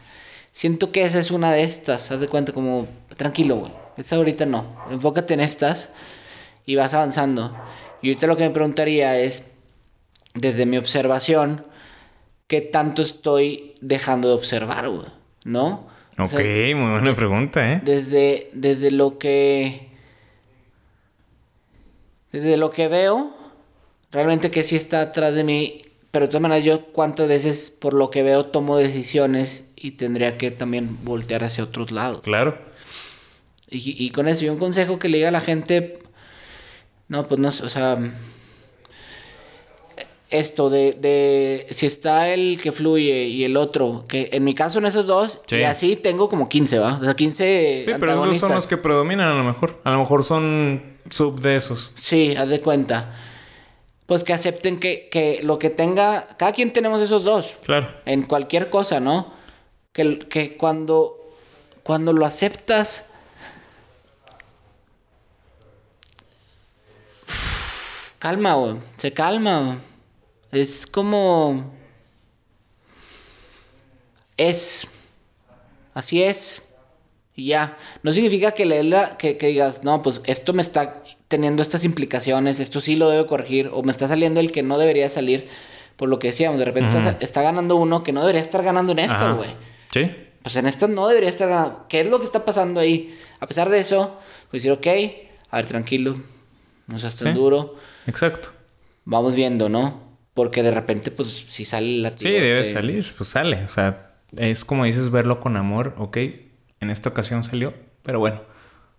[0.53, 2.87] Siento que esa es una de estas, haz de cuenta como,
[3.17, 3.71] tranquilo, güey.
[3.97, 5.89] Esta ahorita no, enfócate en estas
[6.65, 7.55] y vas avanzando.
[8.01, 9.43] Y ahorita lo que me preguntaría es,
[10.33, 11.65] desde mi observación,
[12.47, 15.07] ¿qué tanto estoy dejando de observar, güey?
[15.45, 15.87] ¿No?
[16.19, 16.33] Ok,
[16.75, 17.81] muy buena pregunta, ¿eh?
[17.83, 19.86] Desde, desde lo que...
[22.31, 23.33] Desde lo que veo,
[24.11, 25.81] realmente que sí está atrás de mí,
[26.11, 30.37] pero de todas maneras yo cuántas veces por lo que veo tomo decisiones y tendría
[30.37, 32.21] que también voltear hacia otros lados.
[32.21, 32.57] Claro.
[33.69, 35.99] Y, y con eso, y un consejo que le diga a la gente,
[37.07, 37.97] no, pues no, o sea,
[40.29, 44.79] esto de, de si está el que fluye y el otro, que en mi caso
[44.79, 46.97] en esos dos, y así tengo como 15, ¿va?
[46.99, 49.79] O sea, 15 Sí, pero esos son los que predominan a lo mejor.
[49.83, 51.93] A lo mejor son sub de esos.
[52.01, 53.15] Sí, haz de cuenta.
[54.05, 57.55] Pues que acepten que, que lo que tenga, cada quien tenemos esos dos.
[57.63, 57.89] Claro.
[58.05, 59.33] En cualquier cosa, ¿no?
[59.91, 61.33] Que, que cuando,
[61.83, 63.05] cuando lo aceptas
[68.19, 68.75] calma, güey.
[68.97, 69.77] Se calma,
[70.51, 71.73] Es como...
[74.35, 74.85] Es.
[75.93, 76.61] Así es.
[77.37, 77.77] Ya.
[78.03, 81.83] No significa que le la, que, que, digas, no, pues esto me está teniendo estas
[81.83, 85.47] implicaciones, esto sí lo debo corregir, o me está saliendo el que no debería salir.
[85.95, 86.89] Por lo que decíamos, de repente
[87.21, 89.49] está, ganando uno que no debería estar ganando en estas, güey.
[89.91, 90.11] Sí.
[90.43, 91.85] Pues en estas no debería estar ganando.
[91.89, 93.17] ¿Qué es lo que está pasando ahí?
[93.39, 94.19] A pesar de eso,
[94.51, 94.87] pues decir, ok,
[95.49, 96.15] a ver, tranquilo,
[96.87, 97.75] no seas tan duro.
[98.05, 98.49] Exacto.
[99.05, 100.07] Vamos viendo, ¿no?
[100.33, 103.63] Porque de repente, pues, si sale la Sí, debe salir, pues sale.
[103.63, 106.17] O sea, es como dices, verlo con amor, ok.
[106.79, 107.73] En esta ocasión salió,
[108.03, 108.41] pero bueno,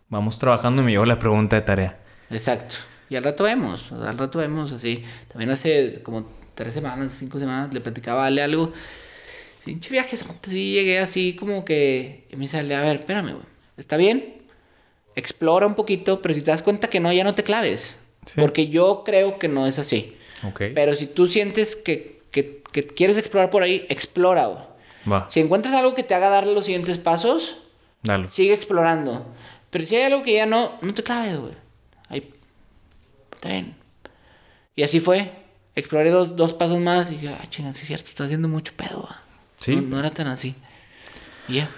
[0.09, 1.98] vamos trabajando y me llevo la pregunta de tarea.
[2.30, 2.76] Exacto.
[3.10, 5.05] Y al rato vemos, al rato vemos así.
[5.28, 8.72] También hace como tres semanas, cinco semanas, le platicaba a Ale algo.
[9.64, 12.26] Pinche viaje, sí llegué así como que...
[12.30, 13.46] Y me sale, a ver, espérame, güey.
[13.76, 14.42] ¿Está bien?
[15.14, 17.96] Explora un poquito, pero si te das cuenta que no, ya no te claves.
[18.36, 20.16] Porque yo creo que no es así.
[20.59, 22.62] Pero si tú sientes que, que,
[22.94, 24.48] quieres explorar por ahí, explora.
[25.10, 25.26] Va.
[25.30, 27.56] Si encuentras algo que te haga darle los siguientes pasos,
[28.03, 28.29] Dale.
[28.29, 29.27] sigue explorando.
[29.70, 31.55] Pero si hay algo que ya no, no te claves, güey.
[32.09, 32.33] Ahí.
[33.35, 33.75] Está bien.
[34.75, 35.31] Y así fue.
[35.75, 38.73] Exploré dos, dos pasos más y dije, ah, chinga, sí es cierto, estoy haciendo mucho
[38.77, 39.09] pedo.
[39.61, 39.77] Sí.
[39.77, 40.55] No, era tan así.
[41.49, 41.69] Ya.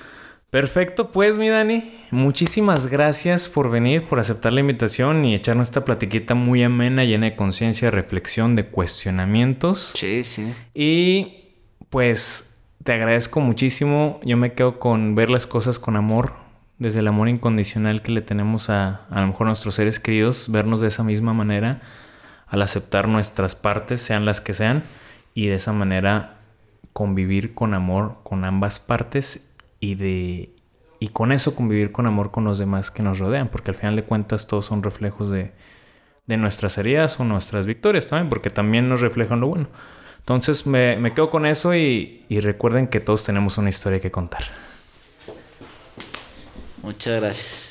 [0.51, 5.85] Perfecto, pues mi Dani, muchísimas gracias por venir, por aceptar la invitación y echarnos esta
[5.85, 9.95] platiquita muy amena, llena de conciencia, reflexión, de cuestionamientos.
[9.97, 10.53] Sí, sí.
[10.75, 11.53] Y
[11.89, 12.50] pues
[12.85, 14.21] te agradezco muchísimo.
[14.25, 16.33] Yo me quedo con ver las cosas con amor,
[16.79, 20.51] desde el amor incondicional que le tenemos a a lo mejor a nuestros seres queridos,
[20.51, 21.77] vernos de esa misma manera,
[22.47, 24.85] al aceptar nuestras partes, sean las que sean,
[25.35, 26.39] y de esa manera
[26.93, 30.55] convivir con amor con ambas partes y de
[30.99, 33.97] y con eso convivir con amor con los demás que nos rodean, porque al final
[33.97, 35.53] de cuentas todos son reflejos de,
[36.27, 39.69] de nuestras heridas o nuestras victorias también, porque también nos reflejan lo bueno.
[40.21, 44.11] Entonces me, me quedo con eso y, y recuerden que todos tenemos una historia que
[44.11, 44.45] contar.
[46.83, 47.70] Muchas gracias.